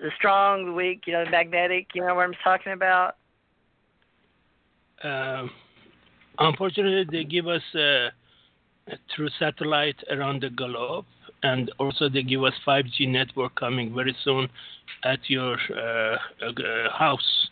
[0.00, 1.88] the strong, the weak, you know, the magnetic.
[1.94, 3.16] You know what I'm talking about?
[5.02, 5.50] Um,
[6.38, 8.08] unfortunately, they give us uh,
[9.14, 11.04] through satellite around the globe,
[11.42, 14.48] and also they give us 5G network coming very soon
[15.04, 17.48] at your uh, uh, house,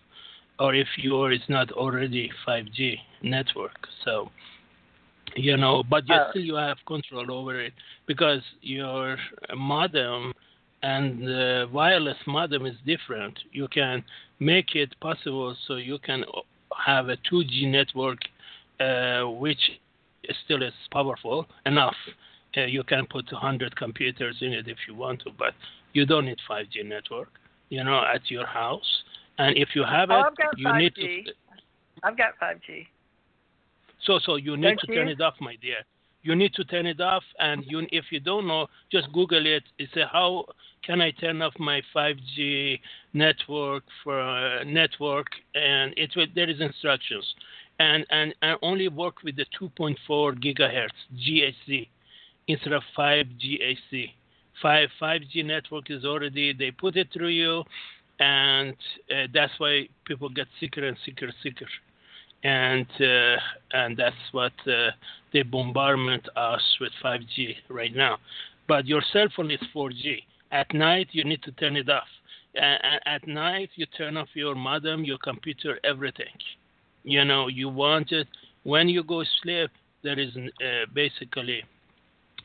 [0.58, 3.88] or if yours is not already 5G network.
[4.04, 4.30] So,
[5.36, 7.72] you know, but you Uh, still you have control over it
[8.06, 9.18] because your
[9.54, 10.32] modem
[10.82, 13.38] and the wireless modem is different.
[13.52, 14.04] You can
[14.38, 16.24] make it possible so you can
[16.76, 18.18] have a 2G network,
[18.80, 19.80] uh, which
[20.44, 21.96] still is powerful enough.
[22.56, 25.54] Uh, you can put 100 computers in it if you want to, but
[25.92, 27.30] you don't need 5G network,
[27.70, 29.02] you know, at your house.
[29.38, 31.00] And if you have Oh, it, I've got you need to.
[31.00, 31.26] 5G.
[32.02, 32.86] I've got 5G.
[34.04, 35.78] So, so you need Don't to turn it off, my dear.
[36.22, 39.62] You need to turn it off, and you, if you don't know, just Google it.
[39.78, 40.46] It's a how
[40.82, 42.80] can I turn off my 5G
[43.12, 47.26] network for uh, network, and it will, there is instructions.
[47.78, 49.96] and and, and only work with the 2.4
[50.42, 50.88] gigahertz
[51.26, 51.88] GHz
[52.48, 54.10] instead of 5 GHz.
[54.62, 57.64] 5 5G network is already they put it through you,
[58.20, 58.76] and
[59.10, 61.66] uh, that's why people get sicker and sicker, and sicker,
[62.42, 63.40] and uh,
[63.72, 64.90] and that's what uh,
[65.32, 68.18] they bombardment us with 5G right now.
[68.68, 70.22] But your cell phone is 4G.
[70.52, 72.08] At night you need to turn it off.
[72.54, 76.36] at night you turn off your modem, your computer, everything.
[77.02, 78.28] You know you want it
[78.62, 79.70] when you go sleep.
[80.02, 81.64] There is uh, basically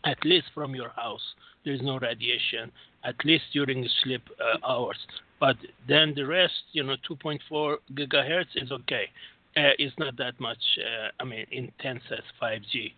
[0.06, 1.22] at least from your house
[1.66, 2.72] there's no radiation
[3.04, 4.98] at least during the sleep uh, hours.
[5.40, 9.10] But then the rest you know 2.4 gigahertz is okay.
[9.58, 12.94] Uh, it's not that much uh, i mean intense as 5g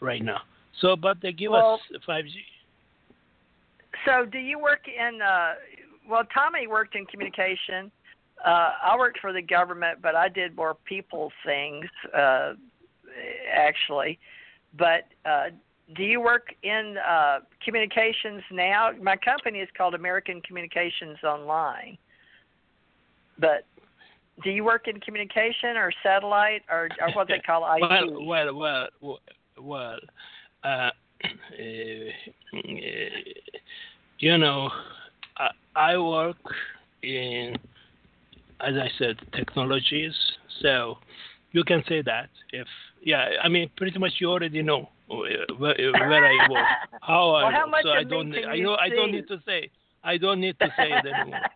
[0.00, 0.42] right now.
[0.80, 2.34] So but they give well, us 5g
[4.04, 5.54] so do you work in uh
[6.08, 7.90] well tommy worked in communication.
[8.44, 12.54] Uh i worked for the government but i did more people things uh
[13.52, 14.18] actually.
[14.76, 15.50] But uh
[15.96, 18.90] do you work in uh, communications now?
[19.00, 21.98] My company is called American Communications Online.
[23.38, 23.66] But
[24.42, 27.80] do you work in communication or satellite or, or what they call IT?
[28.26, 29.18] well, well, well,
[29.60, 29.98] well.
[30.64, 30.90] Uh,
[34.18, 34.70] you know,
[35.38, 36.36] I, I work
[37.02, 37.56] in,
[38.60, 40.12] as I said, technologies.
[40.60, 40.98] So
[41.52, 42.66] you can say that if
[43.02, 46.66] yeah, I mean, pretty much you already know where, where I was,
[47.02, 47.82] how well, I how work.
[47.82, 49.70] So I don't, I know, I don't need to say.
[50.02, 51.40] I don't need to say it anymore.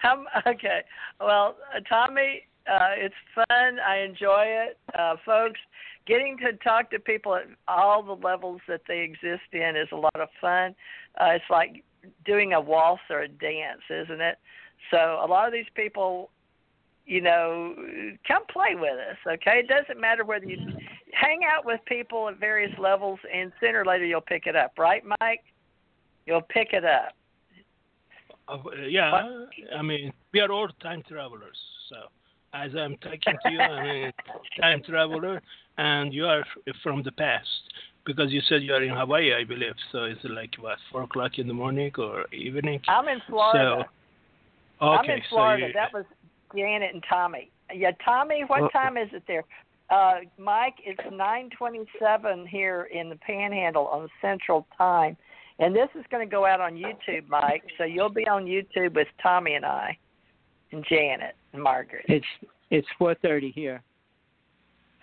[0.00, 0.82] how, okay,
[1.20, 3.78] well, uh, Tommy, uh, it's fun.
[3.86, 5.60] I enjoy it, uh, folks.
[6.06, 9.96] Getting to talk to people at all the levels that they exist in is a
[9.96, 10.74] lot of fun.
[11.20, 11.82] Uh, it's like
[12.24, 14.38] doing a waltz or a dance, isn't it?
[14.90, 16.30] So a lot of these people
[17.06, 17.74] you know,
[18.26, 19.60] come play with us, okay?
[19.60, 20.58] It doesn't matter whether you
[21.12, 24.72] hang out with people at various levels, and sooner or later you'll pick it up,
[24.78, 25.44] right, Mike?
[26.26, 27.12] You'll pick it up.
[28.48, 29.28] Uh, yeah,
[29.76, 31.56] I mean, we are all time travelers.
[31.88, 31.96] So,
[32.54, 34.12] as I'm talking to you, I'm a
[34.60, 35.42] time traveler,
[35.78, 36.44] and you are
[36.82, 37.48] from the past
[38.04, 39.74] because you said you are in Hawaii, I believe.
[39.92, 42.80] So it's like what four o'clock in the morning or evening.
[42.88, 43.84] I'm in Florida.
[44.80, 45.64] So, okay, I'm in Florida.
[45.64, 46.04] So you, that was
[46.54, 47.50] Janet and Tommy.
[47.74, 49.42] Yeah, Tommy, what well, time is it there?
[49.88, 55.16] Uh, Mike, it's 9:27 here in the Panhandle on Central Time,
[55.58, 57.62] and this is going to go out on YouTube, Mike.
[57.78, 59.96] So you'll be on YouTube with Tommy and I,
[60.72, 62.04] and Janet and Margaret.
[62.08, 62.26] It's
[62.70, 63.82] it's 4:30 here.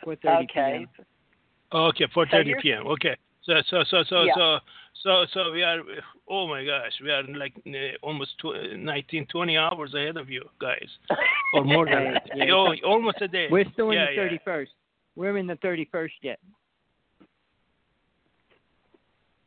[0.05, 0.87] 4:30 okay.
[0.97, 1.05] p.m.
[1.73, 2.87] Okay, 4:30 so p.m.
[2.87, 3.15] Okay.
[3.45, 4.33] So so so so yeah.
[4.35, 4.59] so
[5.01, 5.79] so so we are.
[6.29, 10.43] Oh my gosh, we are like uh, almost tw- 19, 20 hours ahead of you
[10.61, 10.87] guys,
[11.53, 12.29] or more than that.
[12.35, 12.51] Yeah.
[12.53, 13.47] Oh, almost a day.
[13.49, 14.67] We're still in yeah, the 31st.
[15.15, 16.39] We're in the 31st yet.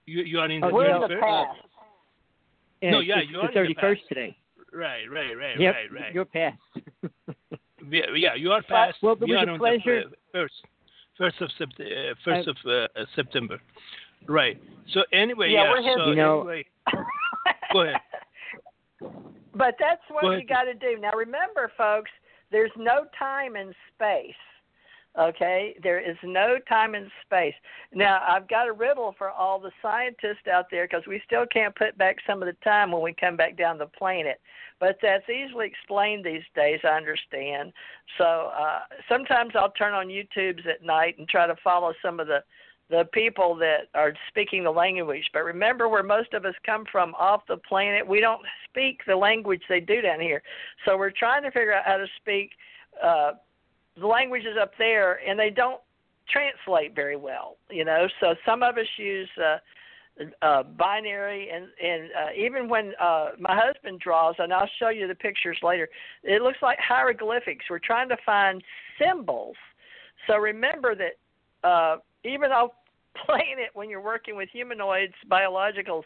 [0.07, 1.09] You you are in the Oh, we're in 31st.
[1.09, 1.59] the past.
[2.83, 4.09] No, yeah, you are the in the 31st past.
[4.09, 4.37] today.
[4.73, 6.15] Right, right, right, Yep, right, right.
[6.15, 6.59] you're past.
[7.89, 8.99] We- yeah, you are past.
[9.01, 10.05] Well, it we was are a on pleasure.
[10.11, 10.55] the first,
[11.17, 13.61] first of sept- uh, first of uh, September.
[14.27, 14.61] Right.
[14.93, 15.71] So anyway, Yeah, yeah.
[15.71, 16.65] we're here- so You know- anyway,
[17.73, 18.01] go ahead.
[19.55, 20.99] But that's what Go you got to do.
[21.01, 22.11] Now remember, folks,
[22.51, 24.35] there's no time and space.
[25.19, 27.55] Okay, there is no time and space.
[27.95, 31.75] Now I've got a riddle for all the scientists out there because we still can't
[31.75, 34.43] put back some of the time when we come back down the planet.
[34.79, 36.81] But that's easily explained these days.
[36.85, 37.73] I understand.
[38.19, 42.27] So uh, sometimes I'll turn on YouTube's at night and try to follow some of
[42.27, 42.45] the
[42.89, 45.25] the people that are speaking the language.
[45.33, 49.17] But remember where most of us come from off the planet, we don't speak the
[49.17, 50.43] language they do down here.
[50.85, 52.51] So we're trying to figure out how to speak
[53.03, 53.33] uh
[53.99, 55.81] the languages up there and they don't
[56.29, 58.07] translate very well, you know.
[58.21, 59.59] So some of us use uh
[60.41, 65.07] uh binary and and uh, even when uh my husband draws and I'll show you
[65.07, 65.91] the pictures later
[66.23, 68.63] it looks like hieroglyphics we're trying to find
[68.99, 69.57] symbols
[70.27, 72.73] so remember that uh even though
[73.27, 76.03] playing it when you're working with humanoids, biologicals,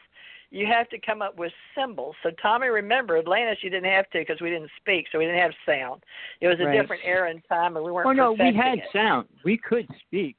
[0.53, 2.15] you have to come up with symbols.
[2.23, 5.41] So Tommy, remember Atlantis, you didn't have to because we didn't speak, so we didn't
[5.41, 6.03] have sound.
[6.41, 6.81] It was a Right.
[6.81, 8.09] different era and time, and we weren't.
[8.09, 8.85] Oh no, we had it.
[8.93, 9.29] sound.
[9.45, 10.37] We could speak.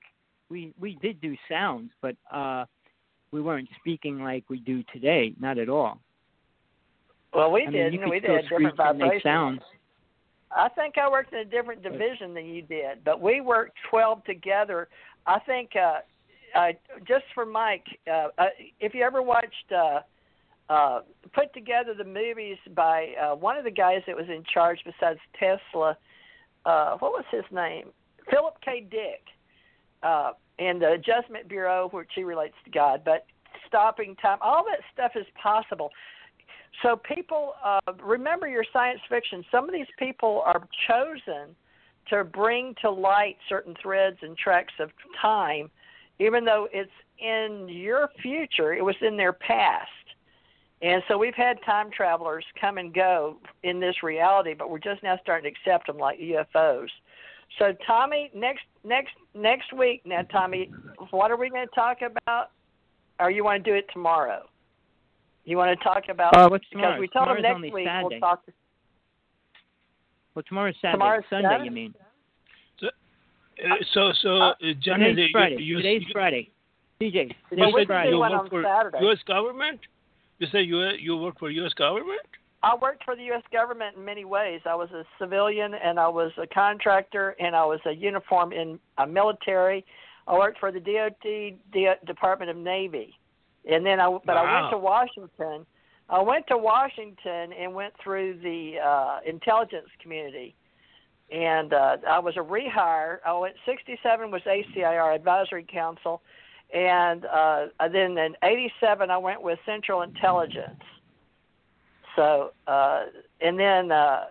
[0.49, 2.65] We we did do sounds, but uh
[3.31, 5.33] we weren't speaking like we do today.
[5.39, 5.99] Not at all.
[7.33, 7.99] Well, we I mean, did.
[8.01, 9.23] could we still did different screech and make vibrations.
[9.23, 9.61] sounds.
[10.53, 14.25] I think I worked in a different division than you did, but we worked 12
[14.25, 14.89] together.
[15.25, 15.99] I think uh,
[16.57, 16.71] uh,
[17.07, 18.45] just for Mike, uh, uh,
[18.79, 19.99] if you ever watched uh,
[20.69, 21.01] uh,
[21.33, 25.19] put together the movies by uh, one of the guys that was in charge besides
[25.39, 25.97] Tesla,
[26.65, 27.87] uh, what was his name?
[28.29, 28.87] Philip K.
[28.89, 29.23] Dick,
[30.03, 33.25] uh, and the Adjustment Bureau, which he relates to God, but
[33.67, 35.89] stopping time, all that stuff is possible.
[36.83, 39.43] So people, uh, remember your science fiction.
[39.51, 41.55] Some of these people are chosen
[42.09, 44.89] to bring to light certain threads and tracks of
[45.21, 45.69] time,
[46.19, 49.89] even though it's in your future, it was in their past.
[50.81, 55.03] And so we've had time travelers come and go in this reality, but we're just
[55.03, 56.87] now starting to accept them like UFOs.
[57.59, 60.71] So Tommy, next next next week now, Tommy,
[61.11, 62.51] what are we going to talk about?
[63.19, 64.47] Or you want to do it tomorrow?
[65.43, 68.07] You want to talk about uh, what's because we told them next week Saturday.
[68.09, 68.43] we'll talk.
[70.35, 70.93] Well, tomorrow's Saturday.
[70.97, 71.65] Tomorrow's Sunday, Saturday?
[71.65, 71.93] you mean?
[72.83, 75.61] Uh, so, so uh, Johnny, Today's you, Friday.
[75.61, 76.51] you, Today's you, Friday.
[77.01, 78.09] CJ, you today's we said Friday.
[78.11, 78.97] you work for Saturday.
[79.01, 79.17] U.S.
[79.27, 79.79] government.
[80.39, 81.73] You say you you work for U.S.
[81.73, 82.21] government.
[82.63, 83.43] I worked for the U.S.
[83.51, 84.61] government in many ways.
[84.65, 88.79] I was a civilian, and I was a contractor, and I was a uniform in
[88.97, 89.83] a military.
[90.27, 91.57] I worked for the DOT D-
[92.05, 93.17] Department of Navy,
[93.69, 95.65] and then I but I went to Washington.
[96.11, 100.53] I went to Washington and went through the uh, intelligence community,
[101.31, 103.19] and uh, I was a rehire.
[103.25, 106.21] I went 67 was ACIR Advisory Council,
[106.73, 110.83] and uh, then in 87 I went with Central Intelligence.
[112.17, 113.05] So, uh,
[113.39, 114.25] and then uh,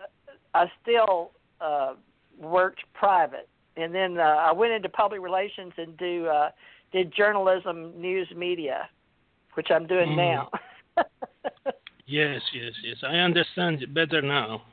[0.53, 1.95] I still uh,
[2.39, 6.51] worked private, and then uh, I went into public relations and do uh,
[6.91, 8.87] did journalism, news, media,
[9.55, 10.15] which I'm doing Mm.
[10.17, 10.51] now.
[12.07, 12.97] Yes, yes, yes.
[13.03, 14.63] I understand it better now.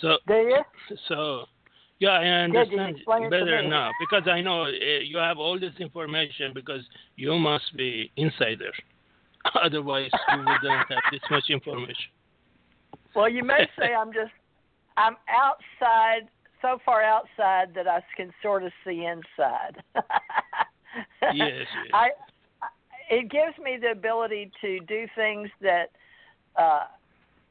[0.00, 0.62] So, do you?
[1.08, 1.44] so
[1.98, 4.68] yeah, I understand it better now because I know uh,
[5.02, 6.82] you have all this information because
[7.16, 8.70] you must be insider.
[9.62, 12.10] Otherwise, you wouldn't have this much information.
[13.14, 14.30] Well, you may say I'm just
[14.96, 16.28] I'm outside,
[16.62, 19.82] so far outside that I can sort of see inside.
[21.34, 21.90] Yes, yes.
[21.92, 22.08] I
[23.10, 25.90] it gives me the ability to do things that
[26.58, 26.84] uh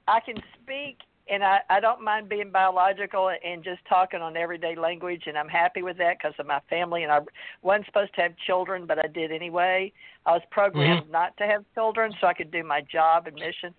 [0.08, 4.76] I can speak and I, I don't mind being biological and just talking on everyday
[4.76, 7.04] language, and I'm happy with that because of my family.
[7.04, 7.20] And I
[7.62, 9.92] wasn't supposed to have children, but I did anyway.
[10.26, 13.74] I was programmed not to have children so I could do my job and mission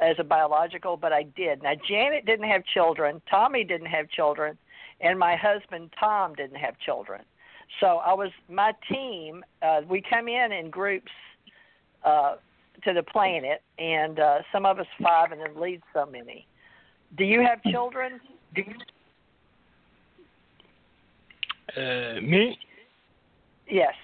[0.00, 1.62] as a biological, but I did.
[1.62, 4.58] Now, Janet didn't have children, Tommy didn't have children,
[5.00, 7.22] and my husband Tom didn't have children.
[7.80, 9.44] So I was my team.
[9.62, 11.12] Uh, we come in in groups
[12.04, 12.36] uh,
[12.84, 16.46] to the planet, and uh, some of us five, and then lead so many.
[17.16, 18.20] Do you have children?
[18.54, 18.74] Do you,
[21.76, 22.58] Uh, me,
[23.68, 23.94] yes.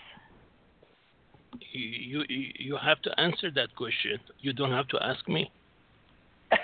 [1.73, 4.21] you, you you have to answer that question.
[4.41, 5.51] You don't have to ask me.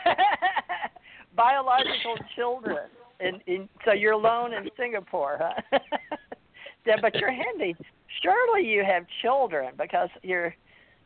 [1.37, 5.79] Biological children, and, and so you're alone in Singapore, huh?
[6.87, 7.75] yeah, but you're handy.
[8.23, 10.55] Surely you have children because you're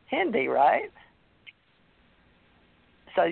[0.07, 0.91] Hindi, right?
[3.15, 3.25] So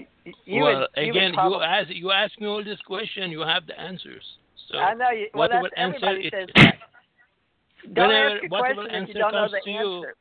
[0.47, 3.31] you well, would, you again, would probably, you ask you ask me all this question.
[3.31, 4.23] You have the answers.
[4.71, 5.29] So I know you.
[5.35, 6.75] Well, whatever that's answer everybody it- says that.
[7.95, 10.15] Don't whatever- ask a question if you don't know the answer.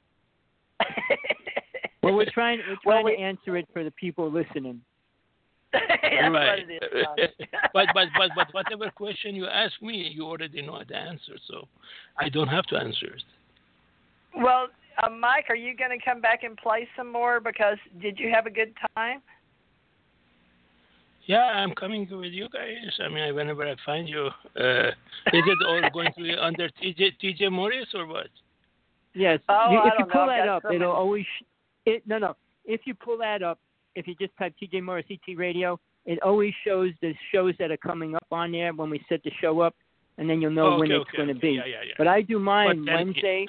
[2.04, 4.82] Well, we're trying we're Well, trying we- to answer it for the people listening.
[5.74, 6.32] Right.
[6.32, 7.06] what it is.
[7.06, 7.50] Tommy.
[7.74, 11.34] but but but but whatever question you ask me, you already know the answer.
[11.48, 11.68] So
[12.20, 13.24] I don't have to answer it.
[14.38, 14.68] well,
[15.02, 17.40] uh, Mike, are you going to come back and play some more?
[17.40, 19.22] Because did you have a good time?
[21.26, 22.76] Yeah, I'm coming with you guys.
[23.00, 24.28] I mean, whenever I find you,
[24.60, 28.28] uh, is it all going to be under TJ TJ Morris or what?
[29.16, 29.40] Yes.
[29.48, 30.32] Oh, you, if you don't pull know.
[30.34, 31.24] That got up, so it'll always.
[31.40, 31.44] Sh-
[31.86, 32.36] it no no.
[32.66, 33.60] If you pull that up,
[33.96, 37.78] if you just type TJ Morris ET Radio, it always shows the shows that are
[37.78, 39.76] coming up on there when we set the show up,
[40.18, 41.48] and then you'll know Oh, when it's okay, going to okay.
[41.48, 41.54] be.
[41.54, 41.94] Yeah, yeah, yeah.
[41.98, 43.48] But I do mine But then- Wednesday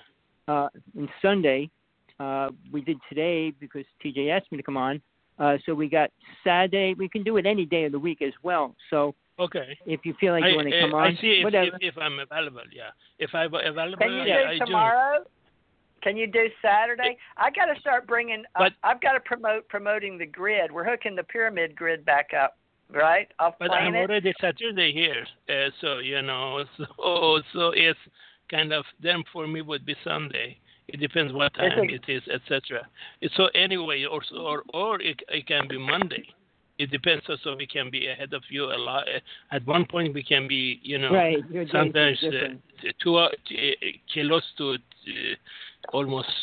[0.48, 1.70] uh, and Sunday.
[2.20, 5.00] Uh, we did today because TJ asked me to come on.
[5.38, 6.10] Uh, so we got
[6.44, 6.94] Saturday.
[6.94, 8.74] We can do it any day of the week as well.
[8.90, 9.76] So Okay.
[9.84, 11.76] if you feel like I, you want to uh, come on, I see if, whatever.
[11.80, 12.60] if, if I'm available.
[12.72, 12.90] Yeah.
[13.18, 15.24] If I'm available, Can you do I tomorrow?
[16.02, 17.16] Can you do Saturday?
[17.36, 18.44] I got to start bringing.
[18.54, 20.70] Uh, But- I've got to promote promoting the grid.
[20.70, 22.58] We're hooking the pyramid grid back up,
[22.90, 23.26] right?
[23.40, 27.98] Off But I'm already Saturday here, uh, so you know, so so it's
[28.54, 30.48] kind of then for me would be Sunday.
[30.92, 32.86] It depends what time it- it is, etc.
[33.36, 36.26] So anyway, or or or it, it can be Monday.
[36.82, 37.22] It depends.
[37.44, 39.04] So we can be ahead of you a lot.
[39.56, 41.38] At one point, we can be, you know, right.
[41.50, 43.28] Your days are sometimes uh, two uh,
[44.12, 44.76] close to uh,
[45.96, 46.34] almost.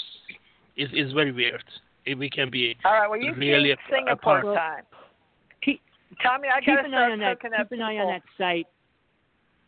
[0.82, 1.64] It's, it's very weird.
[2.06, 3.10] It, we can be All right.
[3.10, 4.58] Well, you really keep a- Singapore apart.
[4.58, 4.84] time.
[5.64, 5.82] Keep,
[6.24, 7.42] Tommy, I keep got to an eye on that.
[7.42, 8.68] Keep an eye on that site.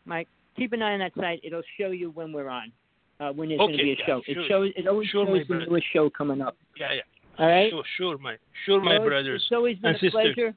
[0.06, 1.40] Mike, keep an eye on that site.
[1.42, 2.72] It'll show you when we're on,
[3.20, 4.22] uh, when there's Okay, going to be a yeah, show.
[4.26, 4.42] sure.
[4.44, 4.70] It shows.
[4.76, 5.66] It always Sure, shows the brother.
[5.66, 6.56] newest show coming up.
[6.78, 7.00] Yeah, yeah.
[7.38, 7.70] All right.
[7.70, 9.42] Sure, sure, my, sure, my Well, it's- brothers.
[9.42, 10.12] It's always been and a sisters.
[10.34, 10.54] pleasure.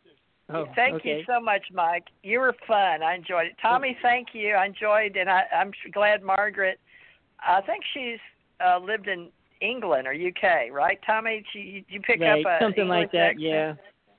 [0.49, 1.17] Oh, Thank okay.
[1.19, 2.05] you so much, Mike.
[2.23, 3.03] You were fun.
[3.03, 3.55] I enjoyed it.
[3.61, 4.53] Tommy, thank you.
[4.53, 6.79] I enjoyed, and I, I'm glad Margaret.
[7.45, 8.19] I think she's
[8.65, 11.43] uh, lived in England or UK, right, Tommy?
[11.51, 13.31] She, you pick Right, up a something like that.
[13.31, 13.41] accent?
[13.41, 13.73] Yeah.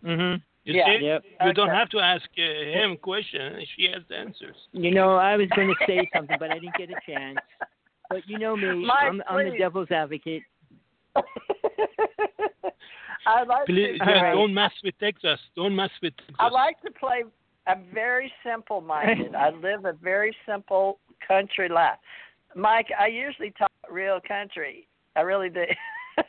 [0.05, 0.42] Mhm.
[0.65, 0.87] You Yeah.
[0.99, 1.25] see, Yep.
[1.47, 3.67] you don't have to ask uh, him questions.
[3.77, 4.57] She has the answers.
[4.73, 7.39] You know, I was going to say something, but I didn't get a chance.
[8.11, 10.43] But you know me, Mike, I'm, I'm the devil's advocate.
[13.27, 14.05] I like Please, to.
[14.07, 14.33] All right.
[14.33, 15.39] don't mess with Texas.
[15.57, 16.37] Don't mess with Texas.
[16.39, 17.25] I like to play.
[17.67, 19.35] I'm very simple minded.
[19.37, 21.99] I live a very simple country life.
[22.57, 24.89] Mike, I usually talk real country.
[25.17, 25.65] I really do.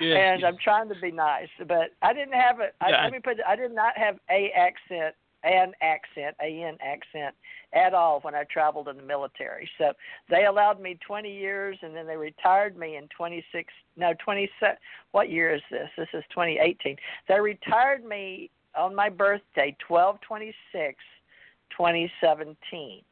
[0.00, 0.48] Yes, and yes.
[0.48, 2.70] I'm trying to be nice, but I didn't have a.
[2.80, 3.04] I, Yeah.
[3.04, 3.38] Let me put.
[3.38, 7.34] it- I did not have a accent, an accent, a n accent
[7.72, 9.68] at all when I traveled in the military.
[9.78, 9.92] So
[10.28, 13.72] they allowed me 20 years, and then they retired me in 26.
[13.96, 14.76] No, 27.
[15.12, 15.88] What year is this?
[15.96, 16.96] This is 2018.
[17.28, 20.96] They retired me on my birthday, 1226,
[21.70, 23.02] 2017.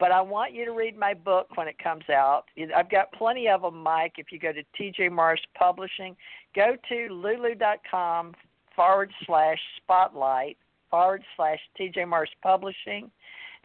[0.00, 2.44] But I want you to read my book when it comes out.
[2.76, 4.14] I've got plenty of them, Mike.
[4.18, 6.16] If you go to TJ Morris Publishing,
[6.54, 8.34] go to lulu.com
[8.74, 10.56] forward slash spotlight
[10.90, 13.10] forward slash TJ Morris Publishing,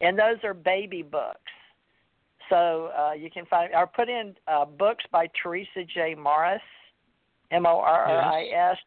[0.01, 1.51] and those are baby books.
[2.49, 6.16] So uh, you can find or put in uh, books by Theresa J.
[6.16, 6.61] Morris,
[7.51, 8.77] M O R R I S,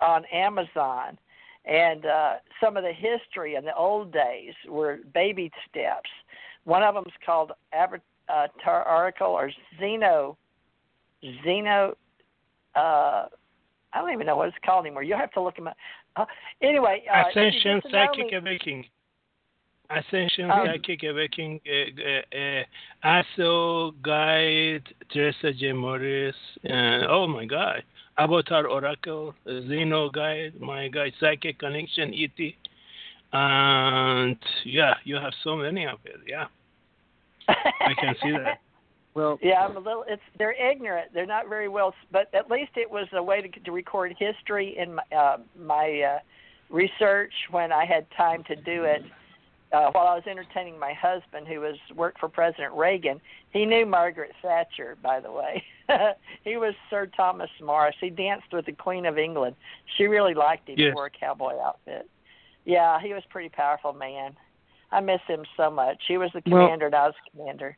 [0.00, 1.18] on Amazon.
[1.64, 6.08] And uh, some of the history in the old days were baby steps.
[6.70, 9.50] One of them is called Avatar Oracle or
[9.80, 10.36] Xeno.
[11.44, 11.94] Xeno.
[12.76, 13.26] Uh,
[13.92, 15.02] I don't even know what it's called anymore.
[15.02, 15.76] You'll have to look them up.
[16.14, 16.26] Uh,
[16.62, 18.84] anyway, uh, you Ascension get to know Psychic Awakening.
[19.90, 21.60] Ascension Um, Psychic Awakening.
[21.66, 25.72] Uh, uh, uh, ASO Guide, Theresa J.
[25.72, 26.36] Morris.
[26.64, 27.82] Uh, oh my God.
[28.16, 32.54] Avatar Oracle, Zeno Guide, my guide, Psychic Connection, ET.
[33.32, 36.20] And yeah, you have so many of it.
[36.28, 36.46] Yeah,
[37.80, 38.60] I can see that.
[39.12, 40.04] Well, Yeah, I'm a little.
[40.06, 41.10] It's they're ignorant.
[41.12, 44.78] They're not very well, but at least it was a way to, to record history
[44.78, 46.18] in my, uh, my uh,
[46.68, 49.02] research when I had time to do it.
[49.72, 53.20] Uh, while I was entertaining my husband, who was worked for President Reagan,
[53.52, 55.62] he knew Margaret Thatcher, by the way.
[56.44, 57.96] he was Sir Thomas Morris.
[58.00, 59.56] He danced with the Queen of England.
[59.96, 60.76] She really liked him.
[60.76, 60.94] He Yes.
[60.94, 62.08] wore a cowboy outfit.
[62.64, 64.36] Yeah, he was a pretty powerful man.
[64.92, 65.98] I miss him so much.
[66.08, 67.76] He was the Well- commander, and I was the commander.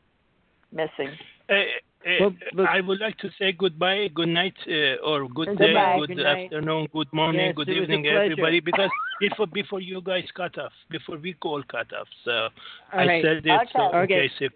[0.73, 1.18] Miss him.
[1.49, 5.58] Uh, uh, Well, I would like to say goodbye, good night, uh, or good Good
[5.58, 8.60] day, night, good, good afternoon, good morning, Yes, good it was a evening, everybody.
[8.60, 13.07] Because before before you guys cut off, before we call cut off, so all I
[13.07, 13.23] right.
[13.24, 13.97] said it so Okay.
[13.99, 14.28] in Okay.
[14.28, 14.52] case if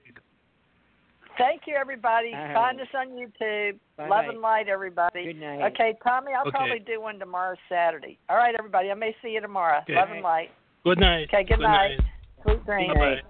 [1.36, 2.32] Thank you, everybody.
[2.32, 2.54] All right.
[2.54, 3.78] Find us on YouTube.
[3.98, 4.08] Bye-bye.
[4.08, 5.24] Love and light, everybody.
[5.26, 5.60] Good night.
[5.72, 6.50] Okay, Tommy, I'll Okay.
[6.56, 8.18] probably do one tomorrow, Saturday.
[8.30, 8.90] All right, everybody.
[8.90, 9.80] I may see you tomorrow.
[9.80, 9.96] Okay.
[9.96, 10.50] Love and light.
[10.82, 11.28] good night.
[11.28, 12.00] Okay, good night.
[12.42, 12.94] Sweet dreams.
[12.94, 13.23] Bye bye.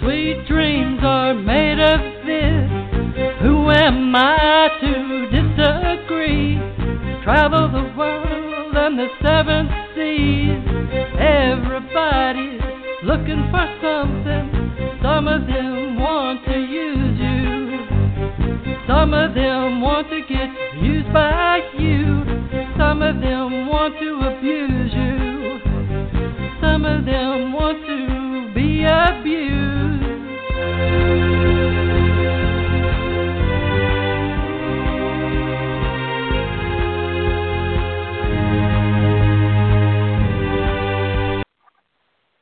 [0.00, 2.70] Sweet dreams are made of this.
[3.42, 6.58] Who am I to disagree?
[7.22, 10.62] Travel the world and the seven seas.
[11.18, 12.60] Everybody's
[13.04, 14.46] looking for something.
[15.02, 17.78] Some of them want to use you.
[18.86, 20.48] Some of them want to get
[20.82, 22.24] used by you.
[22.78, 25.60] Some of them want to abuse you.
[26.60, 29.92] Some of them want to be abused.